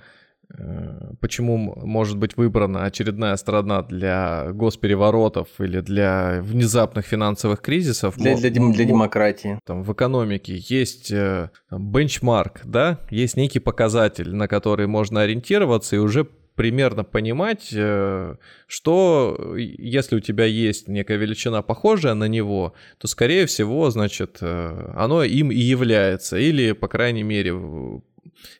почему 1.21 1.57
может 1.57 2.17
быть 2.17 2.35
выбрана 2.37 2.85
очередная 2.85 3.35
страна 3.35 3.83
для 3.83 4.51
госпереворотов 4.51 5.47
или 5.59 5.79
для 5.81 6.39
внезапных 6.41 7.05
финансовых 7.05 7.61
кризисов. 7.61 8.17
Для, 8.17 8.35
для, 8.35 8.49
для 8.49 8.85
демократии. 8.85 9.59
Там 9.65 9.83
в 9.83 9.93
экономике 9.93 10.55
есть 10.57 11.11
э, 11.11 11.49
бенчмарк, 11.71 12.61
да, 12.63 12.99
есть 13.11 13.37
некий 13.37 13.59
показатель, 13.59 14.35
на 14.35 14.47
который 14.47 14.87
можно 14.87 15.21
ориентироваться 15.21 15.95
и 15.95 15.99
уже 15.99 16.27
примерно 16.55 17.03
понимать, 17.03 17.69
э, 17.71 18.35
что 18.67 19.55
если 19.55 20.17
у 20.17 20.19
тебя 20.19 20.45
есть 20.45 20.87
некая 20.87 21.17
величина 21.17 21.61
похожая 21.61 22.15
на 22.15 22.27
него, 22.27 22.73
то 22.97 23.07
скорее 23.07 23.45
всего, 23.45 23.89
значит, 23.91 24.39
оно 24.41 25.23
им 25.23 25.51
и 25.51 25.57
является, 25.57 26.37
или, 26.37 26.73
по 26.73 26.87
крайней 26.87 27.23
мере, 27.23 27.53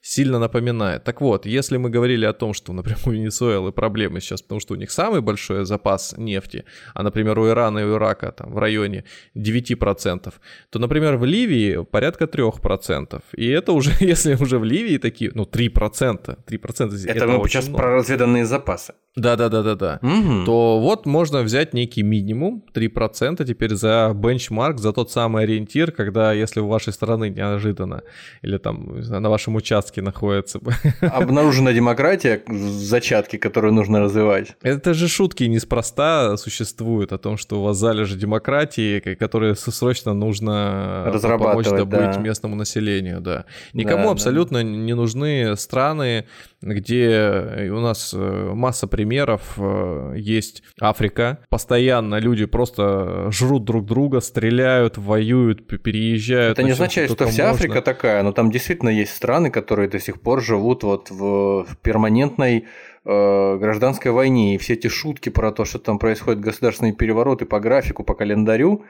сильно 0.02 0.40
напоминает. 0.40 1.04
Так 1.04 1.22
вот, 1.22 1.46
если 1.46 1.78
мы 1.78 1.90
говорили 1.90 2.26
о 2.26 2.34
том, 2.34 2.54
что, 2.54 2.74
например, 2.74 3.00
у 3.06 3.12
Венесуэлы 3.12 3.72
проблемы 3.72 4.22
сейчас, 4.22 4.42
потому 4.42 4.62
что 4.62 4.74
у 4.74 4.78
них 4.78 4.92
самый 4.92 5.22
большой 5.22 5.66
запас 5.66 6.16
нефти, 6.18 6.64
а, 6.94 7.04
например, 7.04 7.40
у 7.40 7.48
Ирана 7.48 7.80
и 7.80 7.84
у 7.84 7.98
Ирака 7.98 8.32
там 8.32 8.54
в 8.54 8.58
районе 8.58 9.04
9%, 9.36 10.34
то, 10.70 10.80
например, 10.80 11.18
в 11.18 11.26
Ливии 11.26 11.84
порядка 11.84 12.26
3%. 12.26 13.22
И 13.36 13.48
это 13.48 13.72
уже, 13.74 13.92
если 14.00 14.36
уже 14.36 14.60
в 14.60 14.64
Ливии 14.64 14.98
такие, 14.98 15.32
ну, 15.34 15.44
3%, 15.44 16.38
3% 16.46 17.10
это, 17.10 17.12
это 17.12 17.28
мы 17.28 17.48
сейчас 17.48 17.68
много. 17.68 17.84
про 17.84 17.96
разведанные 17.96 18.46
запасы. 18.46 18.94
Да-да-да-да-да. 19.16 20.00
Угу. 20.02 20.46
То 20.46 20.80
вот 20.80 21.06
можно 21.06 21.42
взять 21.42 21.74
некий 21.74 22.04
минимум, 22.04 22.64
3% 22.74 23.46
теперь 23.46 23.76
за 23.76 24.14
бенчмарк, 24.16 24.80
за 24.80 24.94
тот 24.94 25.12
самый 25.12 25.44
ориентир, 25.44 25.92
когда 25.92 26.32
если 26.34 26.60
у 26.62 26.68
вашей 26.68 26.94
страны 26.94 27.30
неожиданно 27.30 28.04
или 28.44 28.58
там 28.58 29.00
на 29.00 29.30
вашем 29.30 29.56
участке 29.60 30.02
находится. 30.02 30.60
Обнаружена 31.02 31.74
демократия, 31.74 32.42
зачатки, 32.48 33.38
которые 33.38 33.72
нужно 33.72 34.00
развивать. 34.00 34.56
Это 34.62 34.94
же 34.94 35.08
шутки 35.08 35.44
неспроста 35.44 36.38
существуют 36.38 37.14
о 37.14 37.18
том, 37.18 37.38
что 37.38 37.60
у 37.60 37.64
вас 37.64 37.78
залежи 37.78 38.18
демократии, 38.18 39.00
которые 39.16 39.56
срочно 39.56 40.14
нужно 40.14 41.12
помочь 41.22 41.68
добыть 41.68 42.16
да. 42.16 42.20
местному 42.20 42.56
населению, 42.56 43.22
да. 43.22 43.46
Никому 43.74 44.06
да, 44.06 44.12
абсолютно 44.12 44.60
да. 44.60 44.64
не 44.64 44.94
нужны 44.94 45.56
страны, 45.56 46.26
где 46.62 47.70
у 47.72 47.80
нас 47.80 48.14
э, 48.14 48.52
масса 48.54 48.88
примеров 48.88 49.54
э, 49.58 50.16
есть 50.18 50.64
Африка. 50.80 51.40
Постоянно 51.50 52.20
люди 52.20 52.46
просто 52.46 53.30
жрут 53.32 53.64
друг 53.64 53.86
друга, 53.86 54.20
стреляют, 54.20 54.98
воюют, 54.98 55.66
переезжают. 55.68 56.58
Это 56.60 56.64
не 56.64 56.72
означает, 56.72 57.12
что 57.12 57.28
вся 57.28 57.50
можно. 57.50 57.66
Африка 57.66 57.82
такая, 57.82 58.24
но 58.24 58.34
там 58.34 58.52
действительно 58.52 58.90
есть 58.90 59.16
страны, 59.16 59.39
которые 59.48 59.88
до 59.88 60.00
сих 60.00 60.20
пор 60.22 60.42
живут 60.42 60.84
вот 60.84 61.10
в 61.10 61.66
перманентной 61.82 62.66
э, 63.06 63.58
гражданской 63.58 64.12
войне, 64.12 64.56
и 64.56 64.58
все 64.58 64.74
эти 64.74 64.88
шутки 64.88 65.30
про 65.30 65.52
то, 65.52 65.64
что 65.64 65.80
там 65.80 66.00
происходят 66.00 66.42
государственные 66.42 66.94
перевороты 66.94 67.46
по 67.46 67.60
графику, 67.60 68.04
по 68.04 68.14
календарю, 68.14 68.84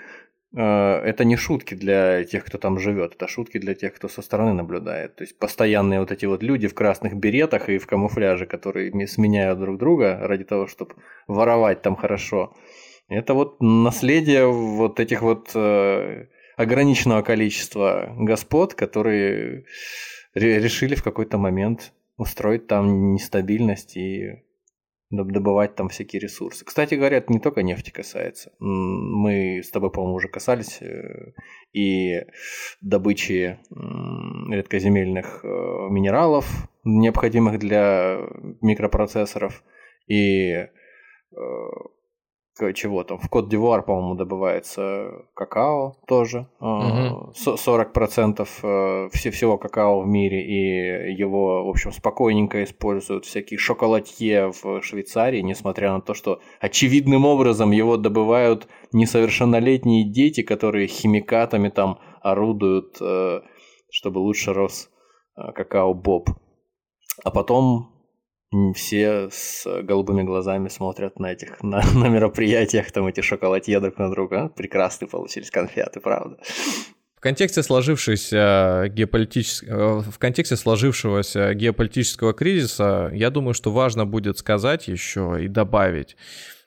Э, 0.56 1.02
это 1.06 1.26
не 1.26 1.36
шутки 1.36 1.76
для 1.76 2.24
тех, 2.24 2.44
кто 2.46 2.58
там 2.58 2.80
живет, 2.80 3.16
это 3.16 3.28
шутки 3.28 3.60
для 3.60 3.76
тех, 3.76 3.94
кто 3.94 4.08
со 4.08 4.22
стороны 4.22 4.54
наблюдает. 4.54 5.16
То 5.16 5.24
есть 5.24 5.38
постоянные 5.38 6.00
вот 6.00 6.12
эти 6.12 6.26
вот 6.26 6.44
люди 6.44 6.68
в 6.68 6.74
красных 6.74 7.16
беретах 7.16 7.70
и 7.70 7.78
в 7.78 7.86
камуфляже, 7.86 8.46
которые 8.46 9.08
сменяют 9.08 9.60
друг 9.60 9.78
друга 9.78 10.18
ради 10.22 10.44
того, 10.44 10.68
чтобы 10.68 10.96
воровать 11.28 11.82
там 11.82 11.96
хорошо. 11.96 12.56
Это 13.10 13.34
вот 13.34 13.58
наследие 13.62 14.48
вот 14.48 15.00
этих 15.00 15.22
вот 15.22 15.52
э, 15.56 16.26
ограниченного 16.58 17.22
количества 17.22 18.14
господ, 18.18 18.74
которые 18.74 19.66
решили 20.40 20.96
в 20.96 21.04
какой-то 21.04 21.38
момент 21.38 21.94
устроить 22.18 22.68
там 22.68 23.14
нестабильность 23.14 23.98
и 23.98 24.44
добывать 25.10 25.76
там 25.76 25.90
всякие 25.90 26.20
ресурсы. 26.20 26.64
Кстати 26.64 26.94
говоря, 26.96 27.18
это 27.18 27.34
не 27.34 27.40
только 27.40 27.64
нефти 27.64 27.90
касается. 27.90 28.52
Мы 28.60 29.62
с 29.64 29.72
тобой, 29.72 29.92
по-моему, 29.92 30.16
уже 30.16 30.28
касались 30.28 30.82
э, 30.82 31.34
и 31.74 32.26
добычи 32.82 33.58
редкоземельных 33.72 35.44
э, 35.44 35.48
минералов, 35.90 36.46
необходимых 36.84 37.58
для 37.58 38.20
микропроцессоров, 38.62 39.64
и 40.08 40.52
э, 40.52 40.68
чего 42.74 43.04
там, 43.04 43.20
в 43.20 43.30
Кот-Дивуар, 43.30 43.84
по-моему, 43.84 44.16
добывается 44.16 45.26
какао 45.34 45.96
тоже. 46.08 46.48
Угу. 46.60 47.34
40% 47.36 48.48
э, 48.64 49.10
всего 49.32 49.58
какао 49.58 50.02
в 50.02 50.08
мире, 50.08 50.42
и 50.46 51.14
его, 51.14 51.66
в 51.66 51.70
общем, 51.70 51.92
спокойненько 51.92 52.64
используют 52.64 53.26
всякие 53.26 53.58
шоколадье 53.58 54.52
в 54.52 54.82
Швейцарии, 54.82 55.42
несмотря 55.42 55.94
на 55.94 56.02
то, 56.02 56.14
что 56.14 56.40
очевидным 56.60 57.26
образом 57.26 57.72
его 57.72 57.98
добывают 57.98 58.68
несовершеннолетние 58.92 60.10
дети, 60.10 60.42
которые 60.42 60.88
химикатами 60.88 61.70
там 61.70 62.00
орудуют, 62.22 62.98
э, 63.02 63.42
чтобы 63.92 64.20
лучше 64.20 64.54
рос 64.54 64.90
э, 65.38 65.52
какао-боб. 65.54 66.30
А 67.24 67.32
потом 67.32 67.99
все 68.74 69.30
с 69.32 69.66
голубыми 69.84 70.24
глазами 70.24 70.70
смотрят 70.70 71.20
на 71.20 71.32
этих 71.32 71.62
на, 71.62 71.82
на 71.94 72.08
мероприятиях, 72.08 72.92
там 72.92 73.08
эти 73.08 73.22
шоколадье 73.22 73.80
друг 73.80 73.98
на 73.98 74.10
друга. 74.10 74.50
Прекрасные 74.56 75.08
получились 75.08 75.52
конфеты, 75.52 76.00
правда. 76.00 76.38
В 77.16 77.22
контексте 77.22 77.62
сложившейся 77.64 78.86
геополитического, 78.90 80.02
в 80.02 80.18
контексте 80.20 80.56
сложившегося 80.56 81.54
геополитического 81.54 82.34
кризиса, 82.34 83.12
я 83.14 83.30
думаю, 83.30 83.54
что 83.54 83.72
важно 83.72 84.06
будет 84.06 84.38
сказать 84.38 84.88
еще 84.88 85.38
и 85.42 85.50
добавить 85.50 86.16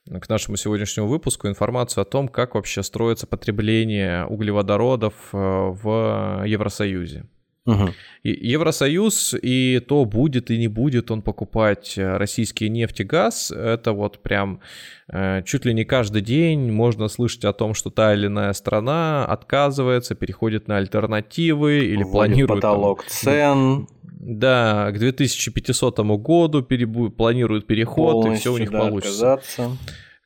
к 0.07 0.28
нашему 0.28 0.57
сегодняшнему 0.57 1.09
выпуску 1.09 1.49
информацию 1.49 2.03
о 2.03 2.05
том, 2.05 2.28
как 2.28 2.55
вообще 2.55 2.83
строится 2.83 3.26
потребление 3.26 4.26
углеводородов 4.26 5.14
э, 5.33 5.37
в 5.37 6.45
Евросоюзе. 6.45 7.24
Угу. 7.64 7.90
Евросоюз 8.24 9.36
и 9.40 9.80
то 9.86 10.04
будет 10.04 10.50
и 10.50 10.58
не 10.58 10.66
будет 10.66 11.12
он 11.12 11.22
покупать 11.22 11.96
э, 11.96 12.16
российский 12.16 12.68
нефть 12.68 13.00
и 13.00 13.04
газ, 13.04 13.52
это 13.52 13.92
вот 13.92 14.20
прям 14.20 14.60
э, 15.08 15.42
чуть 15.44 15.64
ли 15.64 15.72
не 15.72 15.84
каждый 15.84 16.22
день 16.22 16.72
можно 16.72 17.06
слышать 17.06 17.44
о 17.44 17.52
том, 17.52 17.74
что 17.74 17.90
та 17.90 18.14
или 18.14 18.26
иная 18.26 18.52
страна 18.52 19.24
отказывается, 19.26 20.16
переходит 20.16 20.66
на 20.66 20.78
альтернативы 20.78 21.84
или 21.84 22.02
Вводит 22.02 22.12
планирует... 22.12 22.62
потолок 22.62 23.04
там, 23.04 23.10
цен. 23.10 23.86
Да, 24.02 24.90
к 24.90 24.98
2500 24.98 26.00
году 26.00 26.62
перебу... 26.62 27.10
планируют 27.10 27.68
переход, 27.68 28.12
Полностью, 28.12 28.34
и 28.34 28.38
все 28.40 28.52
у 28.52 28.58
них 28.58 28.72
да, 28.72 28.78
получится. 28.80 29.34
Отказаться. 29.34 29.76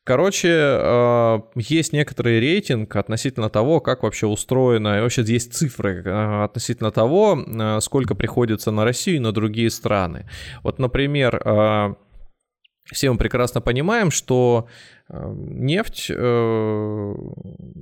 Короче, 0.07 0.51
э, 0.53 1.41
есть 1.57 1.93
некоторый 1.93 2.39
рейтинг 2.39 2.95
относительно 2.95 3.51
того, 3.51 3.81
как 3.81 4.05
вообще 4.05 4.29
устроено, 4.29 4.99
и 4.99 5.01
вообще 5.01 5.23
есть 5.23 5.53
цифры 5.53 6.01
э, 6.05 6.45
относительно 6.45 6.93
того, 6.93 7.37
э, 7.37 7.81
сколько 7.81 8.15
приходится 8.15 8.71
на 8.71 8.85
Россию 8.85 9.17
и 9.17 9.19
на 9.19 9.33
другие 9.33 9.69
страны. 9.69 10.29
Вот, 10.63 10.79
например, 10.79 11.97
все 12.93 13.11
мы 13.11 13.19
прекрасно 13.19 13.61
понимаем, 13.61 14.11
что 14.11 14.69
нефть 15.09 16.11
э, 16.11 17.15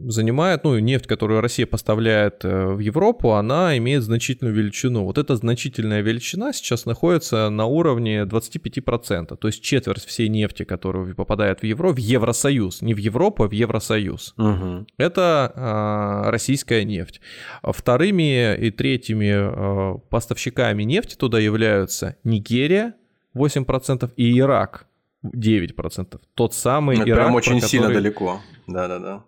занимает, 0.08 0.64
ну, 0.64 0.78
нефть, 0.78 1.06
которую 1.06 1.40
Россия 1.40 1.66
поставляет 1.66 2.44
э, 2.44 2.66
в 2.66 2.80
Европу, 2.80 3.32
она 3.32 3.78
имеет 3.78 4.02
значительную 4.02 4.54
величину. 4.54 5.04
Вот 5.04 5.16
эта 5.16 5.34
значительная 5.36 6.02
величина 6.02 6.52
сейчас 6.52 6.84
находится 6.84 7.48
на 7.48 7.64
уровне 7.64 8.24
25%, 8.24 9.36
то 9.36 9.48
есть 9.48 9.62
четверть 9.62 10.04
всей 10.04 10.28
нефти, 10.28 10.64
которая 10.64 11.14
попадает 11.14 11.60
в 11.60 11.64
Европу, 11.64 11.94
в 11.94 11.98
Евросоюз, 11.98 12.82
не 12.82 12.92
в 12.92 12.98
Европу, 12.98 13.44
а 13.44 13.48
в 13.48 13.52
Евросоюз. 13.52 14.34
Угу. 14.36 14.86
Это 14.98 15.52
э, 15.54 16.30
российская 16.30 16.84
нефть. 16.84 17.22
Вторыми 17.62 18.54
и 18.56 18.70
третьими 18.70 19.98
поставщиками 20.10 20.82
нефти 20.82 21.14
туда 21.14 21.38
являются 21.38 22.16
Нигерия, 22.22 22.94
8% 23.34 24.10
и 24.16 24.38
Ирак 24.38 24.86
9%. 25.24 26.20
Тот 26.34 26.54
самый 26.54 26.96
Это 26.96 27.08
Ирак, 27.08 27.18
прям 27.24 27.34
очень 27.34 27.54
который... 27.54 27.68
сильно 27.68 27.88
далеко. 27.88 28.40
Да-да-да. 28.66 29.24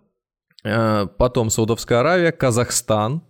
Э, 0.63 1.07
потом 1.17 1.49
Саудовская 1.49 1.99
Аравия, 1.99 2.31
Казахстан. 2.31 3.21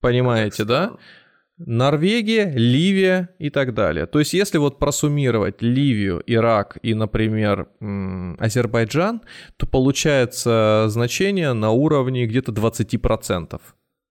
Понимаете, 0.00 0.64
Казахстан. 0.64 0.96
да? 0.96 0.98
Норвегия, 1.64 2.50
Ливия 2.50 3.28
и 3.38 3.50
так 3.50 3.74
далее. 3.74 4.06
То 4.06 4.18
есть, 4.18 4.32
если 4.32 4.58
вот 4.58 4.78
просуммировать 4.78 5.62
Ливию, 5.62 6.22
Ирак 6.26 6.78
и, 6.82 6.94
например, 6.94 7.68
Азербайджан, 8.38 9.22
то 9.56 9.66
получается 9.66 10.86
значение 10.88 11.52
на 11.52 11.70
уровне 11.70 12.26
где-то 12.26 12.52
20%. 12.52 13.48
То 13.48 13.60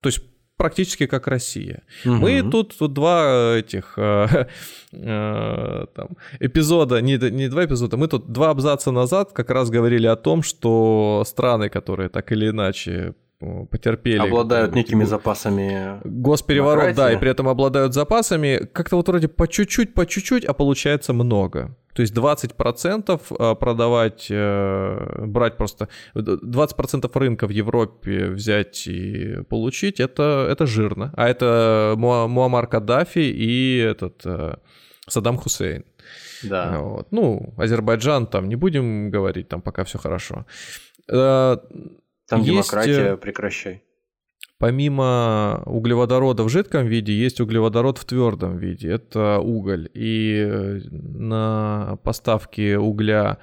есть 0.04 0.24
практически 0.62 1.08
как 1.08 1.28
Россия. 1.28 1.82
Угу. 2.06 2.14
Мы 2.14 2.44
тут, 2.52 2.78
тут 2.78 2.94
два 2.94 3.58
этих 3.58 3.94
э, 3.98 4.46
э, 4.92 5.86
там, 5.96 6.08
эпизода, 6.40 7.02
не, 7.02 7.18
не 7.32 7.50
два 7.50 7.66
эпизода, 7.66 7.98
мы 7.98 8.08
тут 8.08 8.32
два 8.32 8.52
абзаца 8.52 8.92
назад 8.92 9.32
как 9.34 9.50
раз 9.50 9.72
говорили 9.72 10.06
о 10.08 10.16
том, 10.16 10.44
что 10.44 11.24
страны, 11.26 11.70
которые 11.70 12.10
так 12.10 12.32
или 12.32 12.50
иначе 12.50 13.14
э, 13.42 13.66
потерпели. 13.72 14.20
Обладают 14.20 14.76
некими 14.76 15.06
запасами. 15.06 16.00
Госпереворот, 16.04 16.96
да, 16.96 17.12
и 17.12 17.18
при 17.18 17.32
этом 17.32 17.48
обладают 17.48 17.94
запасами. 17.94 18.70
Как-то 18.72 18.98
вот 18.98 19.08
вроде 19.08 19.28
по 19.28 19.48
чуть-чуть, 19.48 19.96
по 19.96 20.06
чуть-чуть, 20.06 20.46
а 20.46 20.54
получается 20.54 21.14
много. 21.14 21.76
То 21.94 22.02
есть 22.02 22.14
20% 22.14 23.22
э, 23.30 23.56
продавать, 23.56 24.28
э, 24.30 25.26
брать 25.26 25.58
просто 25.58 25.90
20% 26.16 27.12
рынка 27.14 27.48
в 27.48 27.50
Европе 27.50 28.28
взять 28.28 28.88
и 28.88 29.44
получить, 29.50 30.00
это, 30.00 30.48
это 30.50 30.66
жирно. 30.66 31.14
А 31.16 31.28
это 31.28 31.96
Муаммар 31.98 32.68
Каддафи 32.68 33.20
и 33.20 33.78
этот 33.78 34.22
э, 34.26 34.56
Саддам 35.08 35.38
Хусейн. 35.38 35.86
Да. 36.44 36.80
Вот. 36.80 37.12
Ну, 37.12 37.54
Азербайджан 37.58 38.28
там 38.28 38.50
не 38.50 38.56
будем 38.56 39.12
говорить, 39.12 39.48
там 39.48 39.62
пока 39.62 39.84
все 39.84 40.00
хорошо. 40.00 40.46
Там 41.08 41.60
Есть... 42.32 42.48
демократия, 42.48 43.18
прекращай. 43.18 43.84
Помимо 44.62 45.64
углеводорода 45.66 46.44
в 46.44 46.50
жидком 46.50 46.86
виде, 46.86 47.14
есть 47.14 47.42
углеводород 47.42 47.98
в 47.98 48.06
твердом 48.06 48.58
виде. 48.58 48.92
Это 48.92 49.40
уголь. 49.40 49.90
И 49.96 50.36
э, 50.38 50.80
на 50.92 51.98
поставки 52.04 52.76
угля 52.76 53.40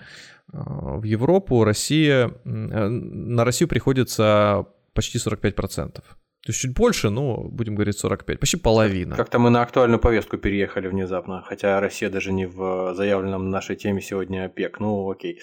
э, 0.52 0.56
в 0.56 1.02
Европу 1.02 1.64
Россия, 1.64 2.28
э, 2.28 2.48
на 2.48 3.44
Россию 3.44 3.68
приходится 3.68 4.66
почти 4.94 5.18
45%. 5.18 5.92
То 5.94 6.02
есть 6.46 6.60
чуть 6.60 6.72
больше, 6.72 7.10
но 7.10 7.48
будем 7.48 7.74
говорить 7.74 7.98
45, 7.98 8.38
почти 8.38 8.56
половина. 8.56 9.16
Как-то 9.16 9.40
мы 9.40 9.50
на 9.50 9.62
актуальную 9.62 9.98
повестку 9.98 10.38
переехали 10.38 10.86
внезапно, 10.86 11.42
хотя 11.42 11.80
Россия 11.80 12.10
даже 12.10 12.32
не 12.32 12.46
в 12.46 12.94
заявленном 12.94 13.50
нашей 13.50 13.74
теме 13.74 14.00
сегодня 14.00 14.44
ОПЕК. 14.46 14.78
Ну, 14.78 15.10
окей. 15.10 15.40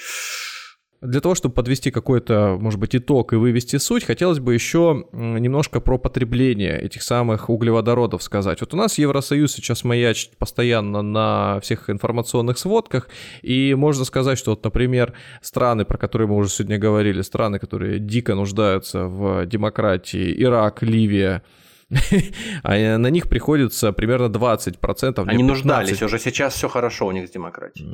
Для 1.05 1.21
того, 1.21 1.35
чтобы 1.35 1.53
подвести 1.53 1.91
какой-то, 1.91 2.57
может 2.59 2.79
быть, 2.79 2.95
итог 2.95 3.33
и 3.33 3.35
вывести 3.35 3.77
суть, 3.77 4.03
хотелось 4.03 4.39
бы 4.39 4.53
еще 4.53 5.05
немножко 5.13 5.79
про 5.79 5.97
потребление 5.97 6.79
этих 6.79 7.03
самых 7.03 7.49
углеводородов 7.49 8.23
сказать. 8.23 8.61
Вот 8.61 8.73
у 8.73 8.77
нас 8.77 8.97
Евросоюз 8.97 9.53
сейчас 9.53 9.83
маячит 9.83 10.37
постоянно 10.37 11.01
на 11.01 11.59
всех 11.61 11.89
информационных 11.89 12.57
сводках, 12.57 13.09
и 13.41 13.75
можно 13.75 14.05
сказать, 14.05 14.37
что 14.37 14.51
вот, 14.51 14.63
например, 14.63 15.13
страны, 15.41 15.85
про 15.85 15.97
которые 15.97 16.27
мы 16.27 16.35
уже 16.35 16.49
сегодня 16.49 16.77
говорили, 16.77 17.21
страны, 17.21 17.59
которые 17.59 17.99
дико 17.99 18.35
нуждаются 18.35 19.05
в 19.05 19.45
демократии, 19.45 20.33
Ирак, 20.41 20.81
Ливия, 20.81 21.43
а 22.63 22.97
на 22.97 23.07
них 23.07 23.29
приходится 23.29 23.91
примерно 23.91 24.25
20%. 24.25 25.23
Они 25.27 25.43
нуждались, 25.43 26.01
уже 26.01 26.17
сейчас 26.17 26.55
все 26.55 26.67
хорошо 26.67 27.05
у 27.07 27.11
них 27.11 27.27
с 27.27 27.31
демократией. 27.31 27.87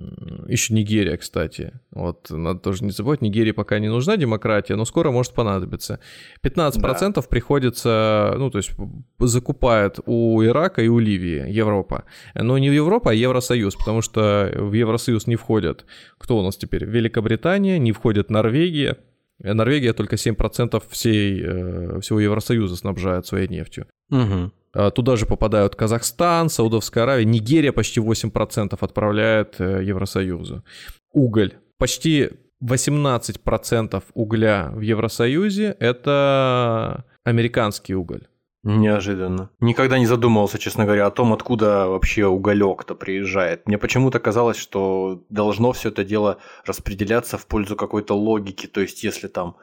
Еще 0.47 0.73
Нигерия, 0.73 1.17
кстати. 1.17 1.73
Вот, 1.91 2.29
надо 2.29 2.59
тоже 2.59 2.85
не 2.85 2.91
забывать, 2.91 3.21
Нигерии 3.21 3.51
пока 3.51 3.79
не 3.79 3.89
нужна 3.89 4.15
демократия, 4.15 4.75
но 4.75 4.85
скоро 4.85 5.11
может 5.11 5.33
понадобиться. 5.33 5.99
15% 6.43 7.13
да. 7.13 7.21
приходится, 7.21 8.35
ну, 8.37 8.49
то 8.49 8.59
есть 8.59 8.71
закупает 9.19 9.99
у 10.05 10.41
Ирака 10.41 10.81
и 10.81 10.87
у 10.87 10.99
Ливии 10.99 11.51
Европа. 11.51 12.05
Но 12.33 12.57
не 12.57 12.67
Европа, 12.67 13.11
а 13.11 13.13
Евросоюз, 13.13 13.75
потому 13.75 14.01
что 14.01 14.51
в 14.55 14.71
Евросоюз 14.71 15.27
не 15.27 15.35
входят, 15.35 15.85
кто 16.17 16.37
у 16.37 16.43
нас 16.43 16.55
теперь? 16.55 16.85
Великобритания, 16.85 17.77
не 17.77 17.91
входит 17.91 18.29
Норвегия, 18.29 18.97
Норвегия 19.43 19.93
только 19.93 20.15
7% 20.15 20.83
всей, 20.89 21.41
э, 21.43 21.99
всего 22.01 22.19
Евросоюза 22.19 22.75
снабжает 22.75 23.25
своей 23.25 23.47
нефтью. 23.47 23.87
Угу. 24.09 24.91
Туда 24.91 25.15
же 25.17 25.25
попадают 25.25 25.75
Казахстан, 25.75 26.49
Саудовская 26.49 27.03
Аравия, 27.03 27.25
Нигерия 27.25 27.73
почти 27.73 27.99
8% 27.99 28.77
отправляет 28.79 29.55
э, 29.59 29.83
Евросоюзу. 29.83 30.63
Уголь. 31.11 31.55
Почти 31.77 32.29
18% 32.63 34.03
угля 34.13 34.71
в 34.73 34.81
Евросоюзе– 34.81 35.75
это 35.79 37.03
американский 37.23 37.95
уголь. 37.95 38.27
Неожиданно. 38.63 39.49
Никогда 39.59 39.97
не 39.97 40.05
задумывался, 40.05 40.59
честно 40.59 40.85
говоря, 40.85 41.07
о 41.07 41.11
том, 41.11 41.33
откуда 41.33 41.87
вообще 41.87 42.27
уголек-то 42.27 42.93
приезжает. 42.93 43.67
Мне 43.67 43.79
почему-то 43.79 44.19
казалось, 44.19 44.57
что 44.57 45.23
должно 45.29 45.71
все 45.71 45.89
это 45.89 46.03
дело 46.03 46.37
распределяться 46.63 47.39
в 47.39 47.47
пользу 47.47 47.75
какой-то 47.75 48.13
логики. 48.13 48.67
То 48.67 48.81
есть, 48.81 49.03
если 49.03 49.27
там 49.27 49.57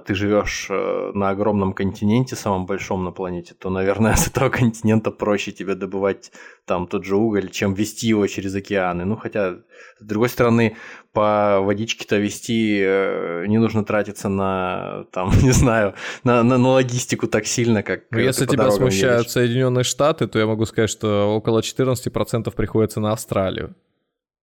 ты 0.00 0.14
живешь 0.14 0.66
э, 0.70 1.12
на 1.14 1.30
огромном 1.30 1.72
континенте, 1.72 2.34
самом 2.34 2.66
большом 2.66 3.04
на 3.04 3.12
планете, 3.12 3.54
то, 3.54 3.70
наверное, 3.70 4.14
с 4.16 4.26
этого 4.26 4.48
континента 4.48 5.12
проще 5.12 5.52
тебе 5.52 5.74
добывать 5.74 6.32
там 6.64 6.86
тот 6.86 7.04
же 7.04 7.16
уголь, 7.16 7.48
чем 7.50 7.74
вести 7.74 8.08
его 8.08 8.26
через 8.26 8.54
океаны. 8.56 9.04
Ну, 9.04 9.16
хотя, 9.16 9.58
с 10.00 10.04
другой 10.04 10.30
стороны, 10.30 10.76
по 11.12 11.60
водичке-то 11.60 12.16
вести 12.16 12.80
э, 12.82 13.46
не 13.46 13.58
нужно 13.58 13.84
тратиться 13.84 14.28
на, 14.28 15.04
там, 15.12 15.30
не 15.42 15.52
знаю, 15.52 15.94
на, 16.24 16.42
на, 16.42 16.58
на 16.58 16.68
логистику 16.68 17.28
так 17.28 17.46
сильно, 17.46 17.84
как 17.84 18.02
ну, 18.10 18.18
Если 18.18 18.46
тебя 18.46 18.70
смущают 18.70 19.20
едешь. 19.20 19.32
Соединенные 19.32 19.84
Штаты, 19.84 20.26
то 20.26 20.40
я 20.40 20.46
могу 20.46 20.66
сказать, 20.66 20.90
что 20.90 21.36
около 21.36 21.60
14% 21.60 22.52
приходится 22.56 22.98
на 22.98 23.12
Австралию. 23.12 23.76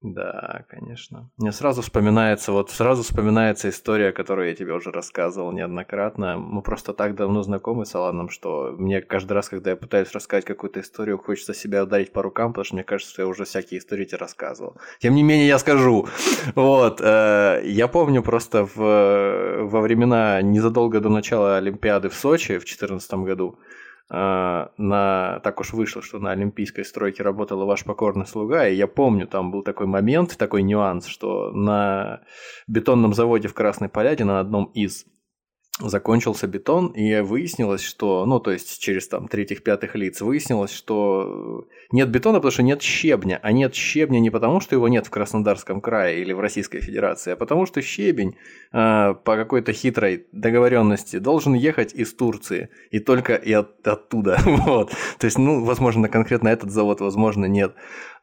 Да, 0.01 0.63
конечно. 0.69 1.29
Мне 1.37 1.51
сразу 1.51 1.81
вспоминается, 1.81 2.53
вот 2.53 2.71
сразу 2.71 3.03
вспоминается 3.03 3.67
история, 3.67 4.13
которую 4.13 4.47
я 4.47 4.55
тебе 4.55 4.73
уже 4.73 4.91
рассказывал 4.91 5.51
неоднократно. 5.51 6.37
Мы 6.37 6.61
просто 6.61 6.93
так 6.93 7.15
давно 7.15 7.43
знакомы 7.43 7.85
с 7.85 7.93
Аланом, 7.95 8.29
что 8.29 8.73
мне 8.77 9.01
каждый 9.01 9.33
раз, 9.33 9.49
когда 9.49 9.71
я 9.71 9.75
пытаюсь 9.75 10.13
рассказать 10.13 10.45
какую-то 10.45 10.79
историю, 10.79 11.17
хочется 11.17 11.53
себя 11.53 11.83
ударить 11.83 12.13
по 12.13 12.21
рукам, 12.21 12.53
потому 12.53 12.63
что 12.63 12.75
мне 12.75 12.85
кажется, 12.85 13.11
что 13.11 13.23
я 13.23 13.27
уже 13.27 13.43
всякие 13.43 13.79
истории 13.79 14.05
тебе 14.05 14.19
рассказывал. 14.19 14.77
Тем 14.99 15.15
не 15.15 15.23
менее, 15.23 15.47
я 15.47 15.59
скажу. 15.59 16.07
Вот. 16.55 17.01
Э, 17.01 17.61
я 17.65 17.87
помню 17.87 18.23
просто 18.23 18.65
в, 18.65 18.77
во 19.63 19.81
времена 19.81 20.41
незадолго 20.41 20.99
до 20.99 21.09
начала 21.09 21.57
Олимпиады 21.57 22.09
в 22.09 22.15
Сочи 22.15 22.53
в 22.53 22.63
2014 22.63 23.13
году, 23.15 23.59
на, 24.09 25.39
так 25.43 25.59
уж 25.59 25.73
вышло, 25.73 26.01
что 26.01 26.19
на 26.19 26.31
Олимпийской 26.31 26.83
стройке 26.83 27.21
работал 27.21 27.65
ваш 27.65 27.83
покорный 27.83 28.25
слуга, 28.25 28.67
и 28.67 28.75
я 28.75 28.87
помню, 28.87 29.27
там 29.27 29.51
был 29.51 29.61
такой 29.61 29.85
момент, 29.85 30.35
такой 30.37 30.63
нюанс, 30.63 31.05
что 31.05 31.51
на 31.51 32.21
бетонном 32.67 33.13
заводе 33.13 33.47
в 33.47 33.53
Красной 33.53 33.89
Поляне, 33.89 34.25
на 34.25 34.39
одном 34.39 34.65
из 34.73 35.05
закончился 35.79 36.47
бетон, 36.47 36.87
и 36.87 37.21
выяснилось, 37.21 37.81
что, 37.81 38.25
ну, 38.25 38.39
то 38.39 38.51
есть 38.51 38.79
через 38.79 39.07
там 39.07 39.27
третьих-пятых 39.27 39.95
лиц, 39.95 40.21
выяснилось, 40.21 40.71
что 40.71 41.67
нет 41.91 42.09
бетона, 42.09 42.39
потому 42.39 42.51
что 42.51 42.63
нет 42.63 42.81
щебня. 42.81 43.39
А 43.41 43.51
нет 43.51 43.73
щебня 43.75 44.19
не 44.19 44.29
потому, 44.29 44.59
что 44.59 44.75
его 44.75 44.87
нет 44.87 45.07
в 45.07 45.09
Краснодарском 45.09 45.81
крае 45.81 46.21
или 46.21 46.33
в 46.33 46.39
Российской 46.39 46.81
Федерации, 46.81 47.33
а 47.33 47.35
потому 47.35 47.65
что 47.65 47.81
щебень 47.81 48.35
э, 48.73 49.15
по 49.23 49.35
какой-то 49.35 49.71
хитрой 49.71 50.27
договоренности 50.31 51.17
должен 51.19 51.53
ехать 51.53 51.93
из 51.93 52.13
Турции. 52.13 52.69
И 52.91 52.99
только 52.99 53.35
и 53.35 53.53
от, 53.53 53.87
оттуда. 53.87 54.37
вот. 54.45 54.91
То 55.17 55.25
есть, 55.25 55.37
ну, 55.37 55.63
возможно, 55.63 56.09
конкретно 56.09 56.49
этот 56.49 56.71
завод, 56.71 56.99
возможно, 56.99 57.45
нет. 57.45 57.73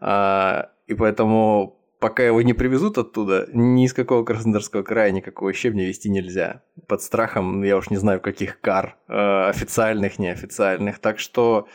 А, 0.01 0.71
и 0.87 0.95
поэтому 0.95 1.77
пока 1.99 2.23
его 2.23 2.43
не 2.43 2.53
привезут 2.53 2.99
оттуда, 2.99 3.49
ни 3.53 3.85
из 3.85 3.93
какого 3.93 4.25
Краснодарского 4.25 4.83
края 4.83 5.11
никакого 5.11 5.53
щебня 5.53 5.87
вести 5.87 6.09
нельзя. 6.11 6.63
Под 6.87 7.03
страхом, 7.03 7.63
я 7.63 7.77
уж 7.77 7.91
не 7.91 7.97
знаю, 7.97 8.21
каких 8.21 8.61
кар, 8.61 8.97
э, 9.09 9.49
официальных, 9.49 10.19
неофициальных. 10.19 10.99
Так 10.99 11.19
что 11.19 11.69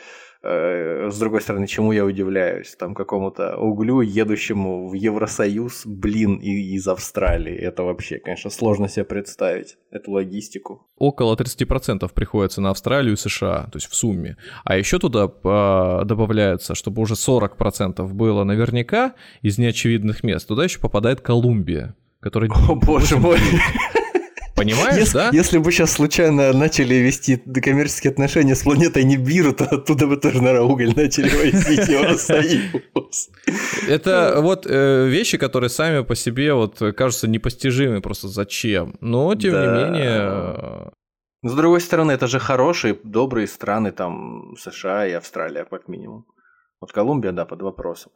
с 0.44 1.18
другой 1.18 1.40
стороны, 1.40 1.66
чему 1.66 1.92
я 1.92 2.04
удивляюсь? 2.04 2.74
Там 2.76 2.94
какому-то 2.94 3.56
углю, 3.56 4.00
едущему 4.00 4.88
в 4.88 4.94
Евросоюз, 4.94 5.82
блин, 5.86 6.36
и 6.36 6.74
из 6.74 6.88
Австралии. 6.88 7.54
Это 7.54 7.84
вообще, 7.84 8.18
конечно, 8.18 8.50
сложно 8.50 8.88
себе 8.88 9.04
представить, 9.04 9.76
эту 9.92 10.10
логистику. 10.12 10.86
Около 10.96 11.36
30% 11.36 12.10
приходится 12.12 12.60
на 12.60 12.70
Австралию 12.70 13.14
и 13.14 13.16
США, 13.16 13.68
то 13.70 13.76
есть 13.76 13.88
в 13.88 13.94
сумме. 13.94 14.36
А 14.64 14.76
еще 14.76 14.98
туда 14.98 15.30
а, 15.44 16.04
добавляется, 16.04 16.74
чтобы 16.74 17.02
уже 17.02 17.14
40% 17.14 18.06
было 18.08 18.44
наверняка 18.44 19.14
из 19.42 19.58
неочевидных 19.58 20.24
мест, 20.24 20.48
туда 20.48 20.64
еще 20.64 20.80
попадает 20.80 21.20
Колумбия, 21.20 21.94
которая... 22.20 22.50
О, 22.50 22.74
боже 22.74 23.16
мой! 23.16 23.38
Понимаешь, 24.64 24.96
если, 24.96 25.14
да? 25.14 25.30
Если 25.32 25.58
бы 25.58 25.72
сейчас 25.72 25.92
случайно 25.92 26.52
начали 26.52 26.94
вести 26.94 27.36
коммерческие 27.36 28.10
отношения 28.10 28.54
с 28.54 28.62
планетой 28.62 29.04
Нибиру, 29.04 29.52
то 29.52 29.64
оттуда 29.64 30.06
бы 30.06 30.16
тоже, 30.16 30.42
наверное, 30.42 30.62
уголь 30.62 30.92
начали 30.94 31.28
возить 31.28 31.88
Евросоюз. 31.88 33.30
Это 33.88 34.36
вот 34.38 34.66
э, 34.66 35.08
вещи, 35.08 35.38
которые 35.38 35.70
сами 35.70 36.02
по 36.02 36.14
себе 36.14 36.54
вот 36.54 36.78
кажутся 36.96 37.28
непостижимы 37.28 38.00
просто 38.00 38.28
зачем. 38.28 38.96
Но, 39.00 39.34
тем 39.34 39.52
не 39.52 39.66
менее... 39.66 40.92
с 41.44 41.52
другой 41.54 41.80
стороны, 41.80 42.12
это 42.12 42.26
же 42.26 42.38
хорошие, 42.38 42.98
добрые 43.02 43.46
страны, 43.46 43.92
там 43.92 44.54
США 44.56 45.06
и 45.06 45.12
Австралия, 45.12 45.64
как 45.64 45.88
минимум. 45.88 46.26
Вот 46.80 46.92
Колумбия, 46.92 47.32
да, 47.32 47.44
под 47.44 47.62
вопросом. 47.62 48.12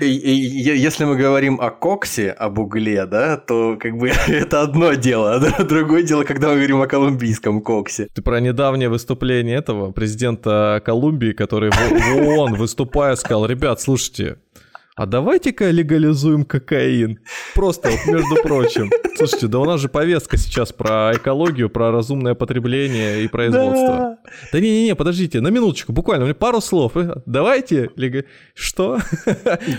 Если 0.00 1.04
мы 1.04 1.16
говорим 1.16 1.60
о 1.60 1.70
коксе, 1.70 2.30
об 2.30 2.58
угле, 2.58 3.06
да, 3.06 3.36
то 3.36 3.76
как 3.80 3.96
бы 3.96 4.08
это 4.28 4.62
одно 4.62 4.94
дело, 4.94 5.34
а 5.34 5.64
другое 5.64 6.02
дело, 6.02 6.24
когда 6.24 6.48
мы 6.48 6.54
говорим 6.54 6.80
о 6.82 6.86
колумбийском 6.86 7.60
коксе. 7.60 8.08
Ты 8.14 8.22
про 8.22 8.40
недавнее 8.40 8.88
выступление 8.88 9.56
этого 9.56 9.92
президента 9.92 10.82
Колумбии, 10.84 11.32
который 11.32 11.70
в 11.70 12.16
ООН 12.16 12.54
выступая 12.54 13.16
сказал, 13.16 13.46
ребят, 13.46 13.80
слушайте, 13.80 14.38
а 14.98 15.06
давайте-ка 15.06 15.70
легализуем 15.70 16.44
кокаин. 16.44 17.20
Просто 17.54 17.88
вот 17.88 18.12
между 18.12 18.34
прочим. 18.42 18.90
Слушайте, 19.16 19.46
да 19.46 19.60
у 19.60 19.64
нас 19.64 19.80
же 19.80 19.88
повестка 19.88 20.36
сейчас 20.36 20.72
про 20.72 21.12
экологию, 21.14 21.70
про 21.70 21.92
разумное 21.92 22.34
потребление 22.34 23.22
и 23.22 23.28
производство. 23.28 23.86
Да, 23.86 24.18
да 24.52 24.60
не-не-не, 24.60 24.96
подождите, 24.96 25.40
на 25.40 25.48
минуточку, 25.48 25.92
буквально, 25.92 26.24
мне 26.24 26.34
пару 26.34 26.60
слов. 26.60 26.94
Давайте, 27.26 27.90
лег... 27.94 28.26
что? 28.54 28.98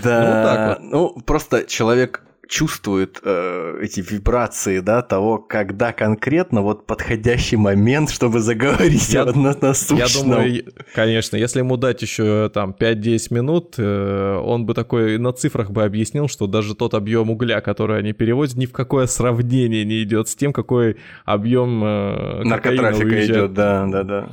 Да, 0.02 0.78
ну, 0.80 0.98
вот 1.00 1.16
ну 1.16 1.22
просто 1.22 1.64
человек 1.64 2.22
чувствует 2.50 3.20
э, 3.22 3.78
эти 3.80 4.00
вибрации, 4.00 4.80
да, 4.80 5.02
того, 5.02 5.38
когда 5.38 5.92
конкретно 5.92 6.62
вот 6.62 6.84
подходящий 6.84 7.56
момент, 7.56 8.10
чтобы 8.10 8.40
заговорить 8.40 9.12
я, 9.12 9.24
на 9.24 9.56
насущном. 9.60 9.98
Я 9.98 10.06
думаю, 10.08 10.64
конечно, 10.92 11.36
если 11.36 11.60
ему 11.60 11.76
дать 11.76 12.02
еще 12.02 12.50
там 12.52 12.74
5-10 12.78 13.32
минут, 13.34 13.74
э, 13.78 14.36
он 14.44 14.66
бы 14.66 14.74
такой 14.74 15.16
на 15.18 15.32
цифрах 15.32 15.70
бы 15.70 15.84
объяснил, 15.84 16.26
что 16.26 16.48
даже 16.48 16.74
тот 16.74 16.94
объем 16.94 17.30
угля, 17.30 17.60
который 17.60 18.00
они 18.00 18.12
перевозят, 18.12 18.56
ни 18.56 18.66
в 18.66 18.72
какое 18.72 19.06
сравнение 19.06 19.84
не 19.84 20.02
идет 20.02 20.28
с 20.28 20.34
тем, 20.34 20.52
какой 20.52 20.96
объем 21.24 21.84
э, 21.84 22.42
наркотрафика 22.42 23.24
идет, 23.24 23.54
да, 23.54 23.86
да, 23.86 24.02
да. 24.02 24.28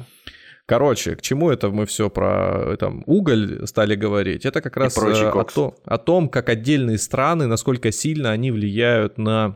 Короче, 0.68 1.16
к 1.16 1.22
чему 1.22 1.50
это 1.50 1.70
мы 1.70 1.86
все 1.86 2.10
про 2.10 2.76
там, 2.76 3.02
уголь 3.06 3.66
стали 3.66 3.96
говорить? 3.96 4.46
Это 4.46 4.60
как 4.60 4.76
раз 4.76 4.98
э, 4.98 5.30
о, 5.30 5.44
то, 5.46 5.76
о 5.86 5.98
том, 5.98 6.28
как 6.28 6.50
отдельные 6.50 6.98
страны, 6.98 7.48
насколько 7.48 7.90
сильно 7.94 8.32
они 8.32 8.52
влияют 8.52 9.18
на 9.18 9.56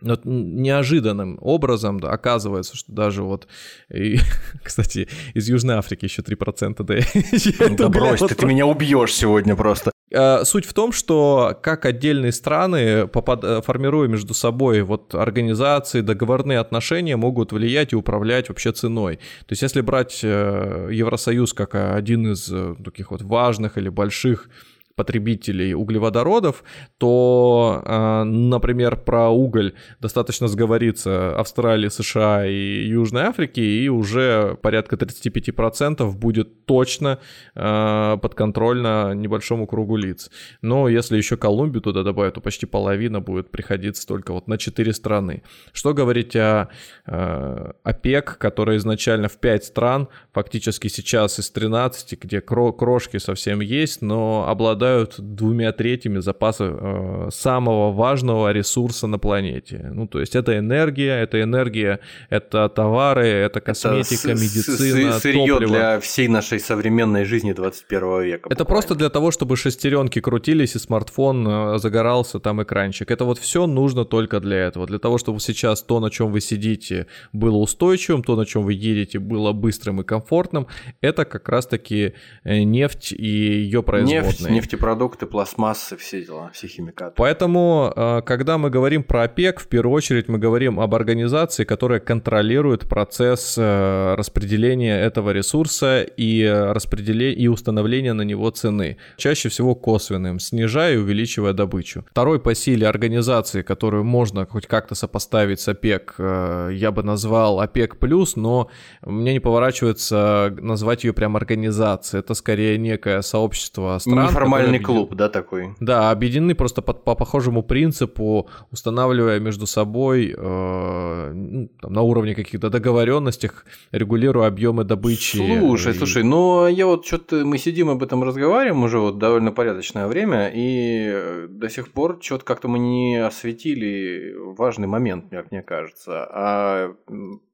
вот 0.00 0.22
неожиданным 0.24 1.38
образом 1.42 2.00
да, 2.00 2.10
оказывается, 2.10 2.76
что 2.78 2.92
даже 2.92 3.22
вот, 3.22 3.46
и, 3.92 4.16
кстати, 4.64 5.06
из 5.34 5.50
Южной 5.50 5.76
Африки 5.76 6.06
еще 6.06 6.22
3% 6.22 6.82
да. 6.82 7.74
Да 7.76 7.88
брось, 7.90 8.20
ты, 8.20 8.34
ты 8.34 8.46
меня 8.46 8.64
убьешь 8.64 9.14
сегодня 9.14 9.54
просто. 9.54 9.92
Э, 10.12 10.44
суть 10.44 10.66
в 10.66 10.74
том, 10.74 10.92
что 10.92 11.58
как 11.62 11.86
отдельные 11.86 12.32
страны. 12.32 13.08
Э, 13.12 13.60
формируя 13.64 14.08
между 14.08 14.34
собой 14.34 14.82
вот 14.82 15.14
организации, 15.14 16.00
договорные 16.00 16.58
отношения, 16.58 17.16
могут 17.16 17.52
влиять 17.52 17.92
и 17.92 17.96
управлять 17.96 18.48
вообще 18.48 18.72
ценой. 18.72 19.16
То 19.16 19.52
есть 19.52 19.62
если 19.62 19.80
брать 19.80 20.20
э, 20.22 20.88
Евросоюз 20.92 21.54
как 21.54 21.74
один 21.74 22.32
из 22.32 22.52
таких 22.84 23.10
вот 23.10 23.22
важных 23.22 23.78
или 23.78 23.88
больших 23.88 24.48
потребителей 24.94 25.74
углеводородов, 25.74 26.64
то, 26.98 27.82
а, 27.84 28.24
например, 28.24 28.96
про 28.96 29.30
уголь 29.30 29.74
достаточно 30.00 30.48
сговориться 30.48 31.38
Австралии, 31.38 31.88
США 31.88 32.46
и 32.46 32.86
Южной 32.86 33.22
Африки, 33.24 33.60
и 33.60 33.88
уже 33.88 34.56
порядка 34.62 34.96
35% 34.96 36.14
будет 36.16 36.66
точно 36.66 37.18
а, 37.54 38.16
подконтрольно 38.18 39.14
небольшому 39.14 39.66
кругу 39.66 39.96
лиц. 39.96 40.30
Но 40.60 40.88
если 40.88 41.16
еще 41.16 41.36
Колумбию 41.36 41.82
туда 41.82 42.02
добавить, 42.02 42.34
то 42.34 42.40
почти 42.40 42.66
половина 42.66 43.20
будет 43.20 43.50
приходиться 43.50 44.06
только 44.06 44.32
вот 44.32 44.48
на 44.48 44.58
4 44.58 44.92
страны. 44.92 45.42
Что 45.72 45.94
говорить 45.94 46.36
о 46.36 46.68
а, 47.06 47.72
ОПЕК, 47.82 48.38
которая 48.38 48.76
изначально 48.76 49.28
в 49.28 49.38
5 49.38 49.64
стран, 49.64 50.08
фактически 50.32 50.88
сейчас 50.88 51.38
из 51.38 51.50
13, 51.50 52.18
где 52.20 52.40
крошки 52.40 53.18
совсем 53.18 53.60
есть, 53.60 54.02
но 54.02 54.46
обладают 54.48 54.81
обладают 54.82 55.14
двумя 55.18 55.72
третьими 55.72 56.20
запаса 56.20 56.64
э, 56.64 57.28
самого 57.30 57.92
важного 57.92 58.52
ресурса 58.52 59.06
на 59.06 59.18
планете. 59.18 59.90
Ну, 59.92 60.06
то 60.06 60.20
есть 60.20 60.34
это 60.34 60.58
энергия, 60.58 61.22
это 61.22 61.40
энергия, 61.40 62.00
это 62.30 62.68
товары, 62.68 63.26
это 63.26 63.60
косметика, 63.60 64.30
это 64.30 64.40
медицина, 64.40 65.12
сырье 65.18 65.46
топливо. 65.46 65.72
для 65.72 66.00
всей 66.00 66.28
нашей 66.28 66.58
современной 66.58 67.24
жизни 67.24 67.52
21 67.52 68.22
века. 68.22 68.48
Это 68.50 68.64
просто 68.64 68.94
для 68.94 69.08
того, 69.08 69.30
чтобы 69.30 69.56
шестеренки 69.56 70.20
крутились 70.20 70.74
и 70.74 70.78
смартфон 70.78 71.46
э, 71.46 71.78
загорался, 71.78 72.40
там 72.40 72.62
экранчик. 72.62 73.10
Это 73.10 73.24
вот 73.24 73.38
все 73.38 73.66
нужно 73.66 74.04
только 74.04 74.40
для 74.40 74.56
этого. 74.56 74.86
Для 74.86 74.98
того, 74.98 75.18
чтобы 75.18 75.40
сейчас 75.40 75.82
то, 75.82 76.00
на 76.00 76.10
чем 76.10 76.32
вы 76.32 76.40
сидите, 76.40 77.06
было 77.32 77.56
устойчивым, 77.56 78.22
то, 78.22 78.36
на 78.36 78.46
чем 78.46 78.62
вы 78.62 78.72
едете, 78.72 79.18
было 79.18 79.52
быстрым 79.52 80.00
и 80.00 80.04
комфортным. 80.04 80.66
Это 81.00 81.24
как 81.24 81.48
раз-таки 81.48 82.14
э, 82.44 82.62
нефть 82.62 83.12
и 83.12 83.26
ее 83.26 83.82
производные. 83.82 84.54
Нефть, 84.54 84.71
нефтепродукты, 84.72 85.26
пластмассы, 85.26 85.96
все 85.96 86.24
дела, 86.24 86.50
все 86.52 86.66
химикаты. 86.66 87.14
Поэтому, 87.16 87.92
э, 87.94 88.22
когда 88.24 88.58
мы 88.58 88.70
говорим 88.70 89.02
про 89.02 89.24
ОПЕК, 89.24 89.60
в 89.60 89.68
первую 89.68 89.94
очередь 89.94 90.28
мы 90.28 90.38
говорим 90.38 90.80
об 90.80 90.94
организации, 90.94 91.64
которая 91.64 92.00
контролирует 92.00 92.88
процесс 92.88 93.56
э, 93.58 94.14
распределения 94.16 95.00
этого 95.00 95.30
ресурса 95.30 96.02
и, 96.02 96.46
распределения, 96.46 97.34
и 97.34 97.48
установления 97.48 98.12
на 98.14 98.22
него 98.22 98.50
цены. 98.50 98.96
Чаще 99.16 99.48
всего 99.48 99.74
косвенным, 99.74 100.38
снижая 100.38 100.94
и 100.94 100.96
увеличивая 100.96 101.52
добычу. 101.52 102.04
Второй 102.10 102.40
по 102.40 102.54
силе 102.54 102.88
организации, 102.88 103.62
которую 103.62 104.04
можно 104.04 104.46
хоть 104.46 104.66
как-то 104.66 104.94
сопоставить 104.94 105.60
с 105.60 105.68
ОПЕК, 105.68 106.14
э, 106.18 106.70
я 106.72 106.90
бы 106.90 107.02
назвал 107.02 107.60
ОПЕК+, 107.60 107.96
но 108.36 108.70
мне 109.02 109.32
не 109.32 109.40
поворачивается 109.40 110.54
назвать 110.60 111.04
ее 111.04 111.12
прям 111.12 111.36
организацией. 111.36 112.20
Это 112.20 112.34
скорее 112.34 112.78
некое 112.78 113.22
сообщество 113.22 113.98
стран, 113.98 114.28
Неформальный 114.62 114.84
клуб, 114.84 115.14
да, 115.14 115.28
такой? 115.28 115.74
Да, 115.80 116.10
объединены 116.10 116.54
просто 116.54 116.82
по, 116.82 116.92
по 116.92 117.14
похожему 117.14 117.62
принципу, 117.62 118.48
устанавливая 118.70 119.40
между 119.40 119.66
собой 119.66 120.34
э, 120.36 121.32
ну, 121.32 121.68
там, 121.80 121.92
на 121.92 122.02
уровне 122.02 122.34
каких-то 122.34 122.70
договоренностей, 122.70 123.50
регулируя 123.90 124.48
объемы 124.48 124.84
добычи. 124.84 125.36
Слушай, 125.36 125.92
и... 125.92 125.96
слушай, 125.96 126.22
ну 126.22 126.66
я 126.66 126.86
вот 126.86 127.06
что-то 127.06 127.44
мы 127.44 127.58
сидим 127.58 127.90
об 127.90 128.02
этом 128.02 128.22
разговариваем 128.22 128.82
уже 128.82 128.98
вот 128.98 129.18
довольно 129.18 129.52
порядочное 129.52 130.06
время, 130.06 130.50
и 130.52 131.46
до 131.48 131.68
сих 131.68 131.92
пор 131.92 132.18
что-то 132.20 132.44
как-то 132.44 132.68
мы 132.68 132.78
не 132.78 133.16
осветили 133.16 134.34
важный 134.56 134.86
момент, 134.86 135.26
как 135.30 135.50
мне 135.50 135.62
кажется. 135.62 136.26
А 136.30 136.94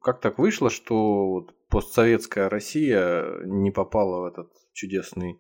как 0.03 0.21
так 0.21 0.39
вышло, 0.39 0.71
что 0.71 1.47
постсоветская 1.69 2.49
Россия 2.49 3.27
не 3.45 3.71
попала 3.71 4.23
в 4.23 4.25
этот 4.27 4.49
чудесный 4.73 5.39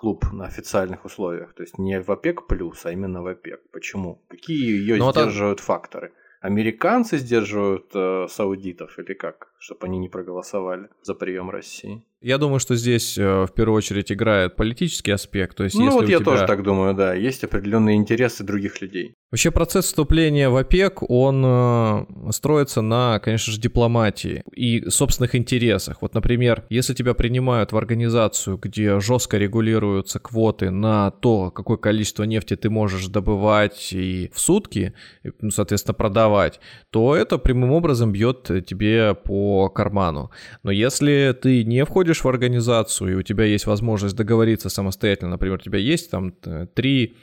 клуб 0.00 0.32
на 0.32 0.46
официальных 0.46 1.04
условиях. 1.04 1.52
То 1.52 1.62
есть 1.62 1.78
не 1.78 2.00
в 2.00 2.10
ОПЕК 2.10 2.46
плюс, 2.46 2.86
а 2.86 2.92
именно 2.92 3.22
в 3.22 3.26
ОПЕК. 3.26 3.60
Почему? 3.70 4.22
Какие 4.28 4.80
ее 4.80 4.96
Но 4.96 5.06
ну, 5.06 5.12
сдерживают 5.12 5.58
это... 5.58 5.66
факторы? 5.66 6.12
Американцы 6.40 7.18
сдерживают 7.18 7.90
э, 7.94 8.26
саудитов 8.28 8.98
или 8.98 9.12
как? 9.12 9.52
Чтобы 9.58 9.86
они 9.86 9.98
не 9.98 10.08
проголосовали 10.08 10.88
за 11.02 11.14
прием 11.14 11.50
России? 11.50 12.02
Я 12.22 12.36
думаю, 12.36 12.60
что 12.60 12.76
здесь 12.76 13.16
э, 13.16 13.46
в 13.46 13.52
первую 13.54 13.78
очередь 13.78 14.12
играет 14.12 14.54
политический 14.54 15.10
аспект. 15.10 15.56
То 15.56 15.64
есть, 15.64 15.74
ну 15.74 15.86
если 15.86 15.98
вот 16.00 16.08
я 16.08 16.18
тебя... 16.18 16.24
тоже 16.24 16.46
так 16.46 16.62
думаю, 16.62 16.94
да. 16.94 17.14
Есть 17.14 17.44
определенные 17.44 17.96
интересы 17.96 18.44
других 18.44 18.82
людей. 18.82 19.14
Вообще 19.30 19.50
процесс 19.50 19.86
вступления 19.86 20.50
в 20.50 20.56
ОПЕК, 20.56 21.08
он 21.08 21.42
э, 21.46 22.32
строится 22.32 22.82
на, 22.82 23.20
конечно 23.20 23.52
же, 23.52 23.60
дипломатии 23.60 24.42
и 24.54 24.90
собственных 24.90 25.34
интересах. 25.34 26.02
Вот, 26.02 26.14
например, 26.14 26.64
если 26.68 26.92
тебя 26.92 27.14
принимают 27.14 27.72
в 27.72 27.76
организацию, 27.76 28.58
где 28.58 29.00
жестко 29.00 29.38
регулируются 29.38 30.18
квоты 30.18 30.70
на 30.70 31.12
то, 31.12 31.50
какое 31.50 31.78
количество 31.78 32.24
нефти 32.24 32.56
ты 32.56 32.68
можешь 32.68 33.06
добывать 33.06 33.92
и 33.92 34.30
в 34.34 34.40
сутки, 34.40 34.92
ну, 35.40 35.50
соответственно, 35.50 35.94
продавать, 35.94 36.60
то 36.90 37.14
это 37.14 37.38
прямым 37.38 37.70
образом 37.70 38.12
бьет 38.12 38.50
тебе 38.66 39.14
по 39.14 39.70
карману. 39.70 40.32
Но 40.64 40.70
если 40.70 41.34
ты 41.40 41.64
не 41.64 41.84
входишь 41.84 42.09
входишь 42.10 42.24
в 42.24 42.28
организацию, 42.28 43.12
и 43.12 43.14
у 43.14 43.22
тебя 43.22 43.44
есть 43.44 43.66
возможность 43.66 44.16
договориться 44.16 44.68
самостоятельно, 44.68 45.30
например, 45.32 45.58
у 45.58 45.62
тебя 45.62 45.78
есть 45.78 46.10
там 46.10 46.32
3 46.32 47.16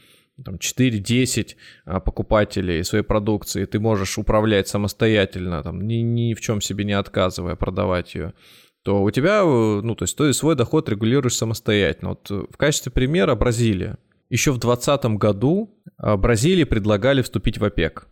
там 0.45 0.59
4, 0.59 0.99
10 0.99 1.57
а, 1.85 1.99
покупателей 1.99 2.83
своей 2.83 3.03
продукции, 3.03 3.65
ты 3.65 3.79
можешь 3.79 4.19
управлять 4.19 4.67
самостоятельно, 4.67 5.63
там, 5.63 5.87
ни, 5.87 5.95
ни 5.95 6.35
в 6.35 6.41
чем 6.41 6.61
себе 6.61 6.85
не 6.85 6.93
отказывая, 6.93 7.55
продавать 7.55 8.15
ее, 8.15 8.33
то 8.83 9.01
у 9.01 9.11
тебя, 9.11 9.43
ну, 9.43 9.95
то 9.95 10.03
есть 10.03 10.15
ты 10.15 10.31
свой 10.33 10.55
доход 10.55 10.89
регулируешь 10.89 11.35
самостоятельно. 11.35 12.09
Вот 12.09 12.29
в 12.29 12.57
качестве 12.57 12.91
примера 12.91 13.35
Бразилия. 13.35 13.97
Еще 14.29 14.51
в 14.51 14.59
2020 14.59 15.17
году 15.17 15.69
а, 15.97 16.17
Бразилии 16.17 16.65
предлагали 16.65 17.23
вступить 17.23 17.57
в 17.57 17.65
ОПЕК. 17.65 18.07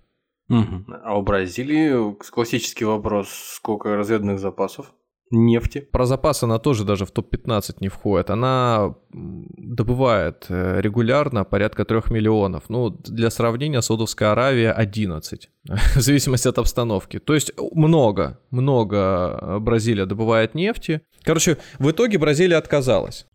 Угу. 0.50 0.86
А 1.04 1.18
у 1.18 1.22
Бразилии 1.22 2.16
классический 2.32 2.86
вопрос, 2.86 3.30
сколько 3.30 3.96
разведных 3.96 4.40
запасов? 4.40 4.94
Нефти. 5.36 5.88
Про 5.92 6.06
запас 6.06 6.44
она 6.44 6.60
тоже 6.60 6.86
даже 6.86 7.06
в 7.06 7.12
топ-15 7.12 7.78
не 7.80 7.90
входит. 7.90 8.30
Она 8.30 8.96
добывает 9.12 10.46
э, 10.50 10.82
регулярно 10.82 11.44
порядка 11.44 11.86
3 11.86 12.02
миллионов. 12.10 12.64
Ну, 12.70 12.90
для 12.90 13.30
сравнения, 13.30 13.82
Саудовская 13.82 14.32
Аравия 14.32 14.72
11, 14.72 15.50
в 15.96 16.02
зависимости 16.02 16.48
от 16.48 16.58
обстановки. 16.58 17.20
То 17.20 17.34
есть 17.34 17.52
много, 17.74 18.40
много 18.52 19.60
Бразилия 19.60 20.06
добывает 20.06 20.56
нефти. 20.56 21.02
Короче, 21.24 21.58
в 21.80 21.90
итоге 21.90 22.20
Бразилия 22.20 22.58
отказалась. 22.58 23.26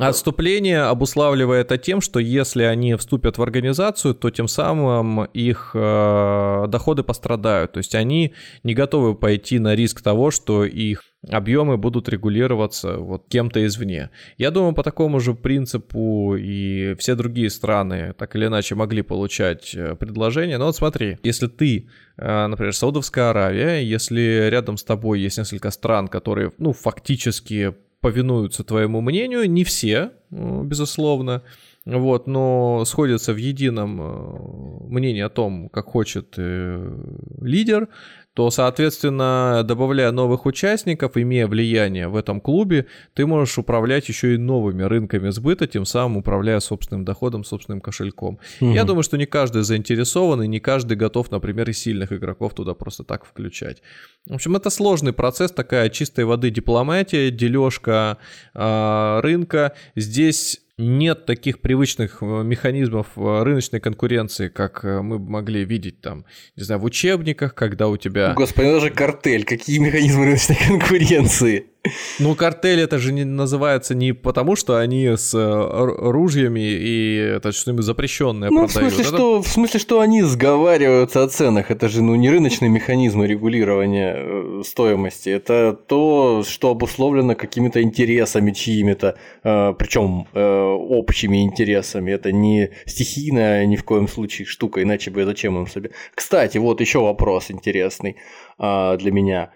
Отступление 0.00 0.82
обуславливает 0.82 1.70
это 1.70 1.78
тем, 1.78 2.00
что 2.00 2.18
если 2.18 2.64
они 2.64 2.96
вступят 2.96 3.38
в 3.38 3.42
организацию, 3.42 4.14
то 4.14 4.30
тем 4.30 4.48
самым 4.48 5.24
их 5.26 5.70
э, 5.74 6.64
доходы 6.68 7.02
пострадают. 7.02 7.72
То 7.72 7.78
есть 7.78 7.94
они 7.94 8.34
не 8.64 8.74
готовы 8.74 9.14
пойти 9.14 9.58
на 9.58 9.76
риск 9.76 10.02
того, 10.02 10.30
что 10.30 10.64
их 10.64 11.04
объемы 11.28 11.76
будут 11.76 12.08
регулироваться 12.08 12.96
вот 12.96 13.26
кем-то 13.28 13.64
извне. 13.66 14.10
Я 14.38 14.50
думаю, 14.50 14.74
по 14.74 14.82
такому 14.82 15.20
же 15.20 15.34
принципу 15.34 16.34
и 16.36 16.94
все 16.98 17.14
другие 17.14 17.50
страны 17.50 18.14
так 18.16 18.34
или 18.36 18.46
иначе 18.46 18.74
могли 18.74 19.02
получать 19.02 19.74
э, 19.74 19.96
предложения. 19.96 20.58
Но 20.58 20.66
вот 20.66 20.76
смотри, 20.76 21.18
если 21.22 21.46
ты, 21.46 21.88
э, 22.16 22.46
например, 22.46 22.74
Саудовская 22.74 23.30
Аравия, 23.30 23.80
если 23.80 24.48
рядом 24.48 24.76
с 24.76 24.84
тобой 24.84 25.20
есть 25.20 25.38
несколько 25.38 25.70
стран, 25.70 26.08
которые, 26.08 26.52
ну, 26.58 26.72
фактически 26.72 27.74
повинуются 28.00 28.64
твоему 28.64 29.02
мнению, 29.02 29.50
не 29.50 29.64
все, 29.64 30.12
э, 30.30 30.62
безусловно, 30.64 31.42
вот, 31.84 32.26
но 32.26 32.84
сходятся 32.84 33.32
в 33.32 33.36
едином 33.36 34.88
мнении 34.88 35.22
о 35.22 35.30
том, 35.30 35.70
как 35.70 35.86
хочет 35.86 36.34
лидер, 36.36 37.88
то, 38.34 38.50
соответственно, 38.50 39.62
добавляя 39.64 40.12
новых 40.12 40.46
участников, 40.46 41.16
имея 41.16 41.48
влияние 41.48 42.08
в 42.08 42.14
этом 42.14 42.40
клубе, 42.40 42.86
ты 43.14 43.26
можешь 43.26 43.58
управлять 43.58 44.08
еще 44.08 44.34
и 44.34 44.38
новыми 44.38 44.84
рынками 44.84 45.30
сбыта, 45.30 45.66
тем 45.66 45.84
самым 45.84 46.18
управляя 46.18 46.60
собственным 46.60 47.04
доходом, 47.04 47.42
собственным 47.42 47.80
кошельком. 47.80 48.38
Угу. 48.60 48.70
Я 48.70 48.84
думаю, 48.84 49.02
что 49.02 49.18
не 49.18 49.26
каждый 49.26 49.62
заинтересован, 49.62 50.42
и 50.42 50.46
не 50.46 50.60
каждый 50.60 50.96
готов, 50.96 51.30
например, 51.30 51.68
и 51.70 51.72
сильных 51.72 52.12
игроков 52.12 52.54
туда 52.54 52.74
просто 52.74 53.02
так 53.02 53.24
включать. 53.24 53.82
В 54.26 54.34
общем, 54.34 54.54
это 54.54 54.70
сложный 54.70 55.12
процесс, 55.12 55.50
такая 55.50 55.88
чистой 55.88 56.24
воды 56.24 56.50
дипломатия, 56.50 57.30
дележка 57.30 58.18
э, 58.54 59.20
рынка. 59.22 59.72
Здесь 59.96 60.60
нет 60.80 61.26
таких 61.26 61.60
привычных 61.60 62.18
э, 62.22 62.42
механизмов 62.42 63.06
э, 63.16 63.42
рыночной 63.42 63.80
конкуренции, 63.80 64.48
как 64.48 64.84
э, 64.84 65.02
мы 65.02 65.18
могли 65.18 65.64
видеть 65.64 66.00
там, 66.00 66.24
не 66.56 66.64
знаю, 66.64 66.80
в 66.80 66.84
учебниках, 66.84 67.54
когда 67.54 67.88
у 67.88 67.96
тебя... 67.96 68.32
Господи, 68.34 68.66
это 68.66 68.80
же 68.80 68.90
картель, 68.90 69.44
какие 69.44 69.78
механизмы 69.78 70.24
рыночной 70.24 70.56
конкуренции? 70.66 71.69
Ну, 72.18 72.34
картель 72.34 72.80
это 72.80 72.98
же 72.98 73.12
не 73.12 73.24
называется 73.24 73.94
не 73.94 74.12
потому, 74.12 74.54
что 74.54 74.76
они 74.76 75.06
с 75.16 75.34
э, 75.34 75.38
ружьями 75.38 76.60
и 76.60 77.16
это 77.36 77.52
что-нибудь 77.52 77.84
запрещенное 77.84 78.50
ну, 78.50 78.66
продают. 78.66 78.92
В 78.92 78.94
смысле, 78.94 79.04
это... 79.04 79.16
что, 79.16 79.42
в 79.42 79.48
смысле, 79.48 79.80
что 79.80 80.00
они 80.00 80.22
сговариваются 80.22 81.22
о 81.22 81.28
ценах. 81.28 81.70
Это 81.70 81.88
же 81.88 82.02
ну, 82.02 82.16
не 82.16 82.28
рыночные 82.28 82.68
механизмы 82.68 83.26
регулирования 83.26 84.14
э, 84.16 84.62
стоимости. 84.64 85.30
Это 85.30 85.72
то, 85.72 86.44
что 86.46 86.70
обусловлено 86.70 87.34
какими-то 87.34 87.80
интересами 87.82 88.50
чьими-то, 88.50 89.16
э, 89.42 89.74
причем 89.78 90.26
общими 90.34 91.42
интересами. 91.42 92.12
Это 92.12 92.30
не 92.32 92.70
стихийная 92.84 93.64
ни 93.66 93.76
в 93.76 93.84
коем 93.84 94.06
случае 94.06 94.46
штука, 94.46 94.82
иначе 94.82 95.10
бы 95.10 95.24
зачем 95.24 95.56
им 95.58 95.66
себе. 95.66 95.90
Кстати, 96.14 96.58
вот 96.58 96.80
еще 96.80 97.00
вопрос 97.00 97.50
интересный 97.50 98.16
э, 98.58 98.96
для 98.98 99.12
меня 99.12 99.50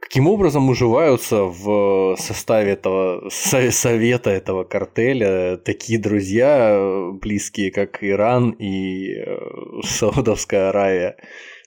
Каким 0.00 0.28
образом 0.28 0.68
уживаются 0.68 1.44
в 1.44 2.16
составе 2.18 2.72
этого 2.72 3.28
совета 3.30 4.30
этого 4.30 4.64
картеля 4.64 5.56
такие 5.56 5.98
друзья 5.98 6.70
э, 6.70 7.12
близкие, 7.12 7.70
как 7.70 8.02
Иран 8.02 8.50
и 8.50 9.14
э, 9.14 9.36
Саудовская 9.82 10.68
Аравия? 10.68 11.16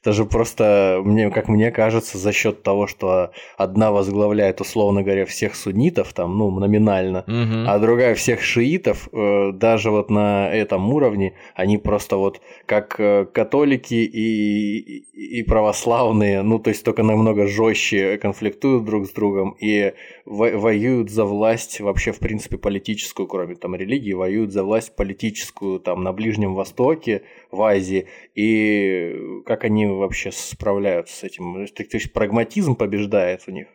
Это 0.01 0.13
же 0.13 0.23
просто, 0.25 1.01
мне, 1.03 1.29
как 1.29 1.49
мне 1.49 1.71
кажется, 1.71 2.17
за 2.17 2.31
счет 2.31 2.63
того, 2.63 2.87
что 2.87 3.31
одна 3.57 3.91
возглавляет, 3.91 4.61
условно 4.61 5.03
говоря, 5.03 5.25
всех 5.25 5.55
суннитов, 5.55 6.13
там, 6.13 6.37
ну, 6.37 6.49
номинально, 6.51 7.25
Мгм. 7.27 7.65
а 7.67 7.77
другая 7.79 8.15
всех 8.15 8.41
шиитов, 8.41 9.09
э, 9.11 9.51
даже 9.51 9.91
вот 9.91 10.09
на 10.09 10.49
этом 10.53 10.93
уровне, 10.93 11.33
они 11.53 11.77
просто 11.77 12.15
вот 12.15 12.39
как 12.65 12.95
э, 12.97 13.25
католики 13.25 13.95
и, 13.95 14.77
и, 14.79 15.39
и 15.39 15.43
православные, 15.43 16.43
ну, 16.43 16.59
то 16.59 16.69
есть 16.69 16.85
только 16.85 17.03
намного 17.03 17.45
жестче 17.47 18.17
конфликтуют 18.17 18.85
друг 18.85 19.05
с 19.05 19.11
другом 19.11 19.57
и 19.59 19.91
во- 20.25 20.57
воюют 20.57 21.09
за 21.09 21.25
власть 21.25 21.81
вообще, 21.81 22.13
в 22.13 22.19
принципе, 22.19 22.57
политическую, 22.57 23.27
кроме 23.27 23.55
там 23.55 23.75
религии, 23.75 24.13
воюют 24.13 24.53
за 24.53 24.63
власть 24.63 24.95
политическую 24.95 25.81
там 25.81 26.03
на 26.03 26.13
Ближнем 26.13 26.55
Востоке, 26.55 27.23
в 27.51 27.61
Азии, 27.63 28.05
и 28.35 29.41
как 29.45 29.63
они 29.65 29.88
вообще 29.97 30.31
справляются 30.31 31.15
с 31.15 31.23
этим. 31.23 31.65
То 31.67 31.83
есть, 31.97 32.13
прагматизм 32.13 32.75
побеждает 32.75 33.43
у 33.47 33.51
них. 33.51 33.67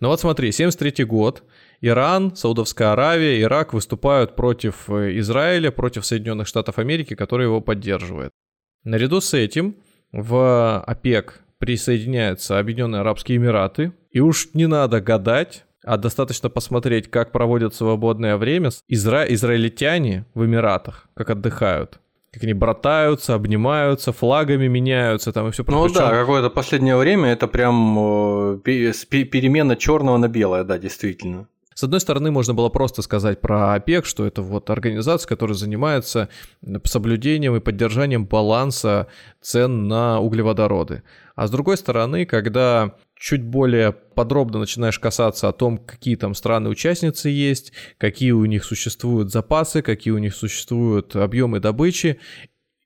Ну 0.00 0.08
вот 0.08 0.20
смотри, 0.20 0.50
73 0.52 1.04
год, 1.04 1.44
Иран, 1.80 2.34
Саудовская 2.34 2.92
Аравия, 2.92 3.40
Ирак 3.40 3.72
выступают 3.72 4.36
против 4.36 4.90
э, 4.90 5.18
Израиля, 5.18 5.70
против 5.70 6.04
Соединенных 6.04 6.48
Штатов 6.48 6.78
Америки, 6.78 7.14
который 7.14 7.46
его 7.46 7.60
поддерживает. 7.60 8.32
Наряду 8.82 9.20
с 9.20 9.32
этим 9.32 9.76
в 10.12 10.82
ОПЕК 10.86 11.42
присоединяются 11.58 12.58
Объединенные 12.58 13.00
Арабские 13.00 13.38
Эмираты, 13.38 13.92
и 14.10 14.20
уж 14.20 14.48
не 14.52 14.66
надо 14.66 15.00
гадать, 15.00 15.64
а 15.84 15.96
достаточно 15.96 16.50
посмотреть, 16.50 17.10
как 17.10 17.32
проводят 17.32 17.74
свободное 17.74 18.36
время 18.36 18.70
изра... 18.88 19.24
израильтяне 19.24 20.26
в 20.34 20.44
Эмиратах, 20.44 21.08
как 21.14 21.30
отдыхают. 21.30 22.00
Как 22.34 22.42
они 22.42 22.52
братаются, 22.52 23.34
обнимаются, 23.34 24.12
флагами 24.12 24.66
меняются 24.66 25.32
там 25.32 25.48
и 25.48 25.50
все 25.52 25.64
Ну 25.68 25.88
да, 25.88 26.10
какое-то 26.10 26.50
последнее 26.50 26.96
время 26.96 27.30
это 27.30 27.46
прям 27.46 28.56
э, 28.56 28.58
перемена 28.64 29.76
черного 29.76 30.16
на 30.16 30.26
белое, 30.26 30.64
да, 30.64 30.76
действительно. 30.76 31.46
С 31.74 31.84
одной 31.84 32.00
стороны, 32.00 32.32
можно 32.32 32.52
было 32.52 32.70
просто 32.70 33.02
сказать 33.02 33.40
про 33.40 33.74
ОПЕК, 33.74 34.04
что 34.04 34.26
это 34.26 34.42
вот 34.42 34.68
организация, 34.70 35.28
которая 35.28 35.56
занимается 35.56 36.28
соблюдением 36.84 37.54
и 37.54 37.60
поддержанием 37.60 38.26
баланса 38.26 39.06
цен 39.40 39.86
на 39.86 40.18
углеводороды. 40.18 41.04
А 41.36 41.46
с 41.46 41.50
другой 41.52 41.76
стороны, 41.76 42.26
когда 42.26 42.94
чуть 43.16 43.42
более 43.42 43.92
подробно 43.92 44.58
начинаешь 44.58 44.98
касаться 44.98 45.48
о 45.48 45.52
том, 45.52 45.78
какие 45.78 46.16
там 46.16 46.34
страны-участницы 46.34 47.28
есть, 47.28 47.72
какие 47.98 48.32
у 48.32 48.44
них 48.44 48.64
существуют 48.64 49.30
запасы, 49.30 49.82
какие 49.82 50.12
у 50.12 50.18
них 50.18 50.34
существуют 50.34 51.16
объемы 51.16 51.60
добычи, 51.60 52.18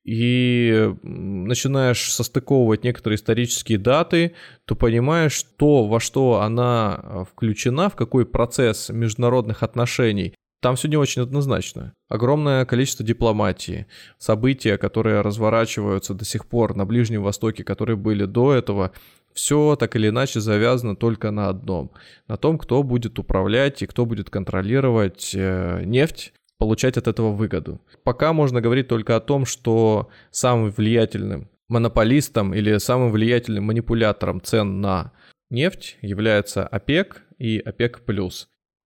и 0.04 0.94
начинаешь 1.02 2.10
состыковывать 2.10 2.82
некоторые 2.82 3.16
исторические 3.16 3.76
даты, 3.76 4.32
то 4.64 4.74
понимаешь, 4.74 5.42
то, 5.58 5.84
во 5.86 6.00
что 6.00 6.40
она 6.40 6.98
э, 7.02 7.24
включена, 7.30 7.90
в 7.90 7.94
какой 7.94 8.24
процесс 8.24 8.88
международных 8.88 9.62
отношений. 9.62 10.32
Там 10.60 10.76
все 10.76 10.88
не 10.88 10.96
очень 10.96 11.22
однозначно. 11.22 11.92
Огромное 12.08 12.64
количество 12.64 13.04
дипломатии, 13.04 13.86
события, 14.18 14.78
которые 14.78 15.20
разворачиваются 15.20 16.14
до 16.14 16.24
сих 16.24 16.46
пор 16.46 16.74
на 16.74 16.86
Ближнем 16.86 17.22
Востоке, 17.22 17.62
которые 17.62 17.96
были 17.96 18.24
до 18.24 18.54
этого, 18.54 18.92
все 19.38 19.76
так 19.76 19.94
или 19.94 20.08
иначе 20.08 20.40
завязано 20.40 20.96
только 20.96 21.30
на 21.30 21.48
одном. 21.48 21.92
На 22.26 22.36
том, 22.36 22.58
кто 22.58 22.82
будет 22.82 23.20
управлять 23.20 23.82
и 23.82 23.86
кто 23.86 24.04
будет 24.04 24.30
контролировать 24.30 25.30
э, 25.32 25.82
нефть, 25.84 26.32
получать 26.58 26.96
от 26.96 27.06
этого 27.06 27.30
выгоду. 27.30 27.80
Пока 28.02 28.32
можно 28.32 28.60
говорить 28.60 28.88
только 28.88 29.14
о 29.14 29.20
том, 29.20 29.46
что 29.46 30.10
самым 30.32 30.72
влиятельным 30.72 31.48
монополистом 31.68 32.52
или 32.52 32.78
самым 32.78 33.12
влиятельным 33.12 33.62
манипулятором 33.62 34.40
цен 34.40 34.80
на 34.80 35.12
нефть 35.50 35.98
является 36.02 36.66
ОПЕК 36.66 37.22
и 37.38 37.60
ОПЕК+. 37.60 38.00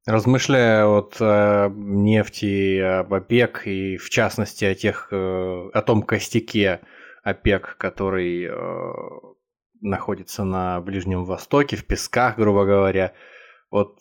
Размышляя 0.05 0.85
вот 0.85 1.17
о 1.19 1.71
нефти, 1.75 2.79
об 2.79 3.15
ОПЕК 3.15 3.63
и 3.65 3.97
в 3.97 4.11
частности 4.11 4.67
о 4.67 4.75
тех, 4.75 5.09
э, 5.13 5.71
о 5.73 5.81
том 5.81 6.03
костяке 6.03 6.81
ОПЕК, 7.23 7.77
который 7.79 8.45
э, 8.51 9.32
находится 9.83 10.45
на 10.45 10.81
Ближнем 10.81 11.25
Востоке, 11.25 11.77
в 11.77 11.85
песках, 11.85 12.37
грубо 12.37 12.65
говоря, 12.65 13.13
вот 13.71 13.99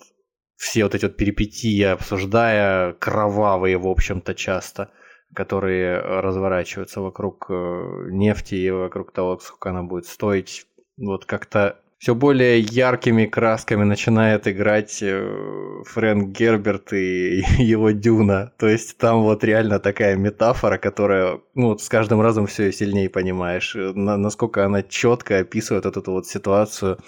все 0.56 0.84
вот 0.84 0.94
эти 0.94 1.04
вот 1.04 1.16
перипетии, 1.16 1.82
обсуждая 1.82 2.92
кровавые, 2.94 3.76
в 3.78 3.88
общем-то, 3.88 4.34
часто, 4.34 4.90
которые 5.34 5.98
разворачиваются 5.98 7.00
вокруг 7.00 7.46
э, 7.50 8.06
нефти 8.10 8.54
и 8.54 8.70
вокруг 8.70 9.12
того, 9.12 9.38
сколько 9.38 9.70
она 9.70 9.82
будет 9.82 10.06
стоить, 10.06 10.66
вот 10.96 11.24
как-то 11.24 11.81
все 12.02 12.16
более 12.16 12.58
яркими 12.58 13.26
красками 13.26 13.84
начинает 13.84 14.48
играть 14.48 14.98
э, 15.02 15.84
Фрэнк 15.86 16.36
Герберт 16.36 16.92
и 16.94 17.44
его 17.58 17.92
Дюна. 17.92 18.52
То 18.58 18.66
есть 18.66 18.98
там 18.98 19.22
вот 19.22 19.44
реально 19.44 19.78
такая 19.78 20.16
метафора, 20.16 20.78
которая 20.78 21.38
ну, 21.54 21.68
вот 21.68 21.80
с 21.80 21.88
каждым 21.88 22.20
разом 22.20 22.48
все 22.48 22.72
сильнее 22.72 23.08
понимаешь, 23.08 23.76
э, 23.76 23.92
на- 23.94 24.16
насколько 24.16 24.64
она 24.64 24.82
четко 24.82 25.38
описывает 25.38 25.84
вот 25.84 25.96
эту 25.96 26.10
вот 26.10 26.26
ситуацию 26.26 26.98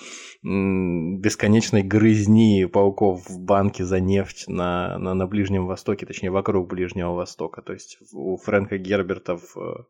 бесконечной 0.45 1.83
грызни 1.83 2.65
пауков 2.67 3.29
в 3.29 3.41
банке 3.41 3.85
за 3.85 3.99
нефть 3.99 4.45
на, 4.47 4.97
на, 4.99 5.15
на 5.15 5.27
Ближнем 5.27 5.67
Востоке, 5.67 6.07
точнее 6.07 6.31
вокруг 6.31 6.69
Ближнего 6.69 7.15
Востока. 7.15 7.63
То 7.63 7.73
есть 7.73 7.99
у 8.13 8.37
Фрэнка 8.37 8.79
Герберта 8.79 9.37
в 9.39 9.57
э, 9.57 9.85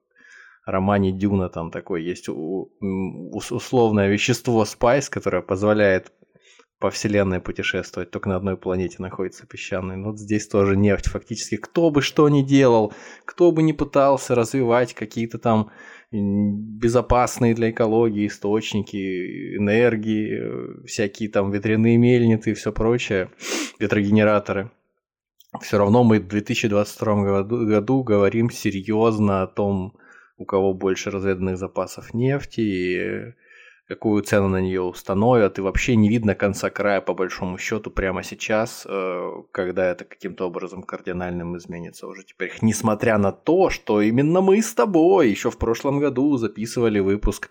романе 0.67 1.13
Дюна 1.13 1.49
там 1.49 1.71
такое 1.71 2.01
есть 2.01 2.29
условное 2.29 4.09
вещество 4.09 4.65
Спайс, 4.65 5.09
которое 5.09 5.43
позволяет 5.43 6.13
по 6.79 6.91
вселенной 6.91 7.41
путешествовать, 7.41 8.11
только 8.11 8.29
на 8.29 8.37
одной 8.37 8.57
планете 8.57 8.97
находится 8.99 9.47
песчаной. 9.47 9.97
Ну, 9.97 10.11
вот 10.11 10.19
здесь 10.19 10.47
тоже 10.49 10.77
нефть 10.77 11.07
фактически. 11.07 11.57
Кто 11.57 11.91
бы 11.91 12.03
что 12.03 12.29
ни 12.29 12.43
делал, 12.43 12.93
кто 13.25 13.53
бы 13.53 13.63
ни 13.63 13.73
пытался 13.73 14.35
развивать 14.35 14.93
какие-то 14.93 15.39
там 15.39 15.71
безопасные 16.13 17.55
для 17.55 17.71
экологии 17.71 18.27
источники 18.27 19.57
энергии, 19.57 20.83
э, 20.83 20.87
всякие 20.87 21.29
там 21.29 21.51
ветряные 21.51 21.97
мельницы 21.97 22.51
и 22.51 22.55
все 22.55 22.73
прочее, 22.73 23.31
ветрогенераторы. 23.79 24.71
Все 25.61 25.79
равно 25.79 26.05
мы 26.05 26.21
в 26.21 26.29
2022 26.29 27.25
году, 27.25 27.67
году 27.67 28.03
говорим 28.03 28.51
серьезно 28.51 29.43
о 29.43 29.47
том, 29.47 29.97
у 30.37 30.45
кого 30.45 30.75
больше 30.75 31.11
разведанных 31.11 31.57
запасов 31.57 32.15
нефти, 32.15 32.61
и 32.61 33.35
какую 33.87 34.23
цену 34.23 34.49
на 34.49 34.61
нее 34.61 34.81
установят, 34.81 35.59
и 35.59 35.63
вообще 35.63 35.95
не 35.97 36.09
видно 36.09 36.35
конца 36.35 36.71
края 36.71 37.01
по 37.01 37.15
большому 37.15 37.59
счету 37.59 37.91
прямо 37.91 38.23
сейчас, 38.23 38.87
э, 38.89 39.31
когда 39.53 39.91
это 39.91 40.05
каким-то 40.05 40.47
образом 40.47 40.83
кардинальным 40.83 41.57
изменится 41.59 42.07
уже 42.07 42.25
теперь. 42.25 42.53
Несмотря 42.63 43.19
на 43.19 43.33
то, 43.33 43.69
что 43.71 44.01
именно 44.01 44.41
мы 44.41 44.63
с 44.63 44.73
тобой 44.75 45.29
еще 45.29 45.51
в 45.51 45.59
прошлом 45.59 46.01
году 46.01 46.37
записывали 46.39 46.99
выпуск 47.01 47.51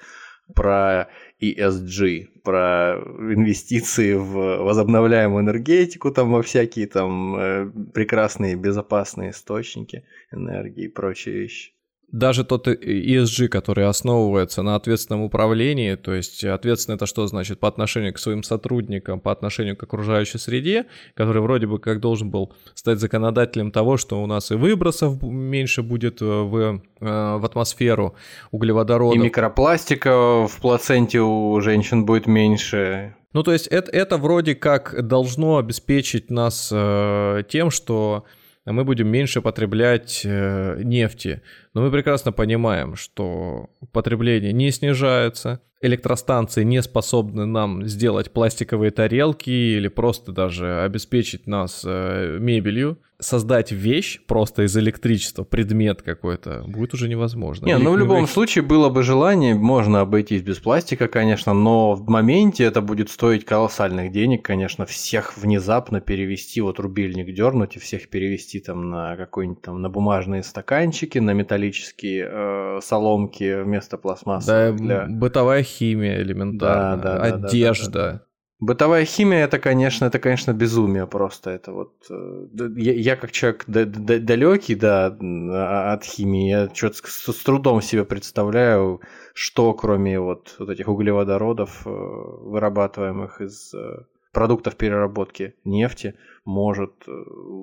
про 0.55 1.09
ESG, 1.39 2.41
про 2.43 2.95
инвестиции 2.95 4.15
в 4.15 4.63
возобновляемую 4.63 5.43
энергетику, 5.43 6.11
там 6.11 6.31
во 6.31 6.41
всякие 6.41 6.87
там 6.87 7.35
э, 7.35 7.71
прекрасные 7.93 8.55
безопасные 8.55 9.29
источники 9.29 10.03
энергии 10.31 10.85
и 10.85 10.89
прочие 10.89 11.35
вещи. 11.35 11.73
Даже 12.13 12.43
тот 12.43 12.67
ESG, 12.67 13.47
который 13.47 13.87
основывается 13.87 14.61
на 14.61 14.75
ответственном 14.75 15.23
управлении, 15.23 15.95
то 15.95 16.13
есть 16.13 16.43
ответственно 16.43 16.93
это 16.95 17.07
что 17.07 17.25
значит 17.25 17.59
по 17.59 17.67
отношению 17.67 18.13
к 18.13 18.19
своим 18.19 18.43
сотрудникам, 18.43 19.19
по 19.19 19.31
отношению 19.31 19.75
к 19.75 19.81
окружающей 19.81 20.37
среде, 20.37 20.85
который 21.15 21.41
вроде 21.41 21.65
бы 21.65 21.79
как 21.79 21.99
должен 21.99 22.29
был 22.29 22.53
стать 22.75 22.99
законодателем 22.99 23.71
того, 23.71 23.97
что 23.97 24.21
у 24.21 24.27
нас 24.27 24.51
и 24.51 24.55
выбросов 24.55 25.23
меньше 25.23 25.81
будет 25.81 26.21
э, 26.21 26.25
в, 26.25 26.55
э, 26.55 26.77
в 26.99 27.43
атмосферу 27.43 28.13
И 28.51 28.55
углеводородов. 28.55 29.17
микропластика 29.17 30.47
в 30.47 30.61
плаценте 30.61 31.19
у 31.19 31.59
женщин 31.61 32.05
будет 32.05 32.27
меньше. 32.27 33.15
Ну, 33.33 33.41
то 33.41 33.51
есть 33.51 33.65
это, 33.65 33.89
это 33.91 34.17
вроде 34.17 34.53
как 34.53 35.07
должно 35.07 35.57
обеспечить 35.57 36.29
нас 36.29 36.69
э, 36.71 37.41
тем, 37.49 37.71
что 37.71 38.25
мы 38.65 38.85
будем 38.85 39.07
меньше 39.07 39.41
потреблять 39.41 40.21
э, 40.23 40.81
нефти. 40.83 41.41
Но 41.73 41.81
мы 41.81 41.91
прекрасно 41.91 42.31
понимаем, 42.31 42.95
что 42.95 43.69
потребление 43.91 44.53
не 44.53 44.71
снижается, 44.71 45.61
электростанции 45.81 46.63
не 46.63 46.81
способны 46.81 47.45
нам 47.45 47.85
сделать 47.85 48.31
пластиковые 48.31 48.91
тарелки 48.91 49.49
или 49.49 49.89
просто 49.89 50.31
даже 50.31 50.81
обеспечить 50.81 51.45
нас 51.45 51.83
э, 51.85 52.37
мебелью 52.39 52.99
создать 53.23 53.71
вещь 53.71 54.19
просто 54.27 54.63
из 54.63 54.75
электричества, 54.77 55.43
предмет 55.43 56.01
какой-то, 56.01 56.63
будет 56.67 56.93
уже 56.93 57.07
невозможно. 57.07 57.65
Не, 57.65 57.77
ну 57.77 57.91
в 57.91 57.97
любом 57.97 58.27
случае 58.27 58.63
было 58.63 58.89
бы 58.89 59.03
желание, 59.03 59.55
можно 59.55 60.01
обойтись 60.01 60.41
без 60.41 60.59
пластика, 60.59 61.07
конечно, 61.07 61.53
но 61.53 61.93
в 61.93 62.07
моменте 62.09 62.63
это 62.63 62.81
будет 62.81 63.09
стоить 63.09 63.45
колоссальных 63.45 64.11
денег, 64.11 64.43
конечно, 64.43 64.85
всех 64.85 65.37
внезапно 65.37 66.01
перевести, 66.01 66.61
вот 66.61 66.79
рубильник 66.79 67.33
дернуть 67.33 67.75
и 67.75 67.79
всех 67.79 68.09
перевести 68.09 68.59
там 68.59 68.89
на 68.89 69.15
какой-нибудь 69.15 69.61
там 69.61 69.81
на 69.81 69.89
бумажные 69.89 70.43
стаканчики, 70.43 71.17
на 71.17 71.31
металлические 71.63 72.29
э, 72.29 72.79
соломки 72.81 73.63
вместо 73.63 73.97
пластмассы. 73.97 74.47
Да, 74.47 74.71
для... 74.71 75.05
бытовая 75.07 75.63
химия 75.63 76.21
элементарно, 76.21 77.01
да, 77.01 77.17
да, 77.17 77.35
одежда. 77.35 77.91
Да, 77.91 77.99
да, 77.99 78.11
да. 78.11 78.25
Бытовая 78.59 79.03
химия 79.03 79.43
это, 79.43 79.59
конечно, 79.59 80.05
это, 80.05 80.19
конечно, 80.19 80.53
безумие 80.53 81.05
просто. 81.05 81.49
Это 81.49 81.73
вот 81.73 81.93
э, 82.09 82.47
я, 82.77 82.93
я 82.93 83.15
как 83.15 83.31
человек 83.31 83.65
далекий, 83.67 84.75
да, 84.75 85.07
а, 85.07 85.93
от 85.93 86.03
химии, 86.03 86.49
я 86.49 86.69
что-то 86.73 86.95
с, 86.95 87.33
с 87.33 87.43
трудом 87.43 87.81
себе 87.81 88.05
представляю, 88.05 89.01
что 89.33 89.73
кроме 89.73 90.19
вот, 90.19 90.55
вот 90.59 90.69
этих 90.69 90.87
углеводородов, 90.87 91.85
э, 91.85 91.89
вырабатываемых 91.89 93.41
из 93.41 93.73
э, 93.73 94.05
продуктов 94.31 94.75
переработки 94.77 95.55
нефти, 95.65 96.15
может 96.45 96.93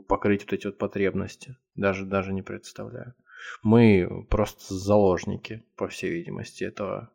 покрыть 0.08 0.42
вот 0.44 0.52
эти 0.52 0.66
вот 0.66 0.78
потребности. 0.78 1.56
Даже, 1.76 2.04
даже 2.04 2.32
не 2.32 2.42
представляю. 2.42 3.14
Мы 3.62 4.26
просто 4.28 4.74
заложники, 4.74 5.62
по 5.76 5.88
всей 5.88 6.10
видимости, 6.10 6.64
этого 6.64 7.10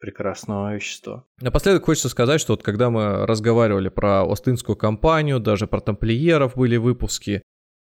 прекрасного 0.00 0.74
вещества. 0.74 1.24
Напоследок 1.40 1.84
хочется 1.84 2.08
сказать, 2.08 2.40
что 2.40 2.54
вот 2.54 2.62
когда 2.62 2.90
мы 2.90 3.26
разговаривали 3.26 3.90
про 3.90 4.24
Остинскую 4.30 4.76
компанию, 4.76 5.38
даже 5.40 5.66
про 5.66 5.80
тамплиеров 5.80 6.56
были 6.56 6.76
выпуски, 6.76 7.42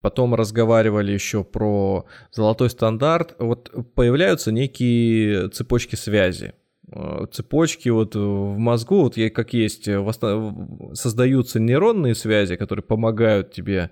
потом 0.02 0.34
разговаривали 0.34 1.12
еще 1.12 1.44
про 1.44 2.06
золотой 2.30 2.68
стандарт, 2.68 3.34
вот 3.38 3.72
появляются 3.94 4.52
некие 4.52 5.48
цепочки 5.48 5.96
связи. 5.96 6.52
Э, 6.92 7.26
цепочки 7.32 7.88
вот 7.88 8.14
в 8.14 8.58
мозгу, 8.58 9.04
вот 9.04 9.14
как 9.34 9.54
есть, 9.54 9.88
создаются 10.92 11.58
нейронные 11.58 12.14
связи, 12.14 12.56
которые 12.56 12.82
помогают 12.82 13.52
тебе 13.52 13.90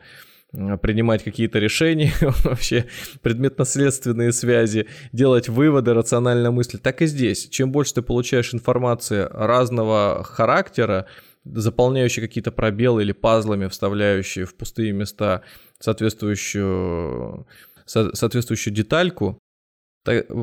принимать 0.52 1.24
какие-то 1.24 1.58
решения, 1.58 2.12
вообще 2.44 2.86
предметно-следственные 3.22 4.32
связи, 4.32 4.86
делать 5.12 5.48
выводы, 5.48 5.94
рационально 5.94 6.50
мыслить. 6.50 6.82
Так 6.82 7.02
и 7.02 7.06
здесь. 7.06 7.48
Чем 7.48 7.72
больше 7.72 7.94
ты 7.94 8.02
получаешь 8.02 8.52
информации 8.52 9.26
разного 9.30 10.22
характера, 10.24 11.06
заполняющие 11.44 12.26
какие-то 12.26 12.52
пробелы 12.52 13.02
или 13.02 13.12
пазлами, 13.12 13.66
вставляющие 13.66 14.44
в 14.44 14.54
пустые 14.54 14.92
места 14.92 15.42
соответствующую, 15.80 17.46
со, 17.86 18.14
соответствующую 18.14 18.74
детальку, 18.74 19.38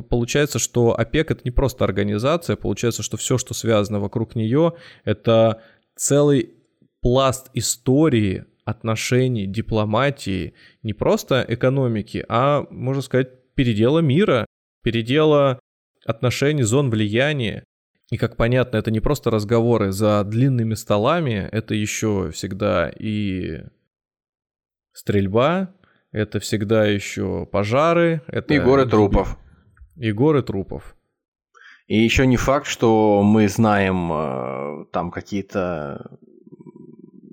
получается, 0.10 0.57
что 0.57 0.97
ОПЕК 0.97 1.32
это 1.32 1.41
не 1.43 1.51
просто 1.51 1.86
организация, 1.86 2.55
получается, 2.55 3.03
что 3.03 3.18
все, 3.18 3.38
что 3.38 3.53
связано 3.53 3.99
вокруг 3.99 4.36
нее, 4.36 4.74
это 5.03 5.62
целый 5.95 6.55
пласт 7.01 7.49
истории, 7.53 8.45
отношений, 8.70 9.47
дипломатии, 9.47 10.53
не 10.84 10.93
просто 10.93 11.45
экономики, 11.47 12.26
а, 12.30 12.65
можно 12.70 13.01
сказать, 13.01 13.53
передела 13.55 13.99
мира, 13.99 14.45
передела 14.84 15.59
отношений, 16.05 16.63
зон 16.63 16.89
влияния. 16.89 17.63
И, 18.11 18.17
как 18.17 18.38
понятно, 18.38 18.78
это 18.78 18.91
не 18.91 18.99
просто 18.99 19.30
разговоры 19.30 19.91
за 19.91 20.24
длинными 20.24 20.74
столами, 20.74 21.47
это 21.51 21.76
еще 21.76 22.32
всегда 22.32 22.89
и 22.89 23.63
стрельба, 24.93 25.74
это 26.11 26.39
всегда 26.39 26.86
еще 26.86 27.45
пожары. 27.45 28.22
Это 28.28 28.53
и 28.53 28.59
горы 28.59 28.86
трупов. 28.88 29.38
И 29.95 30.11
горы 30.11 30.41
трупов. 30.41 30.95
И 31.88 31.97
еще 31.97 32.26
не 32.26 32.38
факт, 32.38 32.67
что 32.67 33.22
мы 33.24 33.47
знаем 33.47 34.11
э, 34.11 34.86
там 34.91 35.11
какие-то 35.11 36.20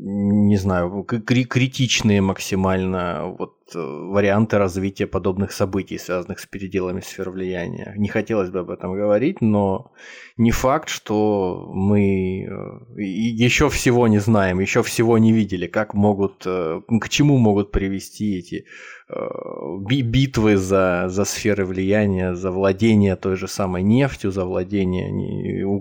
не 0.09 0.57
знаю, 0.57 1.03
критичные 1.03 2.21
максимально 2.21 3.35
вот 3.39 3.57
э, 3.75 3.79
варианты 3.79 4.57
развития 4.57 5.09
подобных 5.09 5.51
событий, 5.51 5.99
связанных 5.99 6.39
с 6.39 6.47
переделами 6.47 7.01
сфер 7.01 7.31
влияния. 7.31 7.93
Не 7.97 8.07
хотелось 8.07 8.51
бы 8.51 8.61
об 8.61 8.71
этом 8.71 8.95
говорить, 8.95 9.41
но 9.41 9.91
не 10.37 10.53
факт, 10.53 10.89
что 10.89 11.69
мы 11.75 12.45
э, 12.45 13.03
еще 13.03 13.69
всего 13.69 14.07
не 14.07 14.21
знаем, 14.21 14.61
еще 14.61 14.85
всего 14.85 15.19
не 15.19 15.33
видели, 15.33 15.67
как 15.67 15.95
могут, 15.95 16.45
э, 16.47 16.81
к 17.01 17.09
чему 17.09 17.39
могут 17.39 17.73
привести 17.73 18.39
эти 18.39 18.65
битвы 19.09 20.57
за, 20.57 21.05
за 21.07 21.25
сферы 21.25 21.65
влияния, 21.65 22.35
за 22.35 22.51
владение 22.51 23.15
той 23.15 23.37
же 23.37 23.47
самой 23.47 23.85
нефтью, 23.85 24.33
за 24.33 24.45
владение 24.45 25.13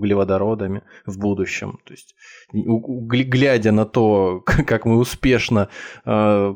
углеводородами 0.06 0.82
в 1.04 1.18
будущем. 1.18 1.78
То 1.84 1.92
есть, 1.92 2.14
глядя 2.52 3.72
на 3.72 3.84
то, 3.84 4.40
как 4.66 4.86
мы 4.86 4.98
успешно 4.98 5.68
э, 6.04 6.54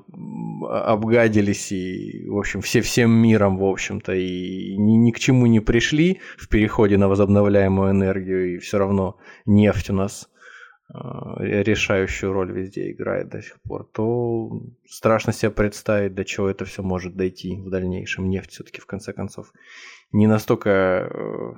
обгадились 0.68 1.72
и, 1.72 2.28
в 2.28 2.38
общем, 2.38 2.60
все 2.60 2.80
всем 2.80 3.10
миром, 3.10 3.58
в 3.58 3.64
общем-то, 3.64 4.14
и 4.14 4.76
ни, 4.76 4.92
ни 4.92 5.10
к 5.10 5.18
чему 5.18 5.46
не 5.46 5.60
пришли 5.60 6.20
в 6.38 6.48
переходе 6.48 6.96
на 6.96 7.08
возобновляемую 7.08 7.90
энергию, 7.90 8.54
и 8.54 8.58
все 8.58 8.78
равно 8.78 9.16
нефть 9.46 9.90
у 9.90 9.94
нас 9.94 10.30
Э, 10.92 11.62
решающую 11.62 12.32
роль 12.32 12.52
везде 12.52 12.90
играет 12.90 13.28
до 13.28 13.42
сих 13.42 13.60
пор, 13.62 13.88
то 13.92 14.60
страшно 14.88 15.32
себе 15.32 15.50
представить, 15.52 16.14
до 16.14 16.24
чего 16.24 16.48
это 16.48 16.64
все 16.64 16.82
может 16.82 17.14
дойти 17.14 17.60
в 17.60 17.70
дальнейшем. 17.70 18.28
Нефть 18.28 18.50
все-таки 18.50 18.80
в 18.80 18.86
конце 18.86 19.12
концов 19.12 19.52
не 20.10 20.26
настолько, 20.26 20.70
э, 20.70 21.52